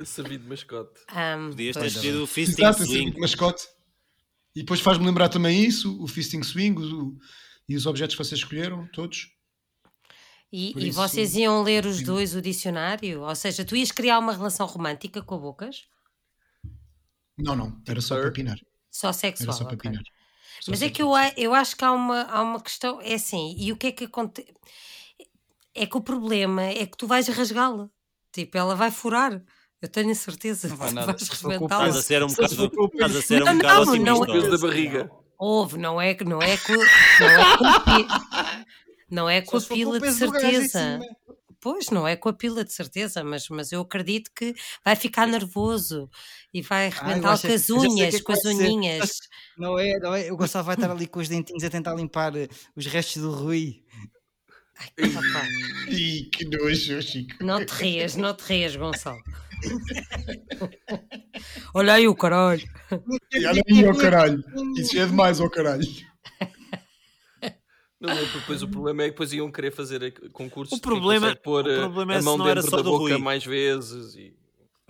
Servir 0.04 0.38
de 0.38 0.48
mascote. 0.48 1.00
Ahm, 1.08 1.50
Podias 1.50 1.76
ter 1.76 1.86
escolhido 1.86 2.22
o 2.24 2.26
Fisting 2.26 2.62
Exato, 2.62 2.84
Swing. 2.84 3.18
mascote. 3.20 3.62
E 4.56 4.60
depois 4.60 4.80
faz-me 4.80 5.06
lembrar 5.06 5.28
também 5.28 5.62
isso, 5.64 6.02
o 6.02 6.08
Fisting 6.08 6.42
Swing 6.42 6.80
o- 6.82 7.16
e 7.68 7.76
os 7.76 7.86
objetos 7.86 8.16
que 8.16 8.24
vocês 8.24 8.40
escolheram, 8.40 8.86
todos. 8.92 9.30
E, 10.50 10.72
e 10.78 10.88
isso- 10.88 10.98
vocês 10.98 11.34
iam 11.36 11.62
ler 11.62 11.84
os 11.84 11.98
Sim. 11.98 12.04
dois 12.04 12.34
o 12.34 12.40
dicionário? 12.40 13.20
Ou 13.22 13.34
seja, 13.34 13.64
tu 13.64 13.76
ias 13.76 13.92
criar 13.92 14.18
uma 14.18 14.32
relação 14.32 14.66
romântica 14.66 15.20
com 15.22 15.34
a 15.34 15.38
Bocas? 15.38 15.82
Não, 17.36 17.54
não, 17.54 17.80
era 17.86 18.00
só 18.00 18.18
para 18.20 18.30
pinar. 18.32 18.58
Só 18.90 19.08
Era 19.08 19.12
sexual. 19.16 19.52
só 19.52 19.64
para 19.64 19.76
pinar. 19.76 20.02
Só 20.60 20.72
Mas 20.72 20.80
é 20.82 20.86
sexo. 20.86 20.94
que 20.96 21.02
eu, 21.02 21.10
eu 21.36 21.54
acho 21.54 21.76
que 21.76 21.84
há 21.84 21.92
uma, 21.92 22.22
há 22.22 22.42
uma 22.42 22.60
questão. 22.60 23.00
É 23.00 23.14
assim, 23.14 23.54
e 23.58 23.70
o 23.72 23.76
que 23.76 23.88
é 23.88 23.92
que 23.92 24.04
acontece? 24.04 24.52
É 25.74 25.86
que 25.86 25.96
o 25.96 26.00
problema 26.00 26.62
é 26.62 26.84
que 26.86 26.96
tu 26.96 27.06
vais 27.06 27.28
rasgá-la. 27.28 27.88
Tipo, 28.32 28.56
ela 28.58 28.74
vai 28.74 28.90
furar. 28.90 29.40
Eu 29.80 29.88
tenho 29.88 30.10
a 30.10 30.14
certeza 30.14 30.66
Não 30.66 30.74
que 30.76 30.82
vai 30.82 30.92
nada. 30.92 31.06
vais. 31.12 31.22
Estás 31.22 31.96
a 31.96 32.02
ser 32.02 32.22
um 32.24 32.26
bocado, 32.26 32.88
estás 32.92 33.16
a 33.16 33.22
ser 33.22 33.42
um 33.42 33.46
Não, 33.46 33.56
bocado 33.58 33.84
não, 33.84 33.96
não, 33.96 34.20
otimista. 34.20 34.32
Peso 34.48 34.50
da 34.50 34.66
barriga. 34.66 35.10
Houve, 35.38 35.78
não 35.78 36.00
é, 36.00 36.16
não 36.24 36.42
é 36.42 36.56
com, 36.56 36.72
não 36.74 37.30
é 37.30 37.56
com, 37.56 38.08
não 39.10 39.30
é 39.30 39.40
com 39.40 39.56
a 39.56 39.60
pila 39.60 40.00
de 40.00 40.12
certeza. 40.12 41.00
Pois, 41.60 41.90
não 41.90 42.06
é 42.06 42.14
com 42.14 42.28
a 42.28 42.32
pila 42.32 42.64
de 42.64 42.72
certeza, 42.72 43.24
mas, 43.24 43.48
mas 43.48 43.72
eu 43.72 43.80
acredito 43.80 44.30
que 44.34 44.54
vai 44.84 44.94
ficar 44.94 45.26
nervoso 45.26 46.08
e 46.54 46.62
vai 46.62 46.86
arrebentar 46.86 47.32
acho- 47.32 47.48
com 47.48 47.52
as 47.54 47.64
que 47.66 47.72
unhas, 47.72 48.14
é 48.14 48.18
que 48.18 48.22
com 48.24 48.32
as 48.32 48.40
ser. 48.42 48.48
unhinhas. 48.48 49.10
Não 49.58 49.76
é, 49.76 49.98
não 49.98 50.14
é. 50.14 50.30
O 50.30 50.36
Gonçalo 50.36 50.64
vai 50.64 50.76
estar 50.76 50.88
ali 50.88 51.04
com 51.08 51.18
os 51.18 51.28
dentinhos 51.28 51.64
a 51.64 51.68
tentar 51.70 51.92
limpar 51.96 52.36
eh, 52.36 52.46
os 52.76 52.86
restos 52.86 53.20
do 53.20 53.32
Rui. 53.32 53.82
Opa, 55.00 55.44
Ih, 55.90 56.30
que 56.30 56.44
nojo, 56.44 57.02
Chico. 57.02 57.44
não 57.44 57.66
te 57.66 57.70
rias, 57.72 58.14
não 58.14 58.32
te 58.36 58.42
rias, 58.42 58.76
Gonçalo. 58.76 59.18
Olha 61.74 61.94
aí 61.94 62.08
o 62.08 62.14
caralho. 62.14 62.62
E 63.32 63.46
olha 63.46 63.62
aí, 63.68 63.86
ó 63.86 63.94
caralho. 63.94 64.42
Isso 64.76 64.98
é 64.98 65.06
demais, 65.06 65.40
ó 65.40 65.48
caralho. 65.48 65.86
Não, 68.00 68.14
depois 68.14 68.62
o 68.62 68.68
problema 68.68 69.02
é 69.02 69.06
que 69.06 69.10
depois 69.10 69.32
iam 69.32 69.50
querer 69.50 69.72
fazer 69.72 70.12
concursos 70.32 70.78
O 70.78 70.80
problema- 70.80 71.34
pôr 71.34 71.66
o 71.66 71.72
a- 71.72 71.76
problema 71.80 72.14
é 72.14 72.18
a 72.18 72.22
mão 72.22 72.38
não 72.38 72.46
era 72.48 72.60
dentro 72.60 72.70
só 72.70 72.76
da 72.76 72.82
do 72.84 72.90
boca 72.90 73.12
Rui. 73.14 73.18
mais 73.22 73.44
vezes. 73.44 74.14
E... 74.14 74.32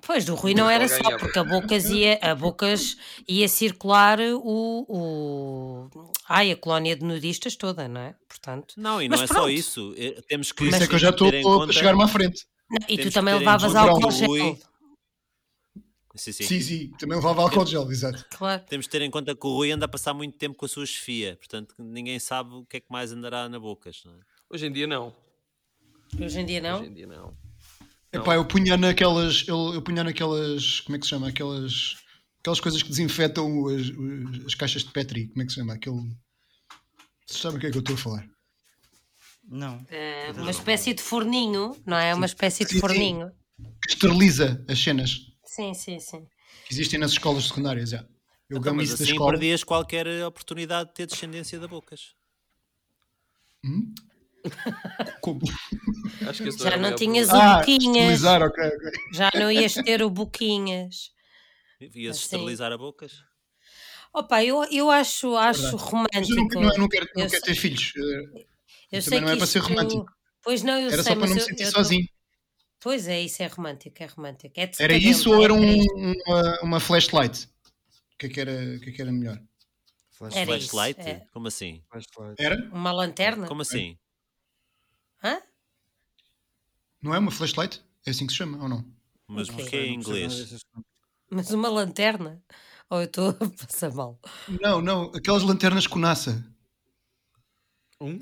Pois, 0.07 0.27
do 0.27 0.35
Rui 0.35 0.53
não 0.55 0.69
era 0.69 0.85
Alguém 0.85 1.03
só, 1.03 1.17
porque 1.19 1.39
a 1.39 1.43
Bocas 1.45 1.87
ia, 1.87 2.19
a 2.21 2.35
Bocas 2.35 2.99
ia 3.27 3.49
circular 3.49 4.19
o, 4.21 4.85
o- 4.87 5.89
Ai, 6.29 6.53
a 6.53 6.57
colónia 6.57 6.95
de 6.95 7.03
nudistas 7.05 7.57
toda, 7.57 7.89
não 7.89 8.01
é? 8.03 8.15
Portanto. 8.29 8.75
Não, 8.77 9.01
e 9.01 9.09
Mas 9.09 9.21
não 9.21 9.25
é 9.25 9.27
só 9.27 9.35
pronto. 9.35 9.51
isso. 9.51 9.95
eh, 9.97 10.21
Temos 10.29 10.53
que 10.53 10.59
Por 10.59 10.67
isso 10.69 10.83
é 10.83 10.87
que 10.87 10.95
eu 10.95 10.99
já 10.99 11.09
estou 11.09 11.29
a 11.63 11.73
chegar-me 11.73 12.03
à 12.03 12.09
frente. 12.09 12.47
Não, 12.71 12.79
e 12.89 12.99
tu 12.99 13.11
também 13.11 13.35
levavas 13.39 13.75
álcool 13.75 14.11
gel. 14.11 14.59
Sim, 16.15 16.33
sim. 16.33 16.45
Sim, 16.45 16.61
sim, 16.61 16.91
também 16.99 17.17
levava 17.17 17.43
álcool 17.43 17.65
gel, 17.65 17.91
exato. 17.93 18.27
Claro. 18.31 18.65
Temos 18.69 18.87
de 18.87 18.91
ter 18.91 19.03
em 19.03 19.11
conta 19.11 19.37
que 19.37 19.47
o 19.47 19.55
Rui 19.55 19.71
anda 19.71 19.85
a 19.85 19.89
passar 19.89 20.13
muito 20.13 20.37
tempo 20.37 20.57
com 20.57 20.67
a 20.67 20.69
sua 20.69 20.85
chefia, 20.85 21.37
portanto 21.37 21.75
ninguém 21.79 22.19
sabe 22.19 22.55
o 22.55 22.65
que 22.67 22.79
é 22.79 22.81
que 22.81 22.91
mais 22.91 23.13
andará 23.13 23.49
na 23.49 23.59
bocas. 23.61 24.03
Não 24.05 24.15
é? 24.15 24.19
Hoje 24.51 24.67
em 24.67 24.73
dia 24.73 24.87
não. 24.87 25.15
Hoje 26.21 26.41
em 26.41 26.45
dia 26.47 26.61
não. 26.61 26.81
Hoje 26.81 26.91
em 26.91 26.95
dia 26.95 27.07
não. 27.07 27.37
Epá, 28.13 28.35
eu 28.35 28.45
punha 28.45 28.77
naquelas. 28.77 29.47
Eu, 29.47 29.75
eu 29.75 29.83
punha 29.83 30.03
naquelas. 30.03 30.81
Como 30.81 30.97
é 30.97 30.99
que 30.99 31.05
se 31.05 31.11
chama? 31.11 31.29
Aquelas. 31.29 31.97
Aquelas 32.41 32.59
coisas 32.61 32.83
que 32.83 32.89
desinfetam 32.89 33.67
as, 33.69 33.83
as- 33.83 34.47
as 34.47 34.55
caixas 34.55 34.83
de 34.83 34.91
Petri. 34.91 35.29
Como 35.29 35.43
é 35.43 35.45
que 35.45 35.53
se 35.53 35.59
chama? 35.61 35.75
Aquele. 35.75 36.01
Vocês 37.27 37.41
sabem 37.43 37.59
o 37.59 37.61
que 37.61 37.67
é 37.67 37.71
que 37.71 37.77
eu 37.77 37.81
estou 37.81 37.95
a 37.95 37.99
falar? 37.99 38.29
Não. 39.51 39.85
É, 39.89 40.31
uma 40.37 40.51
espécie 40.51 40.93
de 40.93 41.03
forninho, 41.03 41.75
não 41.87 41.97
é? 41.97 42.15
Uma 42.15 42.27
espécie 42.27 42.65
de 42.65 42.71
Sim, 42.71 42.75
sim. 42.77 42.81
forninho. 42.81 43.33
Que 43.83 43.91
esteriliza 43.95 44.65
as 44.69 44.79
cenas 44.79 45.33
Sim, 45.45 45.73
sim, 45.75 45.99
sim. 45.99 46.27
que 46.67 46.73
existem 46.75 46.99
nas 47.01 47.13
escolas 47.13 47.45
secundárias. 47.45 47.91
Já. 47.91 47.99
Eu 47.99 48.07
Então, 48.59 48.61
gamo 48.63 48.77
mas 48.77 48.89
da 48.91 48.95
assim 48.95 49.05
escola. 49.05 49.33
perdias 49.33 49.65
qualquer 49.65 50.07
oportunidade 50.27 50.89
de 50.91 50.95
ter 50.95 51.07
descendência 51.07 51.59
da 51.59 51.67
bocas. 51.67 52.15
Como? 55.21 55.41
Acho 56.29 56.43
que 56.43 56.49
esse 56.49 56.63
Já 56.63 56.77
não 56.77 56.95
tinhas 56.95 57.27
problema. 57.29 57.51
o 57.51 57.55
Ah, 57.55 57.59
Boquinhas. 57.59 57.87
esterilizar, 57.97 58.43
ok, 58.43 58.65
ok. 58.67 58.91
Já 59.13 59.31
não 59.35 59.51
ias 59.51 59.75
ter 59.75 60.03
o 60.03 60.11
Boquinhas. 60.11 61.11
Ias 61.81 62.17
Assim. 62.17 62.25
esterilizar 62.25 62.73
a 62.73 62.79
bocas? 62.79 63.23
Opa, 64.13 64.43
eu, 64.45 64.65
eu 64.71 64.91
acho, 64.91 65.37
acho 65.37 65.63
Mas 65.63 65.73
eu 65.73 65.79
romântico. 65.79 66.55
não, 66.55 66.63
não, 66.63 66.77
não 66.79 66.89
quero, 66.89 67.09
não 67.15 67.25
Eu 67.25 67.31
quero 67.31 67.43
ter 67.43 67.55
filhos. 67.55 67.93
Eu 68.93 69.03
também 69.03 69.03
sei 69.03 69.21
não 69.21 69.29
é 69.29 69.37
para 69.37 69.47
ser 69.47 69.59
romântico. 69.61 70.13
Pois 70.43 70.63
não, 70.63 70.79
eu 70.79 70.91
Era 70.93 71.03
sei, 71.03 71.13
só 71.13 71.19
para 71.19 71.27
não 71.29 71.35
me 71.35 71.41
sentir 71.41 71.65
eu 71.65 71.71
sozinho. 71.71 72.07
Pois 72.81 73.09
é, 73.09 73.21
isso 73.21 73.43
é 73.43 73.47
romântico, 73.47 74.03
é 74.03 74.07
romântico. 74.07 74.59
É 74.59 74.71
Era 74.79 74.95
isso 74.95 75.31
ou 75.31 75.45
era 75.45 75.53
é 75.53 75.57
um- 75.57 76.13
uma, 76.27 76.61
uma 76.63 76.81
flashlight? 76.81 77.47
O 78.15 78.19
que 78.19 78.27
é 78.27 78.29
que 78.29 78.41
era, 78.41 78.79
que 78.81 78.91
é 78.91 78.93
que 78.93 79.03
era 79.03 79.13
melhor? 79.13 79.41
Era 80.33 80.57
isso, 80.57 80.71
Flashlight? 80.71 81.01
é. 81.01 81.27
Como 81.33 81.49
assim? 81.49 81.83
Flashlight. 81.91 82.43
Era? 82.43 82.57
Uma 82.73 82.93
lanterna? 82.93 83.47
Como 83.47 83.63
assim? 83.63 83.97
Hã? 85.23 85.41
Não 87.03 87.15
é 87.15 87.19
uma 87.19 87.31
flashlight? 87.31 87.83
É 88.07 88.11
assim 88.11 88.27
que 88.27 88.33
se 88.33 88.39
chama 88.39 88.63
ou 88.63 88.69
não? 88.69 88.85
Mas 89.29 89.49
Ok. 89.49 89.57
porquê 89.59 89.77
em 89.85 89.95
inglês? 89.95 90.33
coisas. 90.35 90.61
Mas 91.31 91.51
uma 91.51 91.69
lanterna? 91.69 92.43
Ou 92.91 92.99
eu 93.01 93.05
estou 93.05 93.29
a 93.41 93.67
passar 93.67 93.93
mal? 93.93 94.19
Não, 94.61 94.81
não, 94.81 95.03
aquelas 95.15 95.43
lanternas 95.43 95.87
com 95.87 95.99
NASA. 95.99 96.45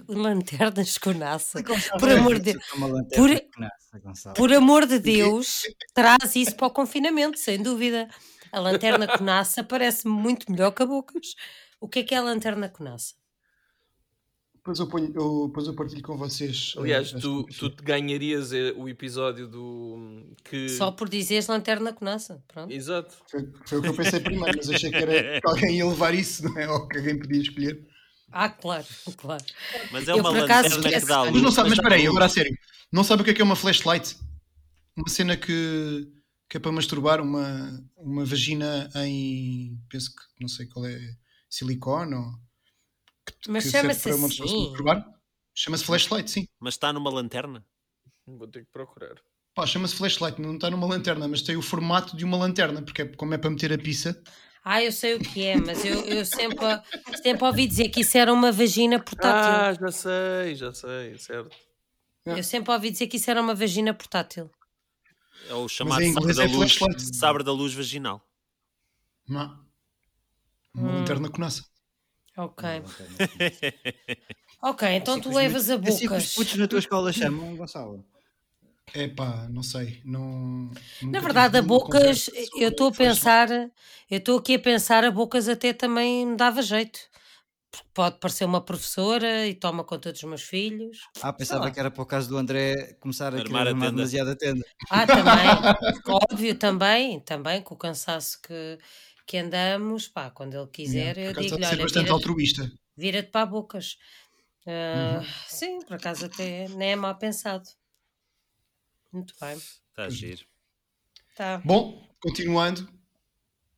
Lanternas 0.09 0.97
com 0.97 1.13
NASA. 1.13 1.63
Por 1.99 2.09
amor 2.11 2.39
de 2.39 2.53
Deus. 2.53 2.65
É 2.73 2.77
uma 2.77 2.87
lanterna 2.87 3.71
Por-. 3.93 4.35
Por 4.35 4.53
amor 4.53 4.87
de 4.87 4.99
Deus, 4.99 5.63
traz 5.95 6.35
isso 6.35 6.57
para 6.57 6.67
o 6.67 6.71
confinamento, 6.71 7.39
sem 7.39 7.63
dúvida. 7.63 8.09
A 8.53 8.59
lanterna 8.61 9.07
com 9.07 9.23
NASA 9.23 9.63
parece 9.63 10.09
muito 10.09 10.51
melhor 10.51 10.71
que 10.71 10.83
a 10.83 10.87
Bocas. 10.87 11.35
O 11.79 11.89
que 11.89 11.99
é 11.99 12.03
que 12.05 12.15
é 12.15 12.19
a 12.19 12.23
lanterna 12.23 12.69
com 12.71 12.85
NASA? 12.85 13.15
Depois 14.55 14.79
eu, 14.81 14.89
ponho, 14.89 15.13
eu, 15.15 15.47
depois 15.47 15.67
eu 15.69 15.75
partilho 15.77 16.03
com 16.03 16.17
vocês. 16.17 16.75
eh, 16.77 16.81
Aliás, 16.81 17.13
tu, 17.13 17.45
tu 17.45 17.71
te 17.71 17.85
ganharias 17.85 18.53
eh, 18.53 18.73
o 18.77 18.89
episódio 18.89 19.47
do. 19.47 20.27
Que... 20.43 20.69
Só 20.71 20.91
por 20.91 21.09
dizeres 21.09 21.47
lanterna 21.47 21.93
com 21.93 22.05
NASA. 22.05 22.43
Pronto. 22.49 22.73
Exato. 22.73 23.15
Foi, 23.31 23.49
foi 23.65 23.79
o 23.79 23.83
que 23.83 23.89
eu 23.89 23.95
pensei 23.95 24.19
primeiro, 24.19 24.57
mas 24.57 24.69
achei 24.69 24.91
que, 24.91 24.97
era, 24.97 25.39
que 25.41 25.49
alguém 25.49 25.77
ia 25.77 25.87
levar 25.87 26.13
isso, 26.15 26.43
não 26.45 26.59
é? 26.59 26.69
Ou 26.69 26.89
que 26.89 26.99
alguém 26.99 27.17
podia 27.17 27.43
escolher. 27.43 27.87
Ah, 28.33 28.49
claro, 28.49 28.87
claro. 29.17 29.45
Mas 29.91 30.09
é 30.09 30.13
Eu, 30.13 30.19
uma 30.19 30.31
lanterna 30.31 30.69
que 30.83 31.07
dá 31.07 31.23
luz. 31.23 31.33
Mas 31.35 31.43
não 31.43 31.53
sabe, 31.53 31.71
mas 31.71 31.79
espera 31.79 31.95
aí, 31.95 32.07
agora 32.07 32.25
a 32.25 32.29
sério. 32.29 32.57
Não 32.93 33.05
sabe 33.05 33.23
o 33.23 33.25
que 33.25 33.31
é 33.31 33.35
que 33.35 33.41
é 33.41 33.45
uma 33.45 33.57
flashlight? 33.57 34.17
Uma 34.97 35.09
cena 35.09 35.37
que, 35.37 36.09
que 36.49 36.57
é 36.57 36.61
para 36.61 36.73
masturbar 36.73 37.21
uma, 37.21 37.85
uma 37.97 38.25
vagina 38.25 38.91
em. 38.97 39.79
Penso 39.89 40.11
que 40.11 40.41
não 40.41 40.49
sei 40.49 40.67
qual 40.67 40.87
é. 40.87 40.99
Silicone 41.49 42.15
ou. 42.15 42.35
Mas 43.49 43.65
que 43.65 43.71
serve 43.71 43.95
chama-se 43.95 44.43
assim. 44.43 44.69
masturbar? 44.69 45.17
Chama-se 45.55 45.85
flashlight, 45.85 46.31
sim. 46.31 46.49
Mas 46.61 46.75
está 46.75 46.93
numa 46.93 47.11
lanterna? 47.11 47.65
Vou 48.27 48.47
ter 48.47 48.65
que 48.65 48.71
procurar. 48.71 49.17
Pá, 49.55 49.67
chama-se 49.67 49.95
flashlight, 49.95 50.41
não 50.41 50.55
está 50.55 50.69
numa 50.69 50.87
lanterna, 50.87 51.27
mas 51.27 51.41
tem 51.41 51.57
o 51.57 51.63
formato 51.63 52.15
de 52.15 52.25
uma 52.25 52.37
lanterna, 52.37 52.83
porque 52.83 53.03
é, 53.03 53.07
como 53.07 53.33
é 53.33 53.39
para 53.39 53.49
meter 53.49 53.73
a 53.73 53.79
pizza. 53.79 54.23
Ah, 54.69 54.83
eu 54.83 54.91
sei 54.91 55.15
o 55.15 55.21
que 55.21 55.45
é, 55.45 55.57
mas 55.57 55.85
eu, 55.85 56.01
eu 56.07 56.25
sempre, 56.27 56.59
sempre 57.23 57.45
ouvi 57.45 57.69
dizer 57.69 57.89
que 57.89 58.01
isso 58.01 58.19
era 58.19 58.33
uma 58.33 58.51
vagina 58.51 58.99
portátil. 58.99 59.53
Ah, 59.53 59.73
já 59.73 59.93
sei, 59.93 60.55
já 60.57 60.73
sei, 60.75 61.17
certo. 61.19 61.57
Eu 62.25 62.43
sempre 62.43 62.73
ouvi 62.73 62.91
dizer 62.91 63.07
que 63.07 63.17
isso 63.17 63.31
era 63.31 63.41
uma 63.41 63.55
vagina 63.55 63.95
portátil. 63.95 64.51
É 65.49 65.55
o 65.55 65.69
chamado 65.69 66.03
em 66.03 66.13
sabre 66.13 66.21
inglês 66.33 66.37
da, 66.37 66.43
é 66.43 66.47
luz, 66.49 66.75
flashlight. 66.77 67.17
sabre 67.17 67.45
da 67.45 67.53
luz 67.53 67.73
vaginal. 67.75 68.21
Não. 69.29 69.65
Uma 70.75 70.91
Hum. 70.91 70.97
lanterna 70.99 71.29
com 71.31 71.41
NASA. 71.41 71.65
Ok. 72.37 72.69
Uma 72.69 72.89
lanterna 72.89 73.17
com 73.29 73.45
NASA. 73.45 74.17
Ok, 74.63 74.89
então 74.89 75.15
Assim 75.15 75.23
tu 75.23 75.33
levas 75.33 75.71
a 75.71 75.75
miúdos- 75.79 75.95
assim 75.95 76.09
que 76.09 76.15
os 76.15 76.23
bocas. 76.25 76.35
putos 76.35 76.57
na 76.57 76.67
tua 76.67 76.79
escola 76.81 77.13
chamam, 77.13 77.57
Gonçalo. 77.57 78.05
É 78.95 79.09
pá, 79.09 79.49
não 79.51 79.63
sei. 79.63 80.01
Não, 80.05 80.71
Na 81.13 81.21
verdade, 81.21 81.59
a 81.59 81.63
Bocas, 81.63 82.31
eu 82.57 82.69
estou 82.69 82.89
a 82.89 82.93
pensar, 82.93 83.51
eu 83.51 84.19
estou 84.19 84.39
aqui 84.39 84.55
a 84.55 84.59
pensar, 84.59 85.05
a 85.05 85.11
Bocas 85.11 85.49
até 85.49 85.73
também 85.73 86.27
me 86.27 86.37
dava 86.37 86.63
jeito. 86.63 87.01
Pode 87.93 88.19
parecer 88.21 88.45
uma 88.45 88.61
professora 88.65 89.47
e 89.47 89.55
toma 89.55 89.85
conta 89.85 90.13
dos 90.13 90.23
meus 90.23 90.43
filhos. 90.43 90.99
Ah, 91.23 91.33
pensava 91.33 91.71
que 91.71 91.79
era 91.81 91.91
para 91.91 92.03
o 92.03 92.07
caso 92.07 92.29
do 92.29 92.39
André 92.39 92.95
começar 93.01 93.35
a 93.35 93.39
Armar 93.39 93.67
a 93.67 93.71
armar 93.71 93.91
tenda. 93.91 93.97
demasiado 93.97 94.31
a 94.31 94.37
tenda. 94.37 94.65
Ah, 94.91 95.07
também, 95.07 95.47
óbvio, 96.09 96.59
também, 96.59 97.21
também, 97.21 97.63
com 97.63 97.75
o 97.75 97.79
cansaço 97.79 98.41
que, 98.43 98.79
que 99.27 99.37
andamos, 99.39 100.09
pá, 100.09 100.31
quando 100.31 100.55
ele 100.55 100.69
quiser, 100.69 101.19
eu 101.19 101.33
digo-lhe, 101.35 101.67
olha, 101.67 101.83
bastante 101.83 102.03
vira- 102.05 102.13
altruísta. 102.15 102.73
vira-te 102.97 103.31
para 103.31 103.43
a 103.43 103.47
Bocas. 103.47 103.99
Ah, 104.67 105.21
Uhum. 105.23 105.27
Sim, 105.49 105.79
por 105.87 105.95
acaso 105.97 106.27
até 106.27 106.69
nem 106.71 106.93
é 106.93 106.97
mal 106.97 107.17
pensado. 107.19 107.65
Muito 109.17 109.35
bem, 109.41 109.57
Está 109.57 110.05
a 110.05 110.11
giro. 110.11 110.45
tá. 111.35 111.57
Bom, 111.65 112.07
continuando, 112.21 112.87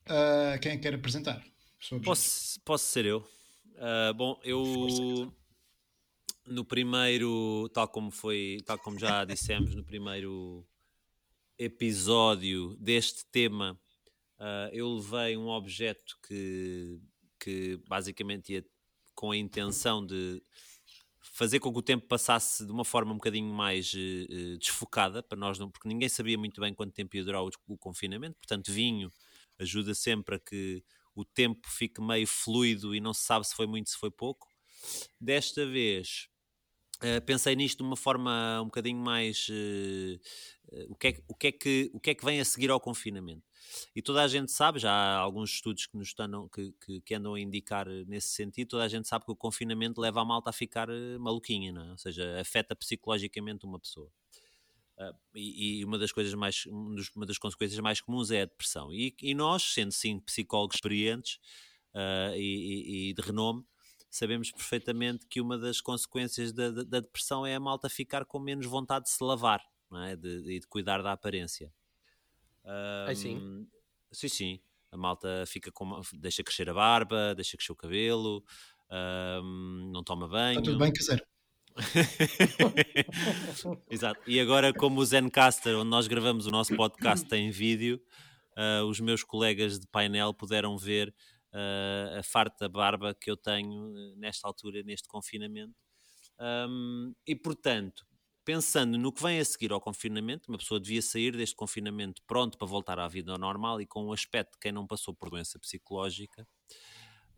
ah, 0.07 0.59
quem 0.61 0.73
é 0.73 0.77
que 0.77 0.83
quer 0.83 0.95
apresentar? 0.95 1.41
Posso, 2.03 2.61
posso 2.63 2.87
ser 2.87 3.05
eu? 3.05 3.25
Ah, 3.77 4.13
bom, 4.13 4.41
eu 4.43 5.33
no 6.45 6.65
primeiro, 6.65 7.69
tal 7.73 7.87
como 7.87 8.11
foi, 8.11 8.59
tal 8.67 8.81
como 8.81 8.99
já 8.99 9.23
dissemos 9.25 9.77
no 9.77 9.85
primeiro 9.85 10.67
episódio 11.57 12.75
deste 12.81 13.25
tema, 13.27 13.79
ah, 14.41 14.69
eu 14.73 14.93
levei 14.93 15.37
um 15.37 15.47
objeto 15.47 16.19
que, 16.27 17.01
que 17.39 17.81
basicamente 17.87 18.55
ia 18.55 18.67
com 19.15 19.31
a 19.31 19.37
intenção 19.37 20.05
de 20.05 20.43
fazer 21.39 21.61
com 21.61 21.73
que 21.73 21.79
o 21.79 21.83
tempo 21.83 22.05
passasse 22.09 22.67
de 22.67 22.73
uma 22.73 22.85
forma 22.85 23.13
um 23.13 23.17
bocadinho 23.17 23.55
mais 23.55 23.93
eh, 23.95 24.57
desfocada 24.59 25.23
para 25.23 25.39
nós 25.39 25.57
não, 25.57 25.71
porque 25.71 25.87
ninguém 25.87 26.09
sabia 26.09 26.37
muito 26.37 26.61
bem 26.61 26.75
quanto 26.75 26.93
tempo 26.93 27.17
ia 27.17 27.25
durar 27.25 27.45
o, 27.45 27.51
o 27.69 27.79
confinamento, 27.79 28.37
portanto 28.39 28.73
vinho 28.73 29.09
ajuda 29.57 29.95
sempre 29.95 30.35
a 30.35 30.41
que 30.41 30.83
o 31.15 31.25
tempo 31.25 31.69
fique 31.71 32.01
meio 32.01 32.27
fluido 32.27 32.93
e 32.93 33.01
não 33.01 33.15
se 33.15 33.23
sabe 33.23 33.47
se 33.47 33.55
foi 33.55 33.69
muito, 33.69 33.89
se 33.89 33.97
foi 33.97 34.11
pouco. 34.11 34.49
Desta 35.21 35.65
vez 35.65 36.29
eh, 37.03 37.21
pensei 37.21 37.55
nisto 37.57 37.79
de 37.79 37.85
uma 37.85 37.97
forma 37.97 38.61
um 38.63 38.67
bocadinho 38.67 38.99
mais 38.99 39.47
eh, 39.51 40.19
eh, 40.73 40.87
o, 40.89 40.95
que 40.97 41.09
é, 41.09 41.25
o, 41.29 41.35
que 41.35 41.47
é 41.49 41.53
que, 41.53 41.91
o 41.95 42.01
que 42.01 42.11
é 42.11 42.15
que 42.15 42.25
vem 42.25 42.41
a 42.41 42.45
seguir 42.45 42.71
ao 42.71 42.81
confinamento. 42.81 43.43
E 43.95 44.03
toda 44.03 44.23
a 44.23 44.29
gente 44.29 44.51
sabe, 44.53 44.79
já 44.79 44.91
há 44.93 45.17
alguns 45.19 45.51
estudos 45.53 45.87
que 45.87 45.97
nos 45.97 46.09
estão, 46.09 46.49
que, 46.49 46.73
que, 46.85 47.01
que 47.03 47.15
andam 47.15 47.35
a 47.35 47.41
indicar 47.41 47.87
nesse 48.07 48.29
sentido, 48.29 48.69
toda 48.69 48.85
a 48.85 48.89
gente 48.89 49.09
sabe 49.09 49.25
que 49.27 49.33
o 49.33 49.37
confinamento 49.37 50.01
leva 50.01 50.21
a 50.23 50.25
malta 50.25 50.51
a 50.51 50.53
ficar 50.53 50.89
maluquinha, 51.21 51.73
não 51.73 51.83
é? 51.85 51.91
ou 51.93 51.99
seja, 51.99 52.41
afeta 52.41 52.75
psicologicamente 52.77 53.67
uma 53.67 53.79
pessoa. 53.79 54.11
Ah, 54.99 55.13
e, 55.35 55.81
e 55.81 55.85
uma 55.85 55.97
das 55.99 56.11
coisas 56.11 56.35
mais 56.35 56.65
um 56.67 56.97
uma 57.15 57.25
das 57.27 57.39
consequências 57.39 57.79
mais 57.81 58.01
comuns 58.01 58.31
é 58.33 58.43
a 58.43 58.45
depressão 58.47 58.93
e, 58.93 59.15
e 59.23 59.33
nós 59.35 59.63
sendo 59.63 59.93
sim 59.93 60.19
psicólogos 60.21 60.77
experientes 60.77 61.39
ah, 61.95 62.33
e- 62.37 63.11
e 63.11 63.15
de 63.15 63.23
renome 63.23 63.65
sabemos 64.11 64.51
perfeitamente 64.51 65.27
que 65.27 65.41
uma 65.41 65.59
das 65.59 65.81
consequências 65.81 66.53
da, 66.53 66.71
da- 66.71 67.01
depressão 67.01 67.47
é 67.47 67.55
a 67.55 67.61
malta 67.61 67.89
ficar 67.89 68.25
com 68.25 68.39
menos 68.39 68.67
vontade 68.67 69.05
de 69.05 69.11
se 69.11 69.23
lavar 69.23 69.61
não 69.91 70.03
é? 70.03 70.17
de, 70.17 70.57
e 70.57 70.61
de 70.61 70.67
cuidar 70.67 71.03
da 71.03 71.13
aparência 71.13 71.73
Ai, 73.07 73.15
sim? 73.15 73.67
Sim 74.13 74.29
sim 74.29 74.61
a 74.91 74.97
malta 74.97 75.45
fica 75.47 75.71
com 75.71 75.85
uma- 75.85 76.01
deixa 76.15 76.43
crescer 76.43 76.69
a 76.71 76.75
barba 76.75 77.35
deixa 77.35 77.57
crescer 77.57 77.73
o 77.73 77.77
cabelo 77.77 78.43
ahm, 78.91 79.91
não 79.93 80.03
toma 80.03 80.27
banho 80.29 80.61
Está 80.61 80.71
tudo 80.71 80.79
bem, 80.79 80.93
caseiro. 80.93 81.25
Exato. 83.91 84.21
E 84.27 84.41
agora, 84.41 84.73
como 84.73 85.01
o 85.01 85.05
Zencaster, 85.05 85.77
onde 85.77 85.89
nós 85.91 86.07
gravamos 86.07 86.47
o 86.47 86.51
nosso 86.51 86.75
podcast, 86.77 87.27
tem 87.29 87.51
vídeo, 87.51 88.01
ah, 88.57 88.85
os 88.85 89.01
meus 89.01 89.23
colegas 89.23 89.79
de 89.79 89.87
painel 89.87 90.33
puderam 90.35 90.77
ver 90.77 91.15
uh, 91.59 92.19
a 92.19 92.23
farta 92.23 92.69
barba 92.69 93.15
que 93.15 93.31
eu 93.31 93.37
tenho 93.37 93.93
uh, 93.93 94.17
nesta 94.17 94.47
altura, 94.47 94.83
neste 94.83 95.09
confinamento. 95.09 95.75
Um, 96.41 97.15
e 97.27 97.35
portanto, 97.35 98.07
pensando 98.45 98.97
no 98.97 99.13
que 99.13 99.23
vem 99.23 99.41
a 99.41 99.45
seguir 99.45 99.73
ao 99.73 99.81
confinamento, 99.81 100.49
uma 100.49 100.59
pessoa 100.59 100.81
devia 100.81 101.03
sair 101.03 101.37
deste 101.37 101.57
confinamento 101.57 102.23
pronto 102.27 102.57
para 102.57 102.67
voltar 102.67 102.99
à 102.99 103.09
vida 103.09 103.37
normal 103.37 103.81
e 103.81 103.87
com 103.87 104.07
um 104.07 104.13
aspecto 104.13 104.53
de 104.53 104.59
quem 104.59 104.73
não 104.73 104.87
passou 104.87 105.15
por 105.15 105.31
doença 105.31 105.59
psicológica. 105.59 106.47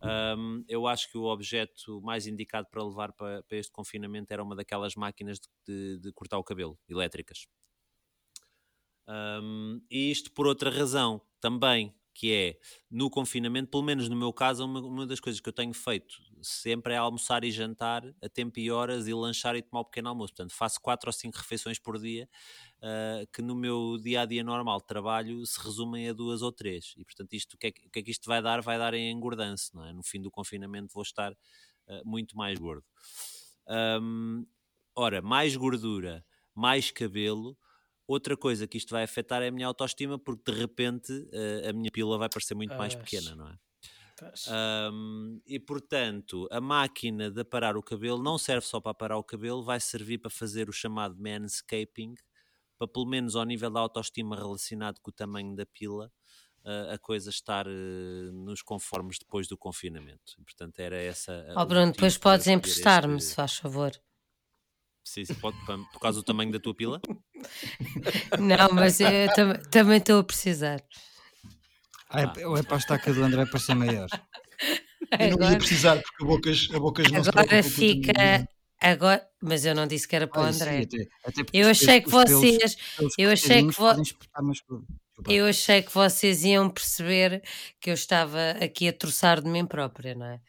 Um, 0.03 0.63
eu 0.67 0.87
acho 0.87 1.11
que 1.11 1.17
o 1.17 1.25
objeto 1.25 2.01
mais 2.01 2.25
indicado 2.25 2.67
para 2.71 2.83
levar 2.83 3.13
para, 3.13 3.43
para 3.43 3.57
este 3.57 3.71
confinamento 3.71 4.33
era 4.33 4.41
uma 4.41 4.55
daquelas 4.55 4.95
máquinas 4.95 5.39
de, 5.39 5.47
de, 5.67 5.99
de 5.99 6.13
cortar 6.13 6.39
o 6.39 6.43
cabelo, 6.43 6.79
elétricas. 6.89 7.45
Um, 9.07 9.81
e 9.91 10.09
isto 10.09 10.31
por 10.31 10.47
outra 10.47 10.71
razão 10.71 11.21
também, 11.39 11.93
que 12.21 12.31
é 12.31 12.59
no 12.87 13.09
confinamento, 13.09 13.71
pelo 13.71 13.81
menos 13.81 14.07
no 14.07 14.15
meu 14.15 14.31
caso, 14.31 14.63
uma, 14.63 14.79
uma, 14.79 15.07
das 15.07 15.19
coisas 15.19 15.41
que 15.41 15.49
eu 15.49 15.53
tenho 15.53 15.73
feito 15.73 16.21
sempre 16.39 16.93
é 16.93 16.97
almoçar 16.97 17.43
e 17.43 17.49
jantar 17.49 18.05
a 18.21 18.29
tempo 18.29 18.59
e 18.59 18.69
horas 18.69 19.07
e 19.07 19.13
lanchar 19.15 19.55
e 19.55 19.61
tomar 19.63 19.81
um 19.81 19.85
pequeno 19.85 20.09
almoço. 20.09 20.31
Portanto, 20.35 20.53
faço 20.53 20.79
quatro 20.79 21.09
ou 21.09 21.13
cinco 21.13 21.35
refeições 21.39 21.79
por 21.79 21.97
dia, 21.97 22.29
uh, 22.77 23.25
que 23.33 23.41
no 23.41 23.55
meu 23.55 23.97
dia 23.97 24.21
a 24.21 24.25
dia 24.27 24.43
normal 24.43 24.77
de 24.81 24.85
trabalho 24.85 25.43
se 25.47 25.59
resumem 25.59 26.09
a 26.09 26.13
duas 26.13 26.43
ou 26.43 26.51
três. 26.51 26.93
E 26.95 27.03
portanto, 27.03 27.33
isto, 27.33 27.55
o, 27.55 27.57
que 27.57 27.67
é, 27.67 27.69
o 27.87 27.89
que 27.89 27.99
é 27.99 28.03
que 28.03 28.11
isto 28.11 28.27
vai 28.27 28.39
dar? 28.39 28.61
Vai 28.61 28.77
dar 28.77 28.93
em 28.93 29.09
engordança, 29.09 29.71
não 29.73 29.83
é? 29.83 29.91
No 29.91 30.03
fim 30.03 30.21
do 30.21 30.29
confinamento 30.29 30.93
vou 30.93 31.01
estar 31.01 31.31
uh, 31.31 31.37
muito 32.05 32.37
mais 32.37 32.59
gordo. 32.59 32.85
Um, 33.67 34.45
ora, 34.95 35.23
mais 35.23 35.55
gordura, 35.55 36.23
mais 36.53 36.91
cabelo 36.91 37.57
Outra 38.11 38.35
coisa 38.35 38.67
que 38.67 38.77
isto 38.77 38.89
vai 38.89 39.03
afetar 39.03 39.41
é 39.41 39.47
a 39.47 39.51
minha 39.51 39.65
autoestima, 39.65 40.19
porque 40.19 40.51
de 40.51 40.59
repente 40.59 41.13
uh, 41.13 41.69
a 41.69 41.71
minha 41.71 41.89
pila 41.89 42.17
vai 42.17 42.27
parecer 42.27 42.53
muito 42.53 42.75
mais 42.75 42.93
pequena, 42.93 43.33
não 43.35 43.47
é? 43.47 43.57
Um, 44.91 45.41
e 45.47 45.57
portanto, 45.57 46.45
a 46.51 46.59
máquina 46.59 47.31
de 47.31 47.39
aparar 47.39 47.77
o 47.77 47.81
cabelo 47.81 48.21
não 48.21 48.37
serve 48.37 48.67
só 48.67 48.81
para 48.81 48.91
aparar 48.91 49.17
o 49.17 49.23
cabelo, 49.23 49.63
vai 49.63 49.79
servir 49.79 50.17
para 50.17 50.29
fazer 50.29 50.67
o 50.67 50.73
chamado 50.73 51.15
manscaping, 51.17 52.13
para 52.77 52.85
pelo 52.85 53.05
menos 53.05 53.33
ao 53.33 53.45
nível 53.45 53.71
da 53.71 53.79
autoestima 53.79 54.35
relacionado 54.35 54.99
com 55.01 55.09
o 55.09 55.13
tamanho 55.13 55.55
da 55.55 55.65
pila, 55.65 56.11
uh, 56.65 56.93
a 56.93 56.99
coisa 56.99 57.29
estar 57.29 57.65
uh, 57.65 58.31
nos 58.33 58.61
conformes 58.61 59.19
depois 59.19 59.47
do 59.47 59.57
confinamento. 59.57 60.33
E, 60.37 60.43
portanto, 60.43 60.79
era 60.79 60.97
essa. 60.97 61.45
Ó 61.55 61.61
oh, 61.61 61.65
Bruno, 61.65 61.93
depois 61.93 62.17
podes 62.17 62.47
emprestar-me, 62.47 63.15
este... 63.15 63.29
se 63.29 63.35
faz 63.35 63.55
favor. 63.55 63.91
Sim, 65.03 65.25
sim, 65.25 65.33
pode, 65.35 65.57
por 65.65 65.99
causa 65.99 66.19
do 66.19 66.23
tamanho 66.23 66.51
da 66.51 66.59
tua 66.59 66.75
pila? 66.75 67.01
Não, 68.39 68.69
mas 68.73 68.99
eu 68.99 69.33
tam 69.35 69.53
também 69.69 69.97
estou 69.97 70.19
a 70.19 70.23
precisar. 70.23 70.83
Ah, 72.09 72.33
é, 72.37 72.47
ou 72.47 72.57
é 72.57 72.63
para 72.63 72.75
a 72.75 72.79
estaca 72.79 73.13
do 73.13 73.23
André 73.23 73.45
para 73.45 73.59
ser 73.59 73.73
maior? 73.73 74.07
Eu 75.19 75.37
não 75.37 75.51
ia 75.51 75.57
precisar 75.57 76.01
porque 76.01 76.23
a 76.23 76.27
Bocas, 76.27 76.69
a 76.73 76.79
Bocas 76.79 77.11
não 77.11 77.19
Agora 77.19 77.63
fica. 77.63 78.47
Agora, 78.79 79.25
mas 79.41 79.65
eu 79.65 79.75
não 79.75 79.87
disse 79.87 80.07
que 80.07 80.15
era 80.15 80.27
para 80.27 80.41
o 80.41 80.45
André. 80.45 80.81
Sim, 80.89 81.03
até, 81.23 81.41
até 81.41 81.51
eu 81.53 81.69
achei 81.69 82.01
que 82.01 82.09
vocês. 82.09 82.75
eu 83.17 83.31
achei 83.31 83.67
que 83.67 83.71
vo... 83.73 83.89
Eu 85.27 85.45
achei 85.45 85.83
que 85.83 85.93
vocês 85.93 86.43
iam 86.43 86.69
perceber 86.69 87.43
que 87.79 87.91
eu 87.91 87.93
estava 87.93 88.51
aqui 88.61 88.87
a 88.87 88.93
troçar 88.93 89.39
de 89.39 89.47
mim 89.47 89.65
própria, 89.65 90.15
não 90.15 90.25
é? 90.25 90.39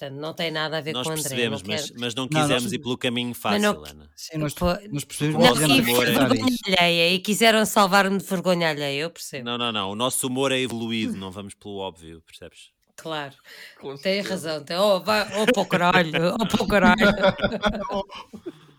Portanto, 0.00 0.18
não 0.18 0.32
tem 0.32 0.50
nada 0.50 0.78
a 0.78 0.80
ver 0.80 0.94
nós 0.94 1.06
com 1.06 1.10
o 1.10 1.12
André. 1.12 1.28
Percebemos, 1.28 1.62
mas, 1.62 1.86
quero... 1.88 2.00
mas 2.00 2.14
não 2.14 2.26
quisemos 2.26 2.48
não, 2.48 2.60
nós... 2.62 2.72
ir 2.72 2.78
pelo 2.78 2.96
caminho 2.96 3.34
fácil, 3.34 3.60
não... 3.60 3.84
Ana. 3.84 4.10
Sim, 4.16 4.38
nós, 4.38 4.54
nós 4.90 5.04
percebemos. 5.04 5.46
Não, 5.46 5.54
que 5.54 5.82
vergonha 5.82 6.26
alheia 6.66 7.14
e 7.14 7.18
quiseram 7.18 7.66
salvar-me 7.66 8.16
de 8.16 8.24
vergonha 8.24 8.70
alheia, 8.70 9.02
eu 9.02 9.10
percebo. 9.10 9.44
Não, 9.44 9.58
não, 9.58 9.70
não. 9.70 9.90
O 9.90 9.94
nosso 9.94 10.26
humor 10.26 10.52
é 10.52 10.58
evoluído, 10.58 11.18
não 11.18 11.30
vamos 11.30 11.52
pelo 11.52 11.76
óbvio, 11.76 12.22
percebes? 12.22 12.70
Claro, 12.96 13.34
tem 14.02 14.22
razão. 14.22 14.64
Tem... 14.64 14.78
Oh, 14.78 15.00
vai... 15.00 15.26
oh, 15.38 15.52
para 15.52 15.62
o 15.62 15.66
caralho, 15.66 16.10
oh, 16.40 16.46
para 16.46 16.62
o 16.64 16.66
caralho. 16.66 17.08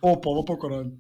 Opa, 0.02 0.30
oh, 0.30 0.44
para 0.44 0.54
o 0.56 0.58
caralho. 0.58 1.00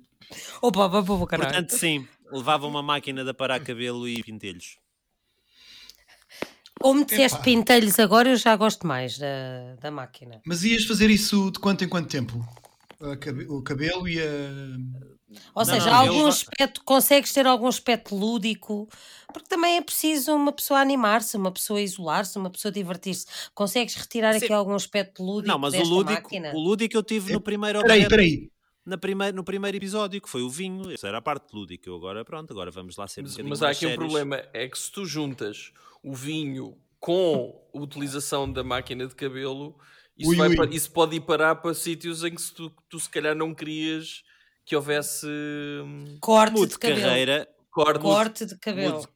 Opa, 0.61 0.87
vai 0.87 1.03
para 1.03 1.13
o 1.13 1.27
caralho. 1.27 1.49
Portanto, 1.51 1.71
sim, 1.71 2.07
levava 2.31 2.67
uma 2.67 2.83
máquina 2.83 3.23
de 3.23 3.29
aparar 3.31 3.59
cabelo 3.59 4.07
e 4.07 4.21
pentelhos. 4.21 4.77
Ou 6.83 6.93
me 6.93 7.05
disseste 7.05 7.39
pintelhos 7.41 7.99
agora, 7.99 8.29
eu 8.29 8.35
já 8.35 8.55
gosto 8.55 8.85
mais 8.85 9.17
da, 9.17 9.75
da 9.79 9.91
máquina. 9.91 10.41
Mas 10.45 10.63
ias 10.63 10.85
fazer 10.85 11.09
isso 11.09 11.51
de 11.51 11.59
quanto 11.59 11.83
em 11.83 11.89
quanto 11.89 12.09
tempo? 12.09 12.45
O 13.49 13.61
cabelo 13.61 14.07
e 14.07 14.19
a. 14.19 14.27
Ou 15.55 15.65
seja, 15.65 15.89
não, 15.89 15.97
algum 15.97 16.27
aspecto, 16.27 16.81
consegues 16.83 17.31
ter 17.31 17.47
algum 17.47 17.67
aspecto 17.67 18.15
lúdico, 18.15 18.87
porque 19.33 19.47
também 19.47 19.77
é 19.77 19.81
preciso 19.81 20.33
uma 20.35 20.51
pessoa 20.51 20.79
animar-se, 20.81 21.37
uma 21.37 21.51
pessoa 21.51 21.81
isolar-se, 21.81 22.37
uma 22.37 22.49
pessoa 22.49 22.71
divertir-se. 22.71 23.25
Consegues 23.55 23.95
retirar 23.95 24.33
Sim. 24.33 24.45
aqui 24.45 24.53
algum 24.53 24.75
aspecto 24.75 25.23
lúdico? 25.23 25.47
Não, 25.47 25.57
mas 25.57 25.73
o 25.73 25.83
lúdico, 25.83 26.21
máquina? 26.23 26.51
o 26.53 26.59
lúdico 26.59 26.97
eu 26.97 27.03
tive 27.03 27.31
no 27.31 27.41
primeiro 27.41 27.81
Peraí, 27.81 28.07
peraí. 28.07 28.50
Na 28.85 28.97
primeir, 28.97 29.33
no 29.33 29.43
primeiro 29.43 29.77
episódio, 29.77 30.19
que 30.19 30.29
foi 30.29 30.41
o 30.41 30.49
vinho, 30.49 30.91
isso 30.91 31.05
era 31.05 31.19
a 31.19 31.21
parte 31.21 31.53
lúdica. 31.53 31.87
Eu 31.87 31.95
agora, 31.95 32.25
pronto, 32.25 32.51
agora 32.51 32.71
vamos 32.71 32.97
lá 32.97 33.07
ser 33.07 33.21
Mas, 33.21 33.37
um 33.37 33.47
mas 33.47 33.61
há 33.61 33.69
aqui 33.69 33.85
um 33.85 33.95
problema: 33.95 34.43
é 34.53 34.67
que 34.67 34.77
se 34.77 34.91
tu 34.91 35.05
juntas 35.05 35.71
o 36.01 36.13
vinho 36.15 36.77
com 36.99 37.61
a 37.73 37.77
utilização 37.77 38.51
da 38.51 38.63
máquina 38.63 39.05
de 39.05 39.13
cabelo, 39.13 39.77
isso, 40.17 40.29
ui, 40.29 40.39
ui. 40.39 40.55
Para, 40.55 40.73
isso 40.73 40.91
pode 40.91 41.15
ir 41.15 41.21
parar 41.21 41.55
para 41.55 41.73
sítios 41.75 42.23
em 42.23 42.33
que 42.33 42.41
se 42.41 42.53
tu, 42.53 42.71
tu 42.89 42.99
se 42.99 43.09
calhar 43.09 43.35
não 43.35 43.53
querias 43.53 44.23
que 44.65 44.75
houvesse 44.75 45.27
hum, 45.27 46.17
corte 46.19 46.53
mude 46.53 46.71
de 46.73 46.79
carreira. 46.79 47.47
Corte, 47.69 47.99
corte 48.01 48.45
de 48.45 48.57
cabelo. 48.57 48.95
Mude, 48.95 49.07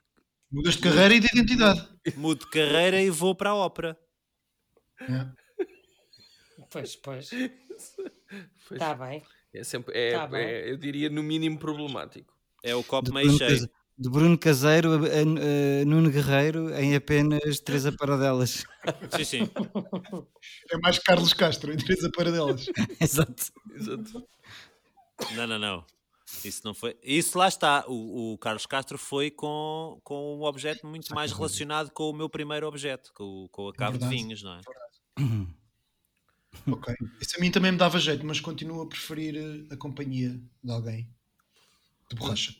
Mudas 0.51 0.75
de 0.75 0.81
carreira 0.81 1.15
e 1.15 1.19
de 1.19 1.27
identidade. 1.27 1.87
Mude 2.15 2.45
de 2.45 2.49
carreira 2.49 3.01
e 3.01 3.09
vou 3.09 3.35
para 3.35 3.49
a 3.49 3.55
ópera. 3.55 3.99
É. 5.01 5.27
Pois, 6.69 6.95
pois. 6.95 7.29
Está 8.71 8.93
bem. 8.95 9.23
É 9.57 9.63
sempre, 9.63 9.97
é, 9.97 10.11
tá 10.13 10.29
é, 10.33 10.71
eu 10.71 10.77
diria, 10.77 11.09
no 11.09 11.23
mínimo 11.23 11.57
problemático. 11.57 12.33
É 12.63 12.75
o 12.75 12.83
copo 12.83 13.13
meio 13.13 13.31
cheio 13.37 13.69
de 13.97 14.09
Bruno 14.09 14.37
Caseiro 14.37 14.93
a, 14.93 14.95
a, 14.95 15.81
a, 15.81 15.85
Nuno 15.85 16.09
Guerreiro 16.09 16.73
em 16.75 16.95
apenas 16.95 17.59
três 17.59 17.85
aparadelas. 17.87 18.65
Sim, 19.15 19.23
sim. 19.23 19.49
É 20.71 20.77
mais 20.77 20.97
Carlos 20.99 21.31
Castro 21.33 21.71
em 21.71 21.77
três 21.77 22.03
aparadelas. 22.03 22.65
Exato. 22.99 23.53
Exato. 23.73 24.27
Não, 25.35 25.47
não, 25.47 25.59
não. 25.59 25.85
Isso 26.43 26.61
não 26.65 26.73
foi. 26.73 26.97
Isso 27.03 27.37
lá 27.37 27.47
está. 27.47 27.85
O, 27.87 28.33
o 28.33 28.37
Carlos 28.39 28.65
Castro 28.65 28.97
foi 28.97 29.29
com, 29.29 29.99
com 30.03 30.37
um 30.37 30.43
objeto 30.43 30.85
muito 30.87 31.13
mais 31.13 31.31
relacionado 31.31 31.91
com 31.91 32.09
o 32.09 32.13
meu 32.13 32.27
primeiro 32.27 32.67
objeto, 32.67 33.13
com, 33.13 33.47
com 33.51 33.69
a 33.69 33.73
cave 33.73 33.99
de 33.99 34.07
vinhos, 34.07 34.41
não 34.43 34.55
é? 34.55 34.61
ok. 36.67 36.95
Isso 37.21 37.37
a 37.37 37.41
mim 37.41 37.51
também 37.51 37.71
me 37.71 37.77
dava 37.77 37.99
jeito, 37.99 38.25
mas 38.25 38.39
continuo 38.39 38.81
a 38.81 38.87
preferir 38.87 39.35
eh, 39.35 39.73
a 39.73 39.77
companhia 39.77 40.39
de 40.63 40.71
alguém 40.71 41.09
de 42.09 42.15
borracha. 42.17 42.55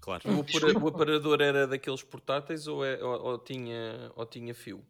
Claro. 0.00 0.22
O, 0.28 0.84
o 0.84 0.88
aparador 0.88 1.40
era 1.40 1.66
daqueles 1.66 2.02
portáteis 2.02 2.66
ou, 2.66 2.84
é, 2.84 3.02
ou, 3.02 3.22
ou, 3.22 3.38
tinha, 3.38 4.12
ou 4.14 4.26
tinha 4.26 4.54
fio? 4.54 4.84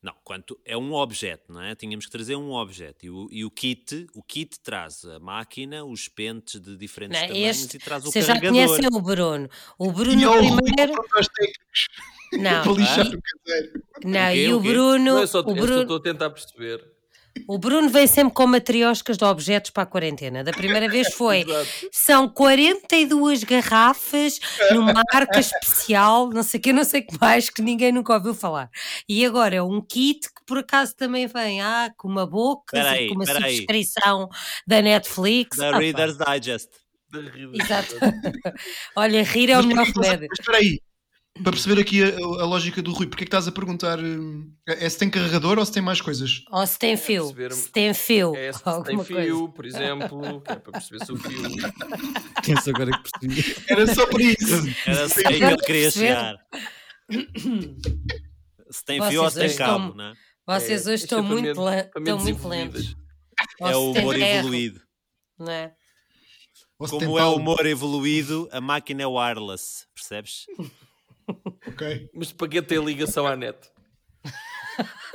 Não, 0.00 0.14
quanto 0.22 0.58
é 0.64 0.76
um 0.76 0.92
objeto, 0.92 1.52
não 1.52 1.60
é? 1.60 1.74
Tínhamos 1.74 2.06
que 2.06 2.12
trazer 2.12 2.36
um 2.36 2.52
objeto 2.52 3.04
e 3.04 3.10
o, 3.10 3.28
e 3.32 3.44
o 3.44 3.50
kit, 3.50 4.06
o 4.14 4.22
kit 4.22 4.58
traz 4.60 5.04
a 5.04 5.18
máquina, 5.18 5.84
os 5.84 6.08
pentes 6.08 6.60
de 6.60 6.76
diferentes 6.76 7.20
não, 7.20 7.28
tamanhos 7.28 7.62
este, 7.62 7.76
e 7.76 7.80
traz 7.80 8.04
o 8.04 8.12
carregador. 8.12 8.40
Vocês 8.40 8.42
já 8.42 8.50
conhecem 8.50 8.86
o 8.92 9.00
Bruno. 9.00 9.50
O 9.76 9.92
Bruno 9.92 10.20
e 10.20 10.62
primeiro... 10.62 10.94
Não, 12.32 12.64
não, 12.64 12.74
não 14.04 14.34
e 14.34 14.52
o 14.52 14.60
Bruno... 14.60 14.98
Não, 14.98 15.22
é 15.22 15.26
só, 15.26 15.40
o 15.40 15.54
Bruno... 15.54 15.82
estou 15.82 15.96
a 15.96 16.02
tentar 16.02 16.30
perceber. 16.30 16.84
O 17.46 17.58
Bruno 17.58 17.88
vem 17.88 18.06
sempre 18.06 18.34
com 18.34 18.46
matrioscas 18.46 19.16
de 19.16 19.24
objetos 19.24 19.70
para 19.70 19.82
a 19.84 19.86
quarentena. 19.86 20.42
Da 20.42 20.52
primeira 20.52 20.88
vez 20.88 21.14
foi. 21.14 21.44
são 21.92 22.28
42 22.28 23.44
garrafas 23.44 24.40
numa 24.72 25.02
marca 25.12 25.38
especial, 25.38 26.30
não 26.30 26.42
sei 26.42 26.58
o 26.58 26.62
que, 26.62 26.72
não 26.72 26.84
sei 26.84 27.00
o 27.00 27.06
que 27.06 27.20
mais, 27.20 27.50
que 27.50 27.62
ninguém 27.62 27.92
nunca 27.92 28.14
ouviu 28.14 28.34
falar. 28.34 28.70
E 29.08 29.24
agora 29.24 29.56
é 29.56 29.62
um 29.62 29.80
kit 29.80 30.28
que 30.28 30.44
por 30.46 30.58
acaso 30.58 30.96
também 30.96 31.26
vem 31.26 31.60
ah, 31.60 31.92
com 31.96 32.08
uma 32.08 32.26
boca, 32.26 32.76
peraí, 32.76 33.08
com 33.08 33.14
uma 33.14 33.24
peraí. 33.24 33.56
subscrição 33.56 34.28
da 34.66 34.82
Netflix. 34.82 35.58
Da 35.58 35.70
ah, 35.70 35.78
Reader's 35.78 36.16
Digest. 36.16 36.70
Exato. 37.54 37.94
Olha, 38.94 39.22
rir 39.22 39.50
é 39.50 39.58
o 39.58 39.64
melhor 39.64 39.86
remédio. 39.86 40.28
Espera 40.38 40.58
aí, 40.58 40.80
para 41.42 41.52
perceber 41.52 41.80
aqui 41.80 42.02
a, 42.02 42.08
a, 42.16 42.46
lógica 42.46 42.82
do 42.82 42.92
Rui, 42.92 43.06
porque 43.06 43.24
é 43.24 43.26
que 43.26 43.28
estás 43.28 43.48
a 43.48 43.52
perguntar 43.52 43.98
hum, 43.98 44.52
é 44.66 44.88
se 44.88 44.98
tem 44.98 45.10
carregador 45.10 45.58
ou 45.58 45.64
se 45.64 45.72
tem 45.72 45.82
mais 45.82 46.00
coisas? 46.00 46.42
Ou 46.50 46.66
se 46.66 46.78
tem 46.78 46.96
fio. 46.96 47.34
É 47.38 47.50
se 47.50 47.70
tem 47.70 47.94
fio. 47.94 48.36
É, 48.36 48.52
se 48.52 48.62
tem 48.84 49.04
fio, 49.04 49.16
coisa. 49.16 49.52
por 49.52 49.66
exemplo, 49.66 50.40
que 50.40 50.52
é 50.52 50.56
para 50.56 50.72
perceber 50.72 51.04
se 51.04 51.12
o 51.12 51.16
fio. 51.16 51.42
Penso 52.44 52.70
agora 52.70 52.90
que 52.90 53.10
percebi. 53.10 53.64
Era 53.68 53.94
só 53.94 54.06
por 54.06 54.20
isso. 54.20 54.54
Era 54.86 55.08
só 55.08 55.28
aí 55.28 55.38
que 55.38 55.44
eu 55.44 55.58
queria 55.58 55.90
chegar. 55.90 56.36
se 58.70 58.84
tem 58.84 59.02
fio 59.08 59.22
ou 59.22 59.30
se 59.30 59.38
tem 59.38 59.56
cabo, 59.56 59.88
estão, 59.88 59.96
não 59.96 60.04
é? 60.04 60.14
Vocês 60.46 60.86
hoje 60.86 61.02
é, 61.02 61.04
estão, 61.04 61.22
muito, 61.22 61.68
le 61.68 61.80
estão 61.80 62.18
muito 62.18 62.48
lentos. 62.48 62.96
É 63.60 63.76
o 63.76 63.92
humor 63.92 64.16
evoluído. 64.18 64.80
Não 65.38 65.52
é? 65.52 65.74
Como 66.78 67.18
é 67.18 67.24
o 67.24 67.34
humor 67.34 67.66
evoluído, 67.66 68.48
a 68.52 68.60
máquina 68.60 69.02
é 69.02 69.06
wireless, 69.06 69.84
percebes? 69.94 70.46
Ok. 71.66 72.08
Mas 72.14 72.32
para 72.32 72.48
que 72.48 72.62
ter 72.62 72.82
ligação 72.82 73.26
à 73.26 73.36
net? 73.36 73.58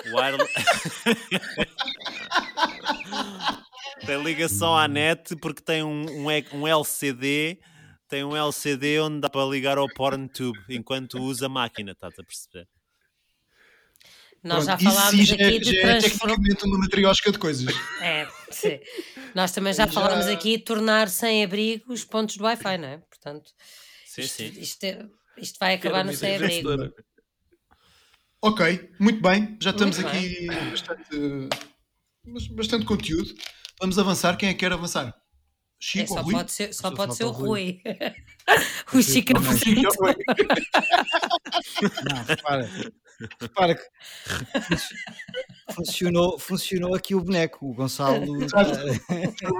Wireless... 0.05 0.53
tem 4.05 4.21
ligação 4.23 4.75
à 4.77 4.87
net 4.87 5.35
porque 5.37 5.61
tem 5.61 5.83
um, 5.83 6.05
um, 6.09 6.27
um 6.61 6.67
LCD. 6.67 7.59
Tem 8.09 8.23
um 8.23 8.35
LCD 8.35 8.99
onde 8.99 9.21
dá 9.21 9.29
para 9.29 9.45
ligar 9.45 9.77
ao 9.77 9.87
PornTube 9.91 10.59
enquanto 10.69 11.17
usa 11.19 11.47
a 11.47 11.49
máquina, 11.49 11.93
estás 11.93 12.13
a 12.19 12.23
perceber? 12.23 12.67
Nós 14.43 14.65
já 14.65 14.75
Pronto, 14.77 14.91
isso 14.91 14.99
falámos 15.01 15.27
já, 15.27 15.35
aqui 15.35 15.43
é- 15.43 15.59
de 15.59 15.65
já 15.65 15.71
é 15.71 15.81
transformar. 15.99 16.35
tecnicamente 16.35 16.65
uma 16.65 16.77
matriosca 16.79 17.31
de 17.31 17.39
coisas. 17.39 17.73
É, 18.01 18.27
sim. 18.51 18.79
Nós 19.33 19.51
também 19.53 19.73
já 19.73 19.87
Já- 19.87 19.91
falámos 19.93 20.27
aqui 20.27 20.57
de 20.57 20.63
tornar 20.65 21.07
sem 21.09 21.43
abrigo 21.43 21.93
os 21.93 22.03
pontos 22.03 22.35
do 22.35 22.43
Wi-Fi, 22.43 22.77
não 22.77 22.87
é? 22.89 22.97
Portanto, 22.97 23.49
Sim, 24.05 24.21
isto, 24.21 24.35
sim. 24.35 24.53
isto, 24.59 24.83
é- 24.83 25.05
isto 25.37 25.57
vai 25.59 25.75
acabar 25.75 26.03
no 26.03 26.13
sem 26.13 26.35
abrigo. 26.35 26.69
Ok, 28.41 28.91
muito 28.99 29.21
bem. 29.21 29.57
Já 29.61 29.69
estamos 29.71 29.97
Muito 29.97 30.09
aqui 30.09 30.47
bastante, 30.69 31.49
bastante 32.51 32.85
conteúdo. 32.85 33.33
Vamos 33.79 33.97
avançar. 33.97 34.35
Quem 34.35 34.49
é 34.49 34.53
que 34.53 34.59
quer 34.59 34.73
avançar? 34.73 35.07
É, 35.07 35.13
Chico 35.79 36.09
só 36.09 36.15
ou 36.15 36.23
Rui? 36.23 36.33
pode 36.33 36.51
ser, 36.51 36.73
só 36.73 36.91
pode 36.91 37.15
ser 37.15 37.23
o 37.23 37.29
o 37.29 37.31
Rui. 37.31 37.81
o 38.93 39.01
Chico 39.01 39.31
é 39.31 39.39
Não, 39.39 39.57
Chico 39.57 39.81
ou 39.81 40.05
Rui? 40.05 40.15
Não, 42.09 42.23
repara. 42.23 42.69
Repara 43.39 43.75
que 43.75 43.83
funcionou, 45.73 46.37
funcionou 46.37 46.93
aqui 46.95 47.15
o 47.15 47.21
boneco. 47.21 47.65
O 47.65 47.73
Gonçalo. 47.73 48.25
O 48.43 48.43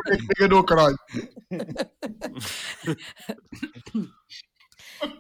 é 0.10 0.18
me 0.18 0.28
enganou, 0.38 0.62
caralho? 0.64 0.98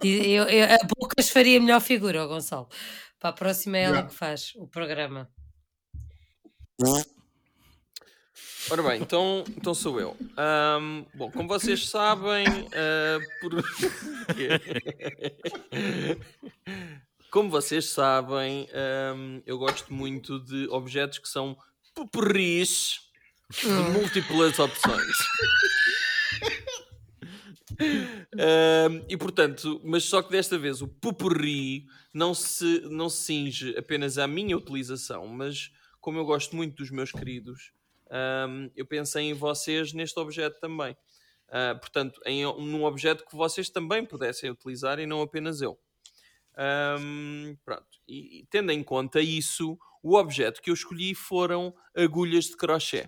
Eu, 0.03 0.45
eu, 0.45 0.65
a 0.65 0.77
Bocas 0.87 1.29
faria 1.29 1.59
melhor 1.59 1.81
figura, 1.81 2.23
o 2.23 2.27
Gonçalo. 2.27 2.67
Para 3.19 3.29
a 3.29 3.33
próxima 3.33 3.77
é 3.77 3.83
ela 3.83 4.03
que 4.03 4.13
faz 4.13 4.53
o 4.55 4.67
programa. 4.67 5.29
Ora 8.69 8.81
bem, 8.81 9.01
então, 9.01 9.43
então 9.57 9.73
sou 9.73 9.99
eu. 9.99 10.15
Ahm, 10.37 11.05
bom, 11.13 11.29
como 11.31 11.47
vocês 11.47 11.89
sabem, 11.89 12.45
ah, 12.73 13.19
por... 13.41 13.51
como 17.29 17.49
vocês 17.49 17.89
sabem, 17.89 18.69
ahm, 18.73 19.41
eu 19.45 19.57
gosto 19.57 19.93
muito 19.93 20.39
de 20.39 20.67
objetos 20.69 21.19
que 21.19 21.27
são 21.27 21.57
pupurris 21.93 23.01
de 23.51 23.67
múltiplas 23.67 24.57
opções. 24.59 25.17
E 29.07 29.17
portanto, 29.17 29.81
mas 29.83 30.03
só 30.03 30.21
que 30.21 30.31
desta 30.31 30.57
vez 30.57 30.81
o 30.81 30.87
pupurri 30.87 31.85
não 32.13 32.33
se, 32.33 32.81
não 32.89 33.09
se 33.09 33.23
cinge 33.23 33.77
apenas 33.77 34.17
à 34.17 34.27
minha 34.27 34.57
utilização, 34.57 35.27
mas 35.27 35.71
como 35.99 36.19
eu 36.19 36.25
gosto 36.25 36.55
muito 36.55 36.75
dos 36.75 36.91
meus 36.91 37.11
queridos, 37.11 37.71
ahm, 38.09 38.69
eu 38.75 38.85
pensei 38.85 39.29
em 39.29 39.33
vocês 39.33 39.93
neste 39.93 40.19
objeto 40.19 40.59
também. 40.59 40.95
Ah, 41.55 41.75
portanto, 41.75 42.19
em 42.25 42.43
num 42.43 42.83
objeto 42.83 43.23
que 43.23 43.35
vocês 43.35 43.69
também 43.69 44.03
pudessem 44.03 44.49
utilizar 44.49 44.99
e 44.99 45.05
não 45.05 45.21
apenas 45.21 45.61
eu. 45.61 45.79
Ahm, 46.57 47.55
pronto. 47.63 47.99
E, 48.07 48.39
e 48.39 48.45
tendo 48.49 48.71
em 48.71 48.83
conta 48.83 49.21
isso, 49.21 49.77
o 50.01 50.15
objeto 50.17 50.61
que 50.61 50.71
eu 50.71 50.73
escolhi 50.73 51.13
foram 51.13 51.73
agulhas 51.95 52.45
de 52.45 52.57
crochê. 52.57 53.07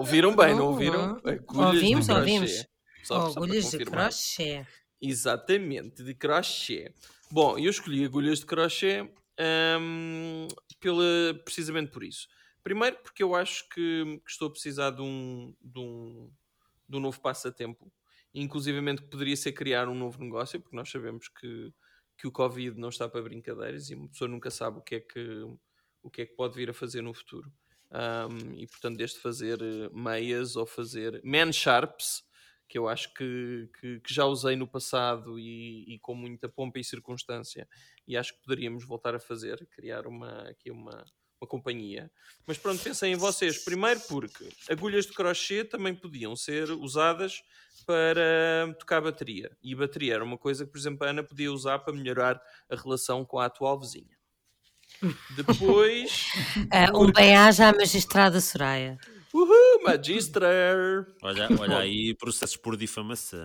Ouviram 0.00 0.34
bem, 0.34 0.54
não 0.54 0.66
ouviram? 0.68 1.16
Agulhas 1.24 1.74
Ouvimos, 1.74 2.08
ouvimos. 2.08 2.66
Só- 3.02 3.28
só 3.28 3.32
para 3.34 3.44
Agulhas 3.44 3.70
de 3.70 3.84
crochê. 3.84 4.66
Exatamente, 5.00 6.02
de 6.02 6.14
crochê. 6.14 6.94
Bom, 7.30 7.58
eu 7.58 7.70
escolhi 7.70 8.04
agulhas 8.04 8.40
de 8.40 8.46
crochê 8.46 9.02
hum, 9.80 10.48
pela, 10.78 11.34
precisamente 11.44 11.90
por 11.90 12.02
isso. 12.02 12.28
Primeiro 12.62 12.98
porque 13.02 13.22
eu 13.22 13.34
acho 13.34 13.68
que, 13.68 14.20
que 14.24 14.30
estou 14.30 14.48
a 14.48 14.50
precisar 14.50 14.90
de 14.90 15.02
um, 15.02 15.54
de 15.60 15.78
um, 15.78 16.30
de 16.88 16.96
um 16.96 17.00
novo 17.00 17.20
passatempo. 17.20 17.90
Inclusivamente 18.34 19.02
que 19.02 19.08
poderia 19.08 19.36
ser 19.36 19.52
criar 19.52 19.88
um 19.88 19.94
novo 19.94 20.22
negócio, 20.22 20.60
porque 20.60 20.76
nós 20.76 20.90
sabemos 20.90 21.28
que, 21.28 21.72
que 22.18 22.26
o 22.26 22.32
Covid 22.32 22.78
não 22.78 22.88
está 22.90 23.08
para 23.08 23.22
brincadeiras 23.22 23.90
e 23.90 23.94
uma 23.94 24.08
pessoa 24.08 24.28
nunca 24.28 24.50
sabe 24.50 24.78
o 24.78 24.82
que 24.82 24.96
é 24.96 25.00
que, 25.00 25.42
o 26.02 26.10
que, 26.10 26.22
é 26.22 26.26
que 26.26 26.34
pode 26.34 26.54
vir 26.54 26.70
a 26.70 26.74
fazer 26.74 27.02
no 27.02 27.12
futuro. 27.14 27.50
Um, 27.92 28.54
e 28.56 28.66
portanto, 28.66 28.96
desde 28.96 29.18
fazer 29.18 29.60
eh, 29.60 29.88
meias 29.92 30.54
ou 30.54 30.64
fazer 30.64 31.20
man 31.24 31.52
sharps, 31.52 32.22
que 32.68 32.78
eu 32.78 32.88
acho 32.88 33.12
que, 33.14 33.68
que, 33.80 34.00
que 34.00 34.14
já 34.14 34.24
usei 34.24 34.54
no 34.54 34.66
passado 34.66 35.40
e, 35.40 35.94
e 35.94 35.98
com 35.98 36.14
muita 36.14 36.48
pompa 36.48 36.78
e 36.78 36.84
circunstância, 36.84 37.68
e 38.06 38.16
acho 38.16 38.32
que 38.32 38.42
poderíamos 38.42 38.86
voltar 38.86 39.14
a 39.14 39.18
fazer, 39.18 39.66
criar 39.72 40.06
uma, 40.06 40.48
aqui 40.48 40.70
uma, 40.70 41.04
uma 41.40 41.48
companhia. 41.48 42.10
Mas 42.46 42.58
pronto, 42.58 42.80
pensei 42.80 43.12
em 43.12 43.16
vocês. 43.16 43.64
Primeiro 43.64 43.98
porque 44.08 44.48
agulhas 44.68 45.06
de 45.06 45.12
crochê 45.12 45.64
também 45.64 45.94
podiam 45.94 46.36
ser 46.36 46.70
usadas 46.70 47.42
para 47.84 48.72
tocar 48.78 49.00
bateria. 49.00 49.50
E 49.60 49.74
bateria 49.74 50.14
era 50.14 50.24
uma 50.24 50.38
coisa 50.38 50.64
que, 50.64 50.70
por 50.70 50.78
exemplo, 50.78 51.04
a 51.04 51.10
Ana 51.10 51.24
podia 51.24 51.50
usar 51.50 51.80
para 51.80 51.94
melhorar 51.94 52.40
a 52.70 52.76
relação 52.76 53.24
com 53.24 53.40
a 53.40 53.46
atual 53.46 53.80
vizinha. 53.80 54.19
Depois, 55.36 56.26
Ah, 56.70 56.90
um 56.96 57.10
bem-aja 57.12 57.68
à 57.68 57.72
magistrada 57.72 58.40
Soraya. 58.40 58.98
uhul, 59.32 59.82
Magistrar! 59.84 61.06
Olha, 61.22 61.48
olha 61.58 61.78
aí 61.78 62.14
processos 62.14 62.56
por 62.56 62.76
difamação. 62.76 63.38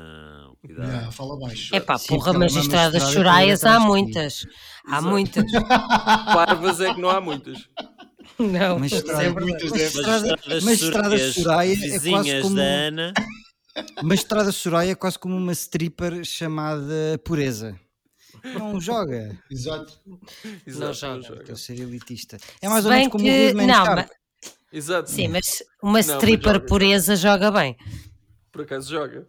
Cuidado. 0.66 1.12
Fala 1.12 1.38
baixo. 1.40 1.76
É 1.76 1.80
pá, 1.80 1.98
porra, 2.00 2.34
magistrada 2.34 2.98
ainda 2.98 3.76
há 3.76 3.80
muitas. 3.80 4.46
Há 4.86 4.98
Exato. 4.98 5.08
muitas. 5.08 5.52
Parvas 6.34 6.82
é 6.82 6.94
que 6.94 7.02
não 7.02 7.10
há 7.10 7.22
muitas. 7.22 7.58
Não, 8.40 8.80
Magistrada- 8.80 9.24
é. 9.24 9.30
Muitas 9.30 9.72
é- 9.72 9.78
Magistrada- 9.78 10.36
Magistrada 10.62 11.18
Soraias, 11.18 11.36
Soraya 11.36 11.74
é 11.74 12.00
quase 12.10 12.42
como- 12.42 12.56
da 12.56 12.64
Ana. 12.64 13.14
Magistrada 14.04 14.52
Soraya 14.52 14.92
é 14.92 14.96
quase 14.96 15.20
como 15.20 15.38
uma 15.38 15.52
stripper 15.54 16.26
chamada 16.26 17.18
Pureza. 17.24 17.80
Não 18.54 18.80
joga. 18.80 19.38
Exato. 19.50 20.00
Exato, 20.66 20.94
joga. 20.94 21.16
não 21.16 21.22
joga. 21.24 21.40
Estou 21.42 21.54
a 21.54 21.58
ser 21.58 21.80
elitista. 21.80 22.38
É 22.62 22.68
mais 22.70 22.86
ou 22.86 22.92
menos 22.92 23.08
como 23.10 23.24
que- 23.24 23.52
o 23.52 23.54
não, 23.56 23.86
Sharp. 23.86 24.10
Exato. 24.72 25.10
Sim, 25.10 25.28
mas 25.30 25.64
uma 25.82 25.94
mas 25.94 26.08
stripper 26.10 26.54
joga. 26.56 26.66
pureza 26.68 27.16
joga 27.16 27.52
bem. 27.52 27.78
Por 28.52 28.62
acaso 28.62 28.90
joga. 28.92 29.28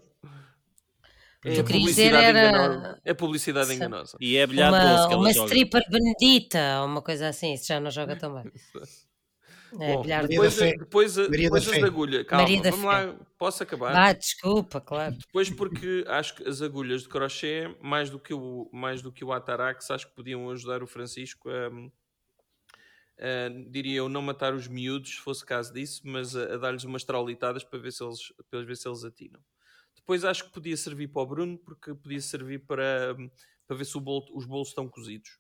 É 1.44 1.62
publicidade 1.62 2.24
era- 2.24 2.48
enganosa. 2.48 3.00
É 3.04 3.14
publicidade 3.14 3.68
Sim. 3.68 3.74
enganosa. 3.76 4.16
E 4.20 4.36
é 4.36 4.46
bilhar 4.46 4.72
doce 4.72 4.84
Uma, 4.84 5.06
que 5.06 5.12
ela 5.14 5.22
uma 5.22 5.32
joga. 5.32 5.46
stripper 5.46 5.82
benedita, 5.88 6.80
ou 6.80 6.86
uma 6.86 7.00
coisa 7.02 7.28
assim, 7.28 7.54
isso 7.54 7.66
já 7.68 7.78
não 7.78 7.90
joga 7.90 8.16
tão 8.16 8.34
bem. 8.34 8.50
É, 9.72 9.94
Bom, 9.96 10.02
depois, 10.28 10.56
da 10.56 10.64
Fé. 10.66 10.76
depois, 10.78 11.16
Maria 11.16 11.30
depois 11.42 11.64
da 11.64 11.70
as 11.70 11.74
Fé. 11.76 11.80
de 11.82 11.86
agulha. 11.86 12.24
Calma, 12.24 12.42
Maria 12.44 12.70
vamos 12.70 12.84
lá. 12.84 13.16
Posso 13.38 13.62
acabar? 13.62 13.94
Ah, 13.96 14.12
desculpa, 14.12 14.80
claro. 14.80 15.16
Depois 15.16 15.50
porque 15.50 16.04
acho 16.08 16.36
que 16.36 16.48
as 16.48 16.62
agulhas 16.62 17.02
de 17.02 17.08
crochê, 17.08 17.76
mais 17.82 18.08
do 18.10 18.18
que 18.18 18.32
o, 18.32 18.70
mais 18.72 19.02
do 19.02 19.12
que 19.12 19.24
o 19.24 19.32
Atarax, 19.32 19.90
acho 19.90 20.08
que 20.08 20.14
podiam 20.14 20.48
ajudar 20.50 20.82
o 20.82 20.86
Francisco 20.86 21.48
a, 21.50 21.68
a, 23.18 23.48
diria 23.70 23.96
eu, 23.96 24.08
não 24.08 24.22
matar 24.22 24.54
os 24.54 24.68
miúdos, 24.68 25.16
se 25.16 25.20
fosse 25.20 25.44
caso 25.44 25.72
disso, 25.72 26.02
mas 26.04 26.34
a, 26.36 26.54
a 26.54 26.56
dar-lhes 26.56 26.84
umas 26.84 27.04
traulitadas 27.04 27.64
para 27.64 27.78
ver 27.78 27.92
se 27.92 28.02
eles, 28.04 28.32
para 28.50 28.62
ver 28.64 28.76
se 28.76 28.88
eles 28.88 29.04
atinam. 29.04 29.40
Depois 29.94 30.24
acho 30.24 30.44
que 30.44 30.52
podia 30.52 30.76
servir 30.76 31.08
para 31.08 31.22
o 31.22 31.26
Bruno, 31.26 31.58
porque 31.58 31.94
podia 31.94 32.20
servir 32.20 32.60
para, 32.66 33.16
para 33.66 33.76
ver 33.76 33.84
se 33.84 33.96
o 33.96 34.00
bolo- 34.00 34.26
os 34.34 34.44
bolos 34.46 34.68
estão 34.68 34.88
cozidos. 34.88 35.38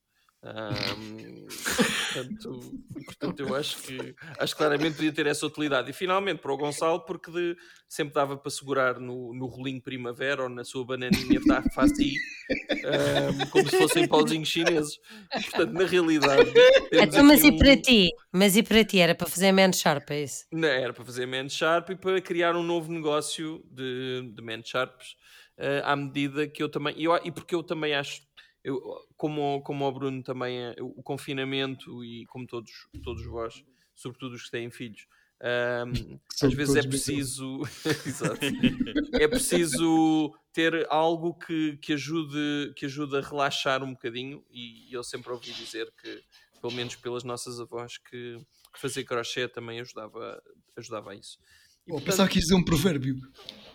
Portanto, 2.12 2.74
portanto, 3.04 3.40
eu 3.40 3.54
acho 3.54 3.82
que 3.82 4.14
acho 4.38 4.52
que 4.54 4.58
claramente 4.58 4.96
podia 4.96 5.12
ter 5.12 5.26
essa 5.26 5.46
utilidade. 5.46 5.90
E 5.90 5.92
finalmente 5.92 6.38
para 6.40 6.52
o 6.52 6.56
Gonçalo, 6.56 7.00
porque 7.04 7.30
de- 7.30 7.56
sempre 7.88 8.14
dava 8.14 8.36
para 8.36 8.50
segurar 8.50 8.98
no, 9.00 9.32
no 9.34 9.46
rolinho 9.46 9.80
primavera 9.80 10.42
ou 10.44 10.48
na 10.48 10.64
sua 10.64 10.84
bananinha 10.84 11.40
da 11.46 11.62
faci, 11.74 12.16
ahm, 12.84 13.46
como 13.50 13.68
se 13.68 13.76
fossem 13.76 14.06
pauzinhos 14.06 14.48
chineses. 14.48 14.98
Portanto, 15.50 15.72
na 15.72 15.84
realidade, 15.84 16.50
Então, 16.92 17.24
mas 17.24 17.40
aqui 17.40 17.48
e 17.48 17.52
um- 17.52 17.58
para 17.58 17.76
ti? 17.76 18.08
Mas 18.32 18.56
e 18.56 18.62
para 18.62 18.84
ti? 18.84 18.98
Era 18.98 19.14
para 19.14 19.28
fazer 19.28 19.52
man 19.52 19.72
sharp, 19.72 20.10
é 20.10 20.22
isso? 20.22 20.44
não, 20.52 20.68
era 20.68 20.92
para 20.92 21.04
fazer 21.04 21.26
Man 21.26 21.48
Sharp 21.48 21.90
e 21.90 21.96
para 21.96 22.20
criar 22.20 22.54
um 22.56 22.62
novo 22.62 22.90
negócio 22.92 23.62
de, 23.70 24.30
de 24.32 24.42
Man 24.42 24.62
Sharps 24.64 25.16
eh, 25.58 25.82
à 25.84 25.94
medida 25.96 26.46
que 26.46 26.62
eu 26.62 26.68
também. 26.68 26.94
Eu, 27.00 27.14
e 27.24 27.30
porque 27.32 27.54
eu 27.54 27.62
também 27.62 27.94
acho, 27.94 28.22
eu, 28.66 28.82
como, 29.16 29.62
como 29.62 29.86
o 29.86 29.92
Bruno 29.92 30.24
também, 30.24 30.58
é, 30.58 30.74
o 30.80 31.00
confinamento 31.00 32.04
e 32.04 32.26
como 32.26 32.48
todos, 32.48 32.72
todos 33.04 33.24
vós, 33.24 33.64
sobretudo 33.94 34.34
os 34.34 34.46
que 34.46 34.50
têm 34.50 34.72
filhos, 34.72 35.06
ahm, 35.40 36.18
às 36.42 36.52
vezes 36.52 36.74
é 36.74 36.82
preciso. 36.82 37.60
É 39.20 39.28
preciso 39.28 40.34
ter 40.52 40.86
algo 40.90 41.32
que, 41.34 41.76
que, 41.78 41.92
ajude, 41.92 42.72
que 42.76 42.86
ajude 42.86 43.16
a 43.16 43.20
relaxar 43.20 43.82
um 43.84 43.92
bocadinho. 43.92 44.44
E 44.50 44.92
eu 44.92 45.02
sempre 45.02 45.32
ouvi 45.32 45.52
dizer 45.52 45.90
que, 46.02 46.22
pelo 46.60 46.72
menos 46.72 46.96
pelas 46.96 47.22
nossas 47.22 47.60
avós, 47.60 47.96
que 47.98 48.36
fazer 48.74 49.04
crochê 49.04 49.48
também 49.48 49.80
ajudava, 49.80 50.42
ajudava 50.76 51.12
a 51.12 51.14
isso. 51.14 51.38
E, 51.86 51.92
Oh, 51.92 51.94
portanto, 51.94 52.04
pensava 52.06 52.28
que 52.28 52.36
ia 52.38 52.42
dizer 52.42 52.54
um 52.54 52.64
provérbio. 52.64 53.16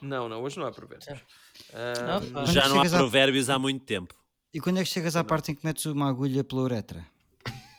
Não, 0.02 0.28
não, 0.28 0.44
hoje 0.44 0.60
não 0.60 0.68
há 0.68 0.72
provérbios. 0.72 1.08
Opa. 1.08 1.26
Ah, 1.74 2.46
Já 2.46 2.68
não 2.68 2.82
há 2.82 2.90
provérbios 2.90 3.50
há 3.50 3.58
muito 3.58 3.86
tempo. 3.86 4.21
E 4.54 4.60
quando 4.60 4.80
é 4.80 4.84
que 4.84 4.90
chegas 4.90 5.16
à 5.16 5.24
parte 5.24 5.52
em 5.52 5.56
que 5.56 5.66
metes 5.66 5.86
uma 5.86 6.10
agulha 6.10 6.44
pela 6.44 6.62
uretra? 6.62 7.06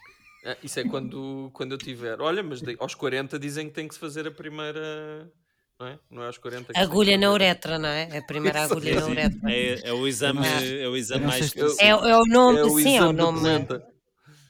Ah, 0.45 0.57
isso 0.61 0.81
é 0.81 0.85
quando, 0.85 1.51
quando 1.53 1.71
eu 1.71 1.79
tiver. 1.79 2.21
Olha, 2.21 2.43
mas 2.43 2.61
de- 2.61 2.77
aos 2.81 2.97
40 2.97 3.39
dizem 3.39 3.69
que 3.69 3.75
tem 3.75 3.87
que 3.87 3.95
se 3.95 4.01
fazer 4.01 4.27
a 4.27 4.31
primeira. 4.33 5.31
Não 5.79 5.87
é? 5.87 5.99
Não 6.11 6.23
é 6.25 6.27
aos 6.27 6.37
40 6.37 6.67
que 6.67 6.73
se 6.73 6.73
tem 6.73 6.83
que 6.83 6.93
Agulha 6.93 7.17
na 7.17 7.31
uretra, 7.31 7.79
não 7.79 7.89
é? 7.89 8.19
A 8.19 8.23
primeira 8.23 8.65
agulha 8.65 9.01
na 9.01 9.07
uretra. 9.07 9.39
É, 9.53 9.89
é 9.91 9.93
o 9.93 10.05
exame, 10.05 10.41
é 10.45 10.89
o 10.89 10.97
exame 10.97 11.27
mais. 11.27 11.55
É, 11.79 11.87
é 11.91 11.95
o 11.95 12.25
nome, 12.27 12.59
É 12.59 12.65
o 12.65 12.71
sim, 12.77 12.97
é 12.97 13.03
o 13.05 13.13
nome, 13.13 13.41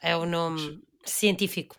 é 0.01 0.17
o 0.17 0.25
nome 0.25 0.83
científico. 1.05 1.77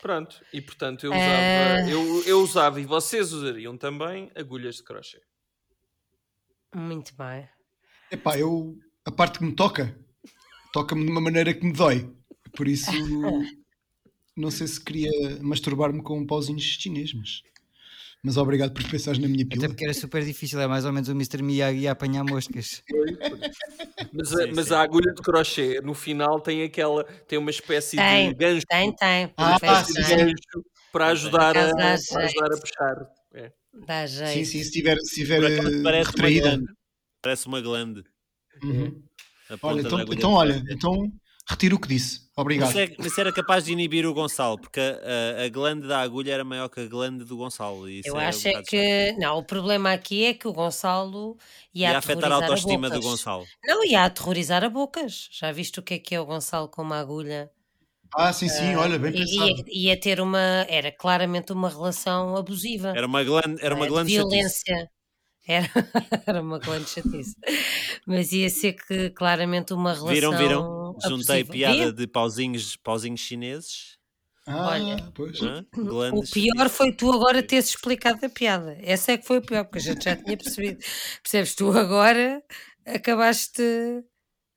Pronto, 0.00 0.40
e 0.52 0.60
portanto 0.60 1.04
eu 1.06 1.12
Eh. 1.12 1.16
usava, 1.18 1.90
eu, 1.90 2.22
eu 2.24 2.40
usava 2.40 2.80
e 2.80 2.84
vocês 2.84 3.32
usariam 3.32 3.76
também 3.76 4.30
agulhas 4.36 4.76
de 4.76 4.84
crochê. 4.84 5.20
Muito 6.72 7.12
bem. 7.16 7.48
Epá, 8.12 8.38
eu. 8.38 8.78
A 9.06 9.10
parte 9.12 9.38
que 9.38 9.44
me 9.44 9.52
toca, 9.54 9.96
toca-me 10.72 11.04
de 11.04 11.10
uma 11.10 11.20
maneira 11.20 11.54
que 11.54 11.64
me 11.64 11.72
dói. 11.72 12.10
Por 12.56 12.66
isso. 12.68 12.90
Não 14.36 14.50
sei 14.50 14.66
se 14.66 14.82
queria 14.82 15.10
masturbar-me 15.40 16.02
com 16.02 16.18
um 16.18 16.26
pauzinho 16.26 16.58
chinês, 16.58 17.12
mas. 17.14 17.42
Mas 18.22 18.36
obrigado 18.36 18.72
por 18.72 18.82
pensares 18.90 19.20
na 19.20 19.28
minha 19.28 19.44
Até 19.44 19.54
pila. 19.56 19.68
porque 19.68 19.84
era 19.84 19.94
super 19.94 20.24
difícil, 20.24 20.58
é 20.60 20.66
mais 20.66 20.84
ou 20.84 20.92
menos 20.92 21.08
o 21.08 21.12
Mr. 21.12 21.42
Miyagi 21.42 21.86
a 21.86 21.92
apanhar 21.92 22.24
moscas. 22.24 22.82
Mas, 24.12 24.28
Sim, 24.30 24.52
mas 24.54 24.66
sim. 24.68 24.74
a 24.74 24.80
agulha 24.80 25.12
de 25.14 25.22
crochê 25.22 25.80
no 25.80 25.94
final 25.94 26.40
tem 26.40 26.64
aquela, 26.64 27.04
tem 27.04 27.38
uma 27.38 27.50
espécie 27.50 27.96
Tem, 27.96 28.30
de 28.30 28.34
gancho, 28.34 28.66
Tem, 28.68 28.92
tem. 28.96 29.32
Ah, 29.36 29.60
Tem, 29.60 29.70
espécie 29.70 29.92
de 29.94 30.16
gancho 30.16 30.64
para 30.92 31.06
ajudar, 31.08 31.56
a, 31.56 31.70
para 31.72 31.94
ajudar 31.94 32.52
a 32.52 32.58
puxar. 32.58 33.06
É. 33.34 33.52
Dá 33.86 34.06
jeito. 34.06 34.32
Sim, 34.32 34.44
sim, 34.44 34.64
se 34.64 34.70
tiver, 34.72 34.96
se 34.98 35.14
tiver 35.14 35.42
eh, 35.44 35.82
parece 35.82 36.10
uma 36.10 36.26
retraída. 36.26 36.58
Parece 37.22 37.46
uma 37.46 37.60
glande. 37.60 38.02
Uhum. 38.62 39.02
A 39.48 39.56
ponta 39.58 39.66
Olha, 39.74 39.80
então, 39.80 40.00
então 40.12 40.32
olha, 40.32 40.64
então 40.68 41.12
retiro 41.48 41.76
o 41.76 41.80
que 41.80 41.88
disse. 41.88 42.26
Obrigado. 42.36 42.70
Isso, 42.70 42.78
é, 42.78 43.06
isso 43.06 43.20
era 43.20 43.32
capaz 43.32 43.64
de 43.64 43.72
inibir 43.72 44.04
o 44.04 44.12
Gonçalo, 44.12 44.58
porque 44.60 44.80
a, 44.80 45.42
a, 45.42 45.44
a 45.44 45.48
glande 45.48 45.86
da 45.86 46.00
agulha 46.00 46.32
era 46.32 46.44
maior 46.44 46.68
que 46.68 46.80
a 46.80 46.86
glande 46.86 47.24
do 47.24 47.36
Gonçalo. 47.36 47.88
E 47.88 48.00
isso 48.00 48.08
Eu 48.08 48.18
é 48.20 48.24
um 48.24 48.28
acho 48.28 48.48
é 48.48 48.50
bocado 48.50 48.64
chato. 48.64 48.70
que. 48.70 49.12
Não, 49.18 49.38
o 49.38 49.44
problema 49.44 49.92
aqui 49.92 50.24
é 50.26 50.34
que 50.34 50.46
o 50.48 50.52
Gonçalo 50.52 51.38
ia, 51.72 51.90
Ia 51.92 51.98
afetar 51.98 52.30
a 52.30 52.34
autoestima 52.34 52.90
do 52.90 52.96
bocas. 52.96 53.10
Gonçalo. 53.10 53.44
Não, 53.64 53.84
ia 53.84 54.04
aterrorizar 54.04 54.64
a 54.64 54.68
bocas. 54.68 55.28
Já 55.32 55.52
viste 55.52 55.78
o 55.80 55.82
que 55.82 55.94
é 55.94 55.98
que 55.98 56.14
é 56.14 56.20
o 56.20 56.26
Gonçalo 56.26 56.68
com 56.68 56.82
uma 56.82 56.98
agulha? 56.98 57.50
Ah, 58.14 58.32
sim, 58.32 58.48
sim, 58.48 58.74
olha, 58.76 58.98
bem 58.98 59.12
E- 59.12 59.18
pensado. 59.18 59.48
Ia, 59.68 59.90
ia 59.92 60.00
ter 60.00 60.20
uma. 60.20 60.66
Era 60.68 60.90
claramente 60.92 61.52
uma 61.52 61.68
relação 61.68 62.36
abusiva. 62.36 62.92
Era 62.96 63.06
uma 63.06 63.22
glande, 63.24 63.56
era 63.64 63.74
uma 63.74 63.84
é? 63.84 63.88
De 63.88 63.92
glande 63.92 64.14
chatice. 64.14 64.88
Era, 65.46 65.70
era 66.26 66.42
uma 66.42 66.58
grande 66.58 66.90
chatice. 66.90 67.36
Mas 68.04 68.32
ia 68.32 68.50
ser 68.50 68.72
que 68.72 69.10
claramente 69.10 69.72
uma 69.72 69.92
relação. 69.92 70.14
Viram, 70.14 70.36
viram? 70.36 70.96
Juntei 71.04 71.42
abusiva. 71.42 71.52
piada 71.52 71.92
de 71.92 72.06
pauzinhos, 72.06 72.76
pauzinhos 72.76 73.20
chineses. 73.20 73.96
Ah, 74.46 74.70
olha. 74.70 75.12
pois. 75.14 75.40
O 75.40 76.22
pior 76.32 76.68
foi 76.68 76.92
tu 76.92 77.12
agora 77.12 77.42
teres 77.42 77.68
explicado 77.68 78.24
a 78.24 78.28
piada. 78.28 78.76
Essa 78.80 79.12
é 79.12 79.18
que 79.18 79.26
foi 79.26 79.38
o 79.38 79.42
pior, 79.42 79.64
porque 79.64 79.78
a 79.78 79.82
gente 79.82 80.04
já 80.04 80.16
tinha 80.16 80.36
percebido. 80.36 80.78
Percebes? 81.22 81.54
Tu 81.54 81.70
agora 81.70 82.42
acabaste. 82.84 83.62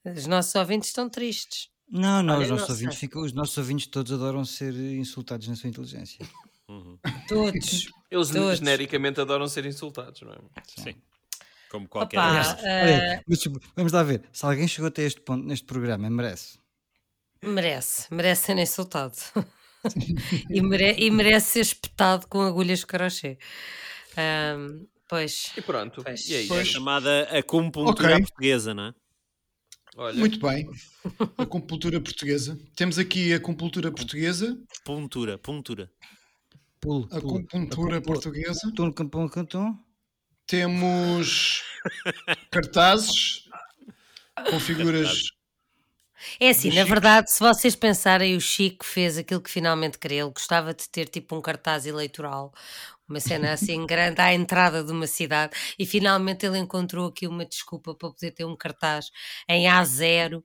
Os 0.06 0.28
nossos 0.28 0.56
ouvintes 0.56 0.90
estão 0.90 1.10
tristes. 1.10 1.70
Não, 1.92 2.22
não, 2.22 2.36
Olha, 2.36 2.44
os, 2.44 2.50
nossos 2.50 2.68
não 2.68 2.76
ouvintes 2.76 3.00
ficam, 3.00 3.24
os 3.24 3.34
nossos 3.34 3.58
ouvintes 3.58 3.88
todos 3.88 4.12
adoram 4.12 4.46
ser 4.46 4.74
insultados 4.76 5.48
na 5.48 5.56
sua 5.56 5.70
inteligência. 5.70 6.24
Uhum. 6.70 6.98
Todos. 7.28 7.92
Eles 8.12 8.30
Todos. 8.30 8.60
genericamente 8.60 9.22
adoram 9.22 9.48
ser 9.48 9.66
insultados, 9.66 10.22
não 10.22 10.34
é? 10.34 10.38
Sim. 10.78 10.96
Como 11.70 11.88
qualquer 11.88 12.18
Opa, 12.18 12.32
resto. 12.32 12.66
ah, 12.66 12.82
Olha, 12.84 13.24
mas, 13.28 13.40
tipo, 13.40 13.60
vamos 13.76 13.92
lá 13.92 14.02
ver, 14.02 14.24
se 14.34 14.44
alguém 14.46 14.68
chegou 14.68 14.88
até 14.88 15.04
este 15.04 15.22
ponto 15.22 15.46
neste 15.46 15.66
programa, 15.68 16.10
merece. 16.10 16.58
merece. 17.44 18.12
Merece 18.14 18.46
ser 18.48 18.58
insultado. 18.58 19.14
e, 20.50 20.62
mere- 20.62 20.96
e 20.98 21.12
merece 21.12 21.52
ser 21.54 21.60
espetado 21.62 22.28
com 22.28 22.42
agulhas 22.42 22.80
de 22.80 22.88
crochê. 22.88 23.38
Ahm, 24.18 24.86
pois. 25.08 25.52
E 25.56 25.62
pronto, 25.62 26.04
Pois. 26.04 26.28
e 26.28 26.36
é 26.36 26.40
isso. 26.42 26.48
Pois. 26.50 26.68
Chamada 26.68 27.22
acupuntura 27.38 27.90
Ok. 28.16 28.20
portuguesa, 28.26 28.74
não 28.74 28.86
é? 28.88 28.94
Olha, 29.96 30.18
Muito 30.18 30.40
bem. 30.40 30.68
A 31.38 31.46
compultura 31.46 32.00
portuguesa. 32.02 32.58
Temos 32.76 32.98
aqui 32.98 33.34
a 33.34 33.40
compultura 33.40 33.92
portuguesa, 33.92 34.58
Puntura, 34.84 35.38
puntura. 35.38 35.92
Pulo, 36.82 37.08
a 37.12 37.20
pulo. 37.20 37.34
compultura 37.34 38.02
portuguesa. 38.02 38.72
Tum, 38.76 38.92
tum, 38.92 39.08
tum, 39.08 39.28
tum, 39.28 39.46
tum. 39.46 39.78
Temos 40.48 41.64
cartazes 42.52 43.44
com 44.50 44.60
figuras. 44.60 45.32
É 46.40 46.50
assim, 46.50 46.74
na 46.74 46.84
verdade, 46.84 47.32
se 47.32 47.40
vocês 47.40 47.76
pensarem, 47.76 48.36
o 48.36 48.42
Chico 48.42 48.86
fez 48.86 49.18
aquilo 49.18 49.42
que 49.42 49.50
finalmente 49.50 49.98
queria. 49.98 50.22
Ele 50.22 50.32
gostava 50.32 50.74
de 50.74 50.90
ter 50.90 51.08
tipo 51.08 51.36
um 51.36 51.42
cartaz 51.42 51.86
eleitoral, 51.86 52.54
uma 53.08 53.20
cena 53.20 53.54
assim 53.54 53.86
grande 53.88 54.20
à 54.22 54.34
entrada 54.34 54.84
de 54.84 54.92
uma 54.92 55.08
cidade, 55.08 55.54
e 55.78 55.86
finalmente 55.86 56.46
ele 56.46 56.58
encontrou 56.58 57.08
aqui 57.08 57.28
uma 57.28 57.46
desculpa 57.46 57.96
para 57.96 58.10
poder 58.10 58.32
ter 58.32 58.46
um 58.46 58.56
cartaz 58.56 59.12
em 59.48 59.66
A0 59.66 60.44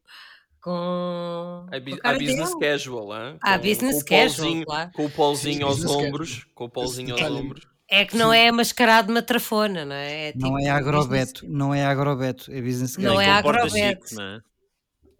com. 0.65 1.67
a, 1.71 1.79
bi- 1.79 1.99
com 1.99 2.09
a 2.09 2.13
business 2.15 2.55
dele. 2.59 2.73
casual, 2.73 3.17
hein? 3.17 3.37
Ah, 3.43 3.59
com, 3.59 3.65
business 3.69 4.03
com 4.03 4.15
o 4.15 4.19
casual, 4.19 4.47
pauzinho- 4.49 4.67
claro. 4.67 4.91
Com 4.95 5.05
o 5.07 5.11
pauzinho 5.11 5.55
Sim, 5.57 5.63
aos 5.63 5.75
business 5.77 5.91
casual. 5.93 6.09
ombros. 6.09 6.47
Com 6.55 6.65
o 6.65 6.69
pauzinho 6.71 7.13
aos 7.15 7.23
ombros. 7.23 7.67
É 7.89 8.05
que 8.07 8.17
não 8.17 8.33
é 8.33 8.51
mascarado 8.51 9.09
de 9.09 9.15
matrafona, 9.15 9.85
não 9.85 9.95
é? 9.95 10.29
É 10.29 10.33
Não 10.33 10.33
tipo 10.33 10.47
é 10.47 10.51
business- 10.63 10.71
agrobeto, 10.77 11.47
não 11.49 11.75
é 11.75 11.85
agrobeto, 11.85 12.51
é 12.51 12.63
business 12.63 12.97
Não 12.97 13.15
casual. 13.17 13.21
é 13.21 13.37
Comporta 13.43 13.61
agrobeto. 13.61 14.09
chique, 14.09 14.15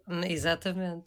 não 0.07 0.23
é? 0.23 0.31
Exatamente. 0.31 1.05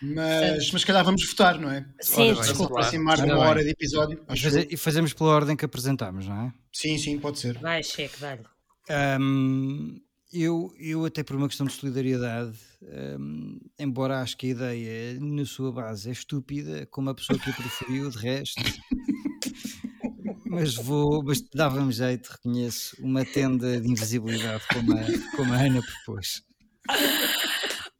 Mas, 0.00 0.70
mas 0.72 0.80
se 0.80 0.86
calhar 0.86 1.04
vamos 1.04 1.24
votar, 1.28 1.58
não 1.60 1.70
é? 1.70 1.84
Sim, 2.00 2.32
Ora 2.32 2.40
desculpa. 2.40 2.74
Se 2.74 2.78
aproximar 2.96 3.16
de 3.18 3.22
uma 3.24 3.34
bem. 3.34 3.44
hora 3.44 3.62
de 3.64 3.70
episódio. 3.70 4.18
E, 4.28 4.32
acho 4.32 4.42
faze- 4.44 4.66
que- 4.66 4.74
e 4.74 4.76
fazemos 4.76 5.12
pela 5.12 5.30
ordem 5.30 5.56
que 5.56 5.64
apresentámos, 5.64 6.26
não 6.26 6.46
é? 6.46 6.52
Sim, 6.72 6.98
sim, 6.98 7.18
pode 7.20 7.38
ser. 7.38 7.58
Vai, 7.58 7.82
Cheque, 7.84 8.18
dá-lhe. 8.20 8.42
Ahm, 8.90 9.98
eu, 10.32 10.72
eu, 10.78 11.04
até 11.04 11.22
por 11.22 11.36
uma 11.36 11.48
questão 11.48 11.66
de 11.66 11.72
solidariedade, 11.72 12.56
ahm, 12.82 13.58
embora 13.78 14.20
acho 14.20 14.36
que 14.36 14.46
a 14.46 14.50
ideia 14.50 15.18
na 15.20 15.44
sua 15.44 15.70
base 15.72 16.08
é 16.08 16.12
estúpida, 16.12 16.86
como 16.90 17.10
a 17.10 17.14
pessoa 17.14 17.38
que 17.38 17.50
a 17.50 17.52
preferiu, 17.52 18.10
de 18.10 18.16
resto, 18.18 18.62
mas 20.46 20.74
vou, 20.74 21.22
mas 21.22 21.40
dava-me 21.54 21.92
jeito, 21.92 22.30
reconheço, 22.30 22.96
uma 23.00 23.24
tenda 23.24 23.80
de 23.80 23.88
invisibilidade 23.90 24.62
como 24.72 24.92
a, 24.92 25.04
como 25.36 25.52
a 25.52 25.56
Ana 25.56 25.80
propôs. 25.82 26.42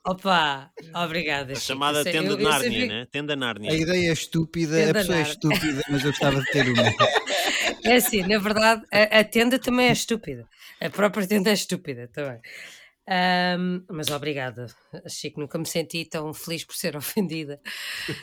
Opa, 0.05 0.69
obrigada. 1.05 1.53
A 1.53 1.57
chamada 1.57 2.03
tenda 2.03 2.31
eu- 2.31 2.37
de 2.37 2.43
eu 2.43 2.49
Nárnia, 2.49 2.71
sabia- 2.73 2.87
né? 2.89 3.07
Tenda 3.13 3.37
Nárnia. 3.37 3.71
A 3.71 3.75
ideia 3.75 4.11
é 4.11 4.13
estúpida, 4.13 4.73
Tenda 4.77 4.91
a 4.91 4.95
pessoa 4.95 5.17
é 5.17 5.21
nada. 5.21 5.31
estúpida, 5.33 5.83
mas 5.89 6.05
eu 6.05 6.11
gostava 6.11 6.41
de 6.41 6.51
ter 6.51 6.69
uma. 6.69 6.83
É 7.85 7.97
assim, 7.97 8.23
na 8.23 8.39
verdade, 8.39 8.83
a, 8.93 9.21
a 9.21 9.25
tenda 9.25 9.59
também 9.59 9.89
é 9.89 9.93
estúpida. 9.93 10.47
A 10.81 10.91
própria 10.91 11.27
tenda 11.27 11.51
é 11.51 11.55
estúpida 11.55 12.09
também. 12.13 12.41
Ahm, 13.09 13.85
mas 13.91 14.11
obrigada, 14.11 14.67
Chico. 15.09 15.41
Nunca 15.41 15.59
me 15.59 15.67
senti 15.67 16.05
tão 16.05 16.33
feliz 16.33 16.65
por 16.65 16.77
ser 16.77 16.95
ofendida 16.97 17.61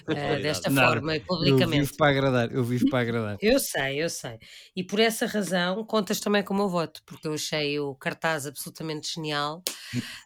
ah, 0.07 0.35
desta 0.41 0.69
Nada. 0.69 0.87
forma 0.87 1.15
e 1.15 1.19
Eu 1.19 1.25
publicamente. 1.25 1.81
vivo 1.81 1.97
para 1.97 2.11
agradar, 2.11 2.51
eu 2.53 2.63
vivo 2.63 2.89
para 2.89 2.99
agradar. 2.99 3.37
Eu 3.41 3.59
sei, 3.59 4.01
eu 4.01 4.09
sei. 4.09 4.37
E 4.75 4.83
por 4.83 4.99
essa 4.99 5.25
razão 5.25 5.83
contas 5.85 6.19
também 6.19 6.43
com 6.43 6.53
o 6.53 6.57
meu 6.57 6.69
voto, 6.69 7.01
porque 7.05 7.27
eu 7.27 7.33
achei 7.33 7.79
o 7.79 7.93
cartaz 7.95 8.45
absolutamente 8.45 9.13
genial 9.13 9.61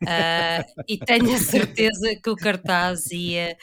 ah, 0.07 0.63
e 0.87 0.97
tenho 0.97 1.33
a 1.33 1.37
certeza 1.39 2.15
que 2.21 2.29
o 2.29 2.35
cartaz 2.35 3.09
ia. 3.11 3.57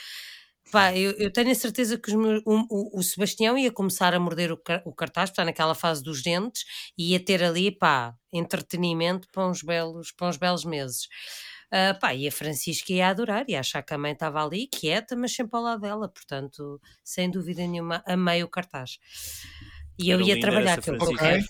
Pá, 0.70 0.96
eu, 0.96 1.12
eu 1.12 1.32
tenho 1.32 1.50
a 1.50 1.54
certeza 1.54 1.98
que 1.98 2.10
os 2.10 2.14
meus- 2.14 2.42
o, 2.46 2.64
o- 2.96 2.98
o 3.00 3.02
Sebastião 3.02 3.58
ia 3.58 3.72
começar 3.72 4.14
a 4.14 4.20
morder 4.20 4.52
o, 4.52 4.60
o 4.84 4.94
cartaz, 4.94 5.30
está 5.30 5.44
naquela 5.44 5.74
fase 5.74 6.02
dos 6.02 6.22
dentes, 6.22 6.64
e 6.96 7.12
ia 7.12 7.20
ter 7.20 7.42
ali, 7.42 7.70
pá, 7.70 8.14
entretenimento 8.32 9.26
para 9.32 9.46
uns 9.48 9.62
belos, 9.62 10.12
para 10.12 10.28
uns 10.28 10.36
belos 10.36 10.64
meses. 10.64 11.08
Ah, 11.72 11.94
pá, 12.00 12.14
e 12.14 12.26
a 12.26 12.32
Francisca 12.32 12.92
ia 12.92 13.08
adorar, 13.08 13.44
ia 13.48 13.60
achar 13.60 13.82
que 13.82 13.94
a 13.94 13.98
mãe 13.98 14.12
estava 14.12 14.44
ali, 14.44 14.66
quieta, 14.66 15.14
mas 15.16 15.32
sempre 15.34 15.56
ao 15.56 15.62
lado 15.62 15.80
dela, 15.80 16.08
portanto, 16.08 16.80
sem 17.04 17.30
dúvida 17.30 17.66
nenhuma, 17.66 18.02
amei 18.06 18.42
o 18.42 18.48
cartaz. 18.48 18.98
E 19.98 20.10
eu 20.10 20.20
ia 20.20 20.38
trabalhar, 20.40 20.72
essa 20.78 20.82
que 20.82 20.90
eu 20.90 20.96
Francisca. 20.96 21.24
Ok. 21.24 21.30
quero. 21.38 21.46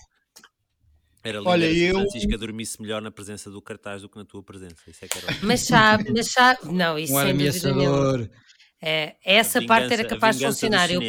Era 1.23 1.37
lindo 1.37 1.49
Olha, 1.49 1.71
se 1.71 1.85
a 1.85 1.87
eu- 1.89 1.95
Francisca 1.99 2.37
dormisse 2.37 2.81
melhor 2.81 3.01
na 3.01 3.11
presença 3.11 3.49
do 3.51 3.61
cartaz 3.61 4.01
do 4.01 4.09
que 4.09 4.17
na 4.17 4.25
tua 4.25 4.41
presença. 4.43 4.75
Isso 4.87 5.05
é 5.05 5.07
que 5.07 5.17
era. 5.19 5.27
Mas 5.43 5.61
sabe, 5.61 6.11
mas 6.11 6.31
sabe, 6.31 6.71
não, 6.73 6.97
isso 6.97 7.13
Um 7.15 7.21
sem 7.21 7.37
dúvida 7.37 7.73
nenhuma. 7.75 7.97
ameaçador. 7.97 8.29
É, 8.81 9.15
essa 9.23 9.59
A 9.59 9.65
parte 9.65 9.85
era 9.93 9.97
vingança- 9.97 10.09
capaz 10.15 10.35
de 10.35 10.39
vingança 10.39 10.59
funcionar. 10.59 10.91
Eu, 10.91 11.01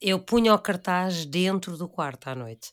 eu 0.00 0.18
punha 0.20 0.54
o 0.54 0.58
cartaz 0.58 1.24
dentro 1.24 1.76
do 1.76 1.88
quarto 1.88 2.28
à 2.28 2.34
noite. 2.34 2.70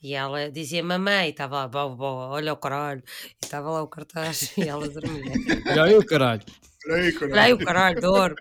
E 0.00 0.14
ela 0.14 0.50
dizia, 0.50 0.82
mamãe, 0.82 1.30
estava 1.30 1.56
lá, 1.58 1.68
bó, 1.68 1.88
bó, 1.88 2.28
olha 2.30 2.52
o 2.52 2.56
caralho. 2.56 3.02
E 3.42 3.44
estava 3.44 3.70
lá 3.70 3.82
o 3.82 3.88
cartaz 3.88 4.52
e 4.58 4.62
ela 4.62 4.88
dormia. 4.88 5.32
Olha 5.70 5.84
aí 5.84 5.94
o 5.96 6.04
caralho. 6.06 6.42
Peraí, 6.82 7.12
caralho. 7.12 7.32
Olha 7.32 7.42
aí 7.42 7.52
o 7.52 7.58
caralho, 7.58 8.00
dorme. 8.00 8.36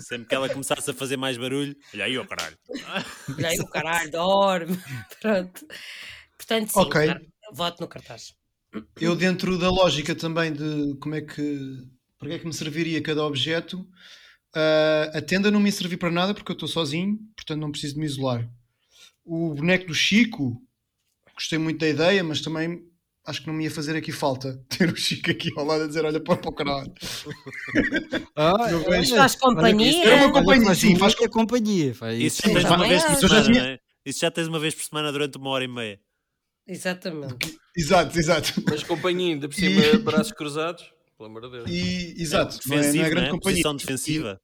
Sempre 0.00 0.28
que 0.28 0.34
ela 0.34 0.48
começasse 0.48 0.90
a 0.90 0.94
fazer 0.94 1.16
mais 1.18 1.36
barulho, 1.36 1.76
olha 1.92 2.04
aí, 2.06 2.18
ó 2.18 2.24
caralho. 2.26 2.56
Olha 3.38 3.48
aí 3.48 3.60
o 3.60 3.66
caralho, 3.68 4.10
dorme. 4.10 4.78
Pronto. 5.20 5.66
Portanto, 6.36 6.68
sim, 6.72 6.80
Ok. 6.80 7.06
car- 7.06 7.22
voto 7.52 7.80
no 7.82 7.88
cartaz. 7.88 8.34
eu 9.00 9.14
dentro 9.14 9.58
da 9.58 9.70
lógica 9.70 10.14
também 10.14 10.52
de 10.52 10.96
como 10.98 11.14
é 11.14 11.20
que, 11.20 11.86
para 12.18 12.28
que 12.30 12.34
é 12.34 12.38
que 12.38 12.46
me 12.46 12.52
serviria 12.54 13.02
cada 13.02 13.22
objeto, 13.24 13.86
ah, 14.54 15.10
a 15.14 15.20
tenda 15.22 15.50
não 15.50 15.60
me 15.60 15.66
ia 15.66 15.72
servir 15.72 15.96
para 15.96 16.10
nada 16.10 16.34
porque 16.34 16.50
eu 16.52 16.54
estou 16.54 16.68
sozinho, 16.68 17.18
portanto 17.36 17.60
não 17.60 17.70
preciso 17.70 17.94
de 17.94 18.00
me 18.00 18.06
isolar. 18.06 18.48
O 19.24 19.54
boneco 19.54 19.86
do 19.86 19.94
Chico, 19.94 20.60
gostei 21.34 21.58
muito 21.58 21.78
da 21.80 21.88
ideia, 21.88 22.22
mas 22.22 22.40
também 22.40 22.82
acho 23.26 23.40
que 23.40 23.46
não 23.46 23.54
me 23.54 23.64
ia 23.64 23.70
fazer 23.70 23.96
aqui 23.96 24.12
falta 24.12 24.62
ter 24.68 24.90
o 24.92 24.96
Chico 24.96 25.30
aqui 25.30 25.50
ao 25.56 25.64
lado 25.64 25.84
a 25.84 25.86
dizer: 25.86 26.04
Olha 26.04 26.20
para, 26.20 26.36
para 26.36 26.50
o 26.50 26.52
caralho. 26.54 26.92
Ah, 28.36 28.52
olha, 28.58 28.78
vejo- 28.90 29.16
Faz 29.16 29.36
companhia. 29.36 30.04
Era 30.04 30.16
uma 30.26 30.32
companhia, 30.32 30.66
faz 30.66 30.78
sim, 30.78 30.96
faz 30.96 31.14
companhia. 31.14 31.94
Faz 31.94 32.18
Isso 32.18 32.42
já 32.42 32.52
tens 32.52 32.64
uma 32.64 32.88
vez 32.88 33.02
por 33.04 33.12
isso 33.12 33.20
já 33.22 33.28
semana, 33.28 33.44
tinha- 33.44 33.62
não 33.62 33.68
é? 33.70 33.78
Isso 34.04 34.20
já 34.20 34.30
tens 34.30 34.48
uma 34.48 34.58
vez 34.58 34.74
por 34.74 34.84
semana 34.84 35.12
durante 35.12 35.38
uma 35.38 35.50
hora 35.50 35.64
e 35.64 35.68
meia. 35.68 36.00
Exatamente. 36.66 37.56
Exato, 37.76 38.18
exato. 38.18 38.52
Mas 38.68 38.82
companhia, 38.82 39.34
ainda 39.34 39.48
por 39.48 39.54
cima, 39.54 39.98
braços 40.00 40.32
cruzados. 40.32 40.84
Pelo 41.16 41.28
amor 41.28 41.42
de 41.42 41.50
Deus. 41.50 41.70
E, 41.70 42.14
exato, 42.20 42.58
não 42.66 42.76
é, 42.76 42.80
não 42.80 42.88
é 42.88 42.92
não 43.02 43.10
grande 43.10 43.26
é? 43.28 43.30
companhia. 43.30 43.40
Posição 43.62 43.76
defensiva. 43.76 44.40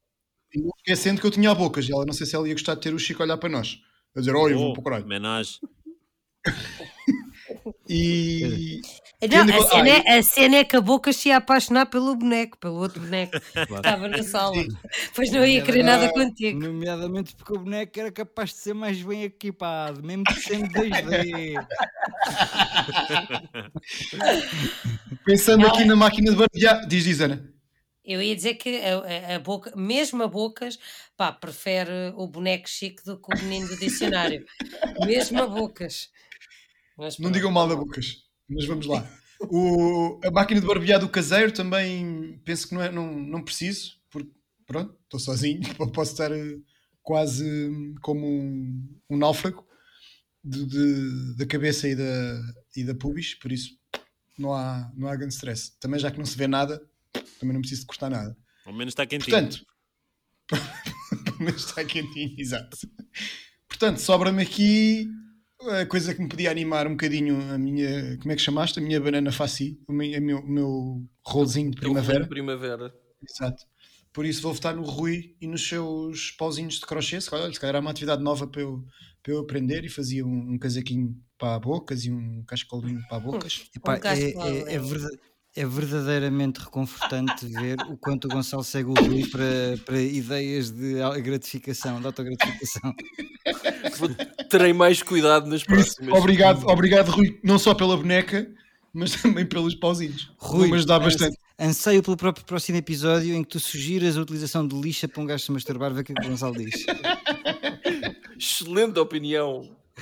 E 0.53 0.59
não 0.61 0.71
esquecendo 0.77 1.19
que 1.21 1.27
eu 1.27 1.31
tinha 1.31 1.49
a 1.51 1.55
bocas, 1.55 1.87
e 1.87 1.91
ela 1.93 2.05
não 2.05 2.13
sei 2.13 2.25
se 2.25 2.35
ela 2.35 2.47
ia 2.47 2.53
gostar 2.53 2.75
de 2.75 2.81
ter 2.81 2.93
o 2.93 2.99
Chico 2.99 3.21
a 3.21 3.25
olhar 3.25 3.37
para 3.37 3.49
nós. 3.49 3.79
A 4.15 4.19
dizer, 4.19 4.35
olha, 4.35 4.53
eu 4.53 4.59
vou 4.59 4.69
Oh, 4.69 4.73
para 4.73 4.81
o 4.81 4.83
caralho. 4.83 5.05
homenagem. 5.05 5.59
E 7.89 8.81
Não, 9.21 9.29
Tendo 9.29 9.51
em 9.51 9.55
a 9.55 9.61
cena, 9.61 9.89
é, 9.89 10.17
a 10.17 10.23
cena 10.23 10.55
é 10.57 10.63
que 10.63 10.75
a 10.75 10.81
boca 10.81 11.13
se 11.13 11.29
ia 11.29 11.37
apaixonar 11.37 11.85
pelo 11.85 12.15
boneco, 12.15 12.57
pelo 12.57 12.75
outro 12.75 12.99
boneco 12.99 13.33
que 13.53 13.73
estava 13.73 14.07
na 14.07 14.23
sala. 14.23 14.55
Pois 15.15 15.31
não 15.31 15.45
ia 15.45 15.61
querer 15.61 15.83
nada 15.83 16.11
contigo. 16.11 16.59
Nomeadamente 16.59 17.35
porque 17.35 17.53
o 17.53 17.59
boneco 17.59 17.99
era 17.99 18.11
capaz 18.11 18.49
de 18.49 18.57
ser 18.57 18.73
mais 18.73 18.99
bem 19.01 19.23
equipado, 19.23 20.01
mesmo 20.01 20.23
que 20.23 20.33
sendo 20.33 20.67
2D. 20.69 21.53
pensando 25.23 25.67
aqui 25.67 25.85
na 25.85 25.95
máquina 25.95 26.31
de 26.31 26.37
barbear, 26.37 26.87
diz, 26.87 27.03
diz 27.03 27.21
Ana. 27.21 27.47
Eu 28.03 28.19
ia 28.21 28.35
dizer 28.35 28.55
que 28.55 28.81
a, 28.81 29.35
a- 29.35 29.39
boca, 29.39 29.71
mesmo 29.75 30.23
a 30.23 30.27
bocas, 30.27 30.79
pá, 31.15 31.31
prefere 31.31 32.11
o 32.15 32.25
boneco 32.27 32.67
chique 32.67 33.03
do 33.05 33.19
que 33.21 33.35
o 33.35 33.39
menino 33.43 33.67
do 33.67 33.77
dicionário. 33.77 34.43
mesmo 35.05 35.41
a 35.43 35.47
bocas. 35.47 36.09
Mas 36.97 37.19
Não 37.19 37.31
digam 37.31 37.51
mal 37.51 37.67
da 37.67 37.75
bocas, 37.75 38.23
mas 38.51 38.65
vamos 38.65 38.85
lá. 38.85 39.07
O, 39.49 40.19
a 40.23 40.29
máquina 40.29 40.61
de 40.61 40.67
barbear 40.67 40.99
do 40.99 41.09
caseiro 41.09 41.51
também 41.51 42.39
penso 42.45 42.67
que 42.67 42.75
não, 42.75 42.81
é, 42.81 42.91
não, 42.91 43.11
não 43.19 43.43
preciso, 43.43 43.93
porque 44.09 44.29
pronto, 44.67 44.95
estou 45.03 45.19
sozinho, 45.19 45.61
posso 45.93 46.11
estar 46.11 46.31
eh, 46.31 46.57
quase 47.01 47.43
hum, 47.43 47.95
como 48.01 48.25
um, 48.27 48.99
um 49.09 49.17
náufrago 49.17 49.65
de, 50.43 50.65
de- 50.65 51.35
da 51.37 51.45
cabeça 51.45 51.87
e 51.87 51.95
da, 51.95 52.41
e 52.75 52.83
da 52.83 52.93
pubis, 52.95 53.33
por 53.35 53.51
isso 53.51 53.71
não 54.37 54.53
há, 54.53 54.91
não 54.95 55.07
há 55.07 55.15
grande 55.15 55.33
stress. 55.33 55.71
Também 55.79 55.99
já 55.99 56.11
que 56.11 56.17
não 56.19 56.25
se 56.25 56.37
vê 56.37 56.47
nada, 56.47 56.79
também 57.39 57.53
não 57.53 57.61
preciso 57.61 57.81
de 57.81 57.87
cortar 57.87 58.09
nada. 58.09 58.37
Ao 58.65 58.73
menos 58.73 58.91
está 58.91 59.05
quentinho. 59.07 59.31
Portanto, 59.31 59.65
pelo 61.25 61.39
menos 61.39 61.65
está 61.65 61.83
quentinho, 61.83 62.35
exato. 62.37 62.77
Portanto, 63.67 63.97
sobra-me 63.99 64.41
aqui 64.43 65.09
a 65.69 65.85
coisa 65.85 66.13
que 66.13 66.21
me 66.21 66.27
podia 66.29 66.49
animar 66.51 66.87
um 66.87 66.91
bocadinho 66.91 67.39
a 67.53 67.57
minha. 67.57 68.17
Como 68.17 68.31
é 68.31 68.35
que 68.35 68.41
chamaste? 68.41 68.79
A 68.79 68.81
minha 68.81 68.99
banana 68.99 69.31
faci, 69.31 69.79
o 69.87 69.93
meu, 69.93 70.17
o 70.17 70.21
meu, 70.21 70.37
o 70.39 70.47
meu 70.49 71.07
rolozinho 71.25 71.71
de 71.71 71.77
primavera. 71.77 72.27
Primavera. 72.27 72.93
Exato. 73.27 73.63
Por 74.13 74.25
isso 74.25 74.41
vou 74.41 74.53
votar 74.53 74.75
no 74.75 74.83
Rui 74.83 75.35
e 75.39 75.47
nos 75.47 75.65
seus 75.67 76.31
pauzinhos 76.31 76.75
de 76.75 76.81
crochê. 76.81 77.19
Se 77.21 77.29
calhar, 77.29 77.51
se 77.53 77.59
calhar 77.59 77.75
era 77.75 77.81
uma 77.81 77.91
atividade 77.91 78.21
nova 78.21 78.45
para 78.45 78.61
eu, 78.61 78.83
para 79.23 79.33
eu 79.33 79.39
aprender 79.39 79.85
e 79.85 79.89
fazia 79.89 80.25
um, 80.25 80.53
um 80.53 80.57
casaquinho 80.57 81.15
para 81.37 81.55
a 81.55 81.59
bocas 81.59 82.03
e 82.05 82.11
um 82.11 82.43
cascolinho 82.43 83.01
para 83.07 83.17
a 83.17 83.19
bocas. 83.21 83.69
Epá, 83.75 83.93
Um 83.93 83.95
é, 83.95 83.99
é- 83.99 84.73
é 84.73 84.77
alegria. 84.77 85.09
É 85.55 85.65
verdadeiramente 85.65 86.59
reconfortante 86.61 87.45
ver 87.45 87.77
o 87.89 87.97
quanto 87.97 88.25
o 88.25 88.29
Gonçalo 88.29 88.63
segue 88.63 88.89
o 88.89 88.93
Rui 88.93 89.27
para, 89.29 89.77
para 89.85 90.01
ideias 90.01 90.71
de 90.71 90.93
gratificação, 91.21 91.99
de 91.99 92.05
autogratificação. 92.05 92.95
Terei 94.49 94.71
mais 94.73 95.03
cuidado 95.03 95.47
nas 95.47 95.63
próximas. 95.63 96.17
obrigado, 96.17 96.65
obrigado, 96.67 97.09
Rui, 97.11 97.39
não 97.43 97.59
só 97.59 97.73
pela 97.73 97.97
boneca, 97.97 98.49
mas 98.93 99.11
também 99.21 99.45
pelos 99.45 99.75
pauzinhos. 99.75 100.31
Rui, 100.37 100.59
Vou-me 100.61 100.75
ajudar 100.77 100.99
bastante. 100.99 101.37
Anseio 101.59 102.01
pelo 102.01 102.17
próprio 102.17 102.45
próximo 102.45 102.77
episódio 102.77 103.35
em 103.35 103.43
que 103.43 103.49
tu 103.49 103.59
sugiras 103.59 104.17
a 104.17 104.21
utilização 104.21 104.65
de 104.67 104.75
lixa 104.79 105.07
para 105.07 105.21
um 105.21 105.25
gajo 105.25 105.43
se 105.43 105.51
masturbar, 105.51 105.93
ver 105.93 106.01
o 106.01 106.03
que 106.03 106.11
é 106.13 106.15
que 106.15 106.25
o 106.25 106.29
Gonçalo 106.29 106.55
diz. 106.57 106.85
Excelente 108.39 108.97
opinião. 108.99 109.69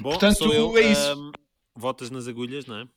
Bom, 0.00 0.10
Portanto, 0.10 0.38
sou 0.38 0.52
eu. 0.52 0.76
é 0.78 0.90
isso. 0.92 1.12
ahm, 1.12 1.30
votas 1.76 2.10
nas 2.10 2.28
agulhas, 2.28 2.66
não 2.66 2.76
é? 2.76 2.88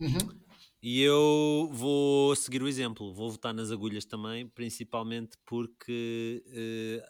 Uhum. 0.00 0.46
E 0.82 1.00
eu 1.02 1.68
vou 1.72 2.34
seguir 2.36 2.62
o 2.62 2.68
exemplo, 2.68 3.12
vou 3.12 3.30
votar 3.30 3.52
nas 3.54 3.70
agulhas 3.70 4.04
também, 4.04 4.46
principalmente 4.48 5.36
porque, 5.44 6.42
eh, 6.48 7.02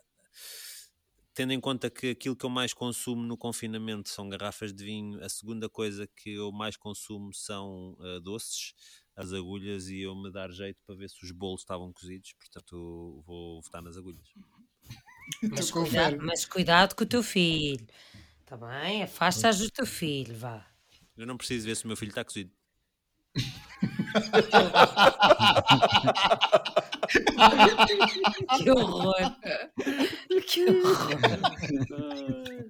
tendo 1.34 1.52
em 1.52 1.60
conta 1.60 1.90
que 1.90 2.10
aquilo 2.10 2.34
que 2.36 2.44
eu 2.46 2.50
mais 2.50 2.72
consumo 2.72 3.22
no 3.22 3.36
confinamento 3.36 4.08
são 4.08 4.28
garrafas 4.28 4.72
de 4.72 4.84
vinho, 4.84 5.22
a 5.22 5.28
segunda 5.28 5.68
coisa 5.68 6.06
que 6.06 6.30
eu 6.34 6.50
mais 6.50 6.76
consumo 6.76 7.32
são 7.34 7.96
eh, 8.00 8.20
doces, 8.20 8.72
as 9.14 9.32
agulhas, 9.32 9.88
e 9.88 10.00
eu 10.00 10.14
me 10.14 10.30
dar 10.32 10.50
jeito 10.50 10.78
para 10.86 10.94
ver 10.94 11.08
se 11.10 11.24
os 11.24 11.30
bolos 11.32 11.60
estavam 11.60 11.92
cozidos, 11.92 12.32
portanto 12.38 13.22
vou 13.26 13.60
votar 13.62 13.82
nas 13.82 13.96
agulhas. 13.96 14.26
Mas, 15.50 15.70
cuida- 15.70 16.10
confere. 16.10 16.16
mas 16.18 16.44
cuidado 16.44 16.94
com 16.94 17.04
o 17.04 17.06
teu 17.06 17.22
filho. 17.22 17.86
Está 18.40 18.56
bem? 18.56 19.02
Afasta-as 19.02 19.58
do 19.58 19.70
teu 19.70 19.86
filho, 19.86 20.34
vá. 20.36 20.66
Eu 21.16 21.26
não 21.26 21.36
preciso 21.36 21.66
ver 21.66 21.76
se 21.76 21.84
o 21.84 21.88
meu 21.88 21.96
filho 21.96 22.10
está 22.10 22.24
cozido. 22.24 22.50
Que 28.58 28.70
horror! 28.70 29.14
Que 30.46 30.64
horror! 30.70 32.66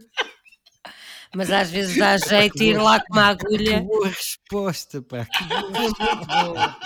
Mas 1.34 1.50
às 1.50 1.70
vezes 1.70 1.96
dá 1.98 2.16
jeito 2.16 2.56
de 2.56 2.64
ir 2.64 2.78
lá 2.80 2.98
com 3.00 3.12
uma 3.12 3.36
Que 3.36 3.44
agulha. 3.46 3.80
boa 3.82 4.08
resposta, 4.08 5.02
pá. 5.02 5.26
Que 5.26 5.44
boa- 5.44 6.76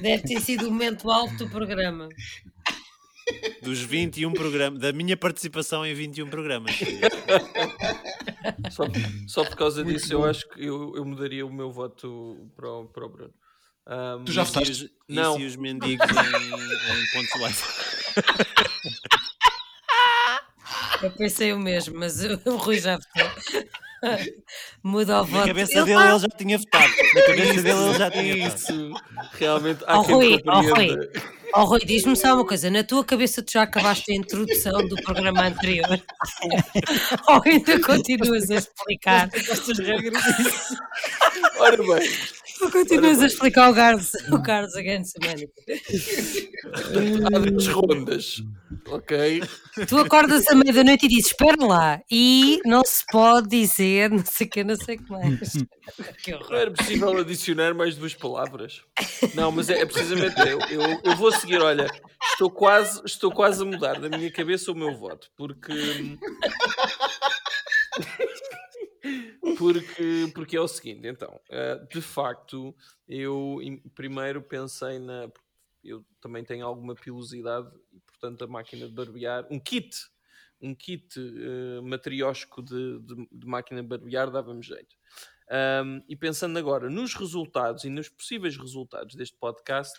Deve 0.00 0.22
ter 0.22 0.40
sido 0.40 0.66
o 0.68 0.70
momento 0.70 1.10
alto 1.10 1.36
do 1.36 1.50
programa. 1.50 2.08
Dos 3.62 3.80
21 3.80 4.32
programas, 4.32 4.80
da 4.80 4.92
minha 4.92 5.16
participação 5.16 5.84
em 5.86 5.94
21 5.94 6.28
programas. 6.28 6.74
Só, 8.70 8.84
só 9.26 9.44
por 9.44 9.56
causa 9.56 9.84
disso, 9.84 10.12
eu 10.12 10.24
acho 10.24 10.48
que 10.48 10.64
eu, 10.64 10.92
eu 10.96 11.04
mudaria 11.04 11.44
o 11.46 11.52
meu 11.52 11.70
voto 11.70 12.48
para 12.56 12.68
o, 12.70 12.86
para 12.86 13.04
o 13.06 13.08
Bruno. 13.08 13.32
Ahm, 13.86 14.24
Tu 14.24 14.32
já 14.32 14.44
votaste? 14.44 14.70
os- 14.70 14.90
Não. 15.08 15.36
E 15.36 15.40
se 15.40 15.46
os 15.46 15.56
mendigos 15.56 16.06
em, 16.08 16.14
em 16.14 17.06
pontos 17.12 17.40
live? 17.40 17.58
Eu 21.02 21.10
pensei 21.10 21.52
o 21.52 21.58
mesmo, 21.58 21.98
mas 21.98 22.22
o 22.24 22.56
Rui 22.56 22.78
já 22.78 22.96
votou. 22.96 23.32
Muda 24.82 25.14
o 25.14 25.16
Na 25.18 25.22
voto. 25.22 25.46
cabeça 25.46 25.72
Ele 25.78 25.84
dele 25.84 25.96
tá- 25.98 26.10
ele 26.10 26.18
já 26.18 26.28
tinha 26.28 26.58
votado. 26.58 26.92
Na 27.14 27.22
cabeça 27.22 27.62
dele 27.62 27.78
ele 27.78 27.94
já 27.98 28.10
tinha 28.10 28.36
votado. 28.48 28.56
Isso, 28.56 28.92
realmente 29.32 29.84
há 29.86 29.98
Ó 30.00 30.04
quem 30.04 30.14
Rui, 30.14 30.42
ó 30.46 30.60
Rui, 30.60 31.10
ó 31.52 31.64
Rui, 31.64 31.80
diz-me 31.84 32.16
só 32.16 32.34
uma 32.34 32.46
coisa: 32.46 32.70
na 32.70 32.82
tua 32.82 33.04
cabeça 33.04 33.42
tu 33.42 33.52
já 33.52 33.62
acabaste 33.62 34.12
a 34.12 34.14
introdução 34.14 34.86
do 34.86 34.96
programa 35.02 35.46
anterior? 35.46 35.86
Ou 37.28 37.42
ainda 37.44 37.80
continuas 37.80 38.50
a 38.50 38.56
explicar? 38.56 39.28
Estas 39.34 39.78
regras. 39.78 40.22
Ora 41.58 41.76
bem, 41.76 42.10
Tu 42.62 42.70
continuas 42.70 43.20
a 43.20 43.26
explicar 43.26 43.72
o 43.72 43.74
Carlos, 43.74 44.12
o 44.30 44.40
Carlos 44.40 44.76
Against 44.76 45.16
Humanity. 45.16 45.52
há 47.34 47.38
10 47.40 47.66
rondas, 47.66 48.40
ok? 48.86 49.42
Tu 49.88 49.98
acordas 49.98 50.46
à 50.46 50.54
meia 50.54 50.72
da 50.72 50.84
noite 50.84 51.06
e 51.06 51.08
dizes: 51.08 51.32
Espera 51.32 51.56
lá, 51.66 52.00
e 52.08 52.60
não 52.64 52.84
se 52.84 53.04
pode 53.10 53.48
dizer, 53.48 54.10
não 54.10 54.24
sei 54.24 54.46
o 54.46 54.50
que, 54.50 54.62
não 54.62 54.76
sei 54.76 54.94
o 54.94 55.02
que 55.02 55.10
mais. 55.10 55.52
Que 56.22 56.30
Não 56.30 56.54
era 56.56 56.70
possível 56.70 57.18
adicionar 57.18 57.74
mais 57.74 57.96
duas 57.96 58.14
palavras. 58.14 58.82
Não, 59.34 59.50
mas 59.50 59.68
é, 59.68 59.80
é 59.80 59.84
precisamente 59.84 60.38
eu, 60.38 60.60
eu. 60.70 61.00
Eu 61.02 61.16
vou 61.16 61.32
seguir, 61.32 61.60
olha, 61.60 61.88
estou 62.30 62.48
quase, 62.48 63.02
estou 63.04 63.32
quase 63.32 63.60
a 63.60 63.66
mudar 63.66 63.98
da 63.98 64.08
minha 64.08 64.30
cabeça 64.30 64.70
o 64.70 64.74
meu 64.76 64.96
voto, 64.96 65.28
porque. 65.36 66.16
Porque, 69.58 70.30
porque 70.34 70.56
é 70.56 70.60
o 70.60 70.68
seguinte, 70.68 71.06
então, 71.06 71.40
eh, 71.50 71.86
de 71.90 72.00
facto, 72.00 72.74
eu 73.08 73.58
primeiro 73.94 74.42
pensei 74.42 74.98
na. 74.98 75.30
Eu 75.82 76.04
também 76.20 76.44
tenho 76.44 76.64
alguma 76.64 76.94
pilosidade 76.94 77.68
e, 77.92 77.98
portanto, 78.00 78.44
a 78.44 78.46
máquina 78.46 78.86
de 78.86 78.94
barbear, 78.94 79.46
um 79.50 79.58
kit, 79.58 79.96
um 80.60 80.74
kit 80.74 81.18
eh, 81.18 81.80
matriótico 81.82 82.62
de, 82.62 83.00
de, 83.00 83.28
de 83.32 83.46
máquina 83.46 83.82
de 83.82 83.88
barbear 83.88 84.30
dava-me 84.30 84.62
jeito. 84.62 84.96
Um, 85.84 86.02
e 86.08 86.16
pensando 86.16 86.56
agora 86.58 86.88
nos 86.88 87.14
resultados 87.14 87.84
e 87.84 87.90
nos 87.90 88.08
possíveis 88.08 88.56
resultados 88.56 89.14
deste 89.16 89.36
podcast, 89.36 89.92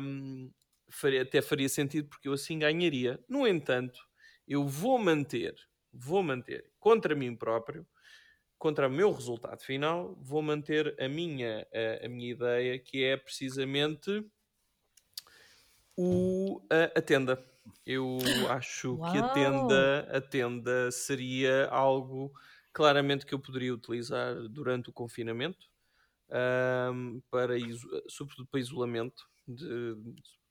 um, 0.00 0.52
faria- 0.90 1.22
até 1.22 1.40
faria 1.42 1.68
sentido 1.68 2.08
porque 2.08 2.28
eu 2.28 2.34
assim 2.34 2.58
ganharia. 2.58 3.18
No 3.28 3.48
entanto, 3.48 3.98
eu 4.46 4.68
vou 4.68 4.98
manter, 4.98 5.54
vou 5.92 6.22
manter 6.22 6.70
contra 6.78 7.14
mim 7.14 7.34
próprio 7.34 7.86
contra 8.60 8.88
o 8.88 8.92
meu 8.92 9.12
resultado 9.12 9.62
final, 9.64 10.16
vou 10.22 10.42
manter 10.42 10.96
a 11.02 11.08
minha, 11.08 11.66
a, 11.74 12.06
a 12.06 12.10
minha 12.10 12.32
ideia, 12.32 12.78
que 12.80 13.04
é 13.04 13.16
precisamente 13.18 14.24
o, 15.96 16.66
a, 16.70 16.98
a 16.98 17.02
tenda. 17.02 17.44
Eu 17.84 18.46
acho 18.48 18.98
que 18.98 19.18
a 19.18 19.22
Uau! 19.22 19.28
tenda, 19.28 20.06
a 20.16 20.20
tenda 20.20 20.90
seria 20.90 21.66
algo 21.68 22.32
claramente 22.72 23.26
que 23.26 23.34
eu 23.34 23.38
poderia 23.40 23.74
utilizar 23.74 24.34
durante 24.48 24.90
o 24.90 24.92
confinamento, 24.92 25.66
ahm, 26.30 27.20
para 27.30 27.58
iso- 27.58 27.88
sobretudo 28.08 28.48
para 28.48 28.60
isolamento 28.60 29.24
de 29.48 29.96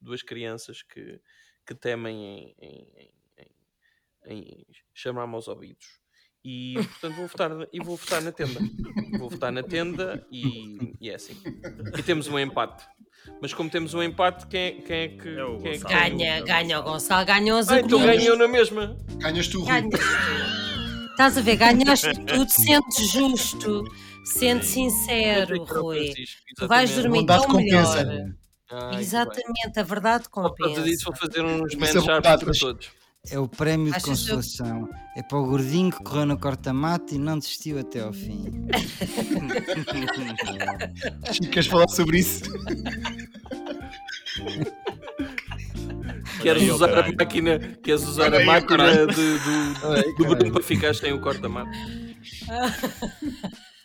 duas 0.00 0.22
crianças 0.22 0.82
que, 0.82 1.20
que 1.66 1.74
temem 1.74 2.54
em, 2.58 2.92
em- 2.98 3.14
em- 3.38 3.54
em 4.26 4.66
chamar-me 4.94 5.34
aos 5.34 5.48
ouvidos. 5.48 6.00
E 6.44 6.74
portanto 6.74 7.16
vou 7.16 7.26
votar, 7.26 7.50
na- 7.50 7.66
e 7.72 7.80
vou 7.80 7.96
votar 7.96 8.22
na 8.22 8.32
tenda. 8.32 8.60
Vou 9.18 9.28
votar 9.30 9.52
na 9.52 9.62
tenda 9.62 10.26
e, 10.32 10.94
e 11.00 11.10
é 11.10 11.14
assim. 11.14 11.36
E 11.98 12.02
temos 12.02 12.28
um 12.28 12.38
empate. 12.38 12.84
Mas 13.42 13.52
como 13.52 13.68
temos 13.68 13.92
um 13.92 14.02
empate, 14.02 14.46
quem, 14.46 14.60
é- 14.60 14.70
quem 14.80 14.96
é 14.96 15.08
que. 15.08 15.28
É 15.28 15.44
o 15.44 15.58
quem 15.58 15.72
é 15.72 15.78
que 15.78 15.84
tem 15.84 15.96
o- 15.96 16.00
Ganha, 16.16 16.40
ganha 16.42 16.80
o 16.80 16.82
Gonçalo, 16.82 17.26
ganhou 17.26 17.58
as 17.58 17.68
Ah, 17.68 17.80
então 17.80 18.00
ganhou 18.00 18.36
na 18.38 18.48
mesma. 18.48 18.96
Ganhas 19.18 19.48
tu, 19.48 19.60
Rui. 19.62 19.88
Estás 21.10 21.36
a 21.36 21.40
ver, 21.42 21.56
ganhaste 21.56 22.14
tudo, 22.24 22.48
sente 22.50 23.04
justo, 23.12 23.84
sente 24.24 24.64
sincero, 24.64 25.62
Rui. 25.64 26.14
Tu 26.56 26.66
vais 26.66 26.90
dormir 26.94 27.26
tão 27.26 27.44
compensa. 27.44 28.04
melhor. 28.04 28.30
Ai. 28.72 29.00
Exatamente, 29.00 29.78
a 29.78 29.82
verdade 29.82 30.24
Só 30.24 30.30
por 30.48 30.54
causa 30.56 30.82
disso 30.82 31.04
compensa. 31.04 31.04
vou 31.04 31.14
fazer 31.16 31.44
uns 31.44 31.74
é 31.74 32.00
verdade, 32.00 32.44
para 32.44 32.54
todos. 32.54 32.90
É 33.28 33.38
o 33.38 33.46
prémio 33.46 33.92
de 33.92 33.98
que 33.98 34.04
consolação. 34.06 34.88
É 35.14 35.22
para 35.22 35.36
o 35.38 35.44
gordinho 35.46 35.92
que 35.92 36.02
correu 36.02 36.24
no 36.24 36.38
corta-mato 36.38 37.14
e 37.14 37.18
não 37.18 37.38
desistiu 37.38 37.78
até 37.78 38.00
ao 38.00 38.14
fim. 38.14 38.66
Queres 41.52 41.66
falar 41.66 41.86
sobre 41.88 42.20
isso? 42.20 42.44
Queres 46.40 46.62
aí, 46.62 46.70
usar 46.70 46.98
a 46.98 47.12
máquina, 47.12 47.58
queres 47.82 48.08
usar 48.08 48.34
a 48.34 48.42
máquina 48.44 49.06
de- 49.06 49.14
do, 49.14 49.92
Ai, 49.92 50.02
do. 50.14 50.24
Bruno 50.24 50.52
para 50.52 50.62
ficar 50.62 50.94
sem 50.94 51.12
o 51.12 51.20
corta-mato. 51.20 51.70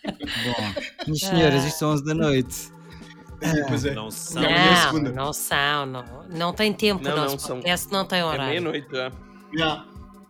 Bom, 0.05 0.73
minhas 1.07 1.19
senhoras, 1.19 1.65
isto 1.65 1.79
são 1.79 1.89
11 1.91 2.05
da 2.05 2.13
noite. 2.13 2.71
Pois 3.67 3.85
é. 3.85 3.93
Não 3.93 4.11
são. 4.11 4.41
Não, 4.41 4.49
é 4.49 4.69
Não, 4.71 4.81
segunda. 4.81 5.11
não 5.11 5.33
são, 5.33 5.85
não, 5.85 6.05
não 6.31 6.53
tem 6.53 6.73
tempo 6.73 7.03
Não, 7.03 7.11
o 7.11 7.15
não, 7.15 7.23
nosso 7.23 7.39
são- 7.39 7.55
podcast, 7.57 7.91
não 7.91 8.05
tem 8.05 8.19
É 8.19 8.25
horário. 8.25 8.45
meia-noite 8.47 8.87
já. 8.91 9.11
Já. 9.55 9.85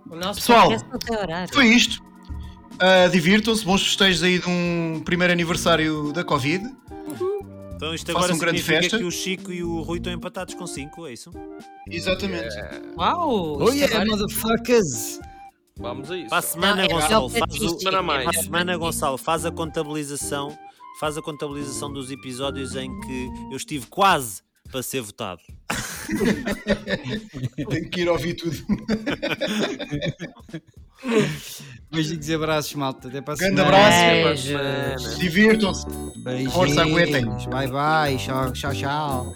O 0.10 0.16
nosso 0.16 0.40
Pessoal, 0.40 0.62
podcast 0.68 0.90
não 0.92 1.00
tem 1.00 1.18
horário. 1.18 1.54
Foi 1.54 1.66
isto. 1.68 2.04
Ah, 2.80 3.08
Divirtam-se, 3.08 3.64
bons 3.66 3.82
festejos 3.84 4.22
aí 4.24 4.38
de 4.40 4.50
um 4.50 5.02
primeiro 5.06 5.32
aniversário 5.34 6.12
da 6.14 6.24
Covid. 6.24 6.64
Então 7.76 7.94
isto 7.94 8.10
agora 8.12 8.34
um 8.34 8.38
grande 8.38 8.62
festa. 8.64 8.98
que 8.98 9.04
o 9.04 9.12
Chico 9.12 9.52
e 9.52 9.64
o 9.64 9.82
Rui 9.82 9.98
estão 9.98 10.12
empatados 10.14 10.54
com 10.54 10.66
5, 10.66 11.08
é 11.08 11.14
isso? 11.14 11.32
Exatamente. 11.90 12.56
Uau! 12.98 13.58
Oh 13.62 13.70
yeah, 13.70 13.96
agora- 13.96 14.12
motherfuckers! 14.12 15.20
Vamos 15.78 16.10
a 16.10 16.18
isso. 16.18 16.30
Para 16.30 16.38
a 16.38 16.42
semana, 16.42 16.76
Não, 16.78 16.84
é- 16.84 16.88
Gonçalo, 16.88 17.14
é 17.24 17.28
o 17.28 17.30
faz 17.30 17.62
o, 17.62 17.80
Semana 17.80 18.02
mais. 18.02 18.24
para 18.24 18.40
a 18.40 18.44
semana, 18.44 18.78
Gonçalo, 18.78 19.18
faz 19.18 19.46
a 19.46 19.52
contabilização, 19.52 20.58
faz 21.00 21.18
a 21.18 21.22
contabilização 21.22 21.92
dos 21.92 22.12
episódios 22.12 22.76
em 22.76 22.90
que 23.02 23.30
eu 23.52 23.58
estive 23.58 23.88
quase 23.88 24.42
para 24.72 24.82
ser 24.82 25.02
votado. 25.02 25.42
Tenho 27.70 27.90
que 27.90 28.02
ir 28.02 28.10
ouvir 28.10 28.36
tudo. 28.36 28.56
Beijinhos 31.92 32.30
e 32.30 32.34
abraços, 32.34 32.74
malta. 32.76 33.08
Até 33.08 33.22
para 33.22 33.34
a 33.34 33.38
Grande 33.38 33.62
semana. 33.62 33.78
abraço. 33.78 35.18
Divirtam-se. 35.20 35.86
Força, 36.52 36.82
aguentem. 36.82 37.26
Bye 37.26 37.68
bye. 37.68 38.18
Tchau, 38.18 38.52
tchau, 38.54 38.74
tchau. 38.74 39.36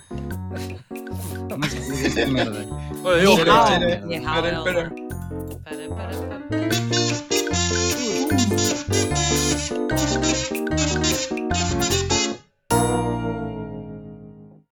Mas 1.58 1.74
que 1.74 2.26
merda? 2.26 2.68
Olha, 3.04 3.22
eu, 3.22 3.34
Espera, 3.34 4.58
espera. 4.58 4.94
Espera, 9.32 9.56
espera. 9.56 9.88
Para, 9.90 11.20
para, 11.30 12.10
para. 12.10 12.19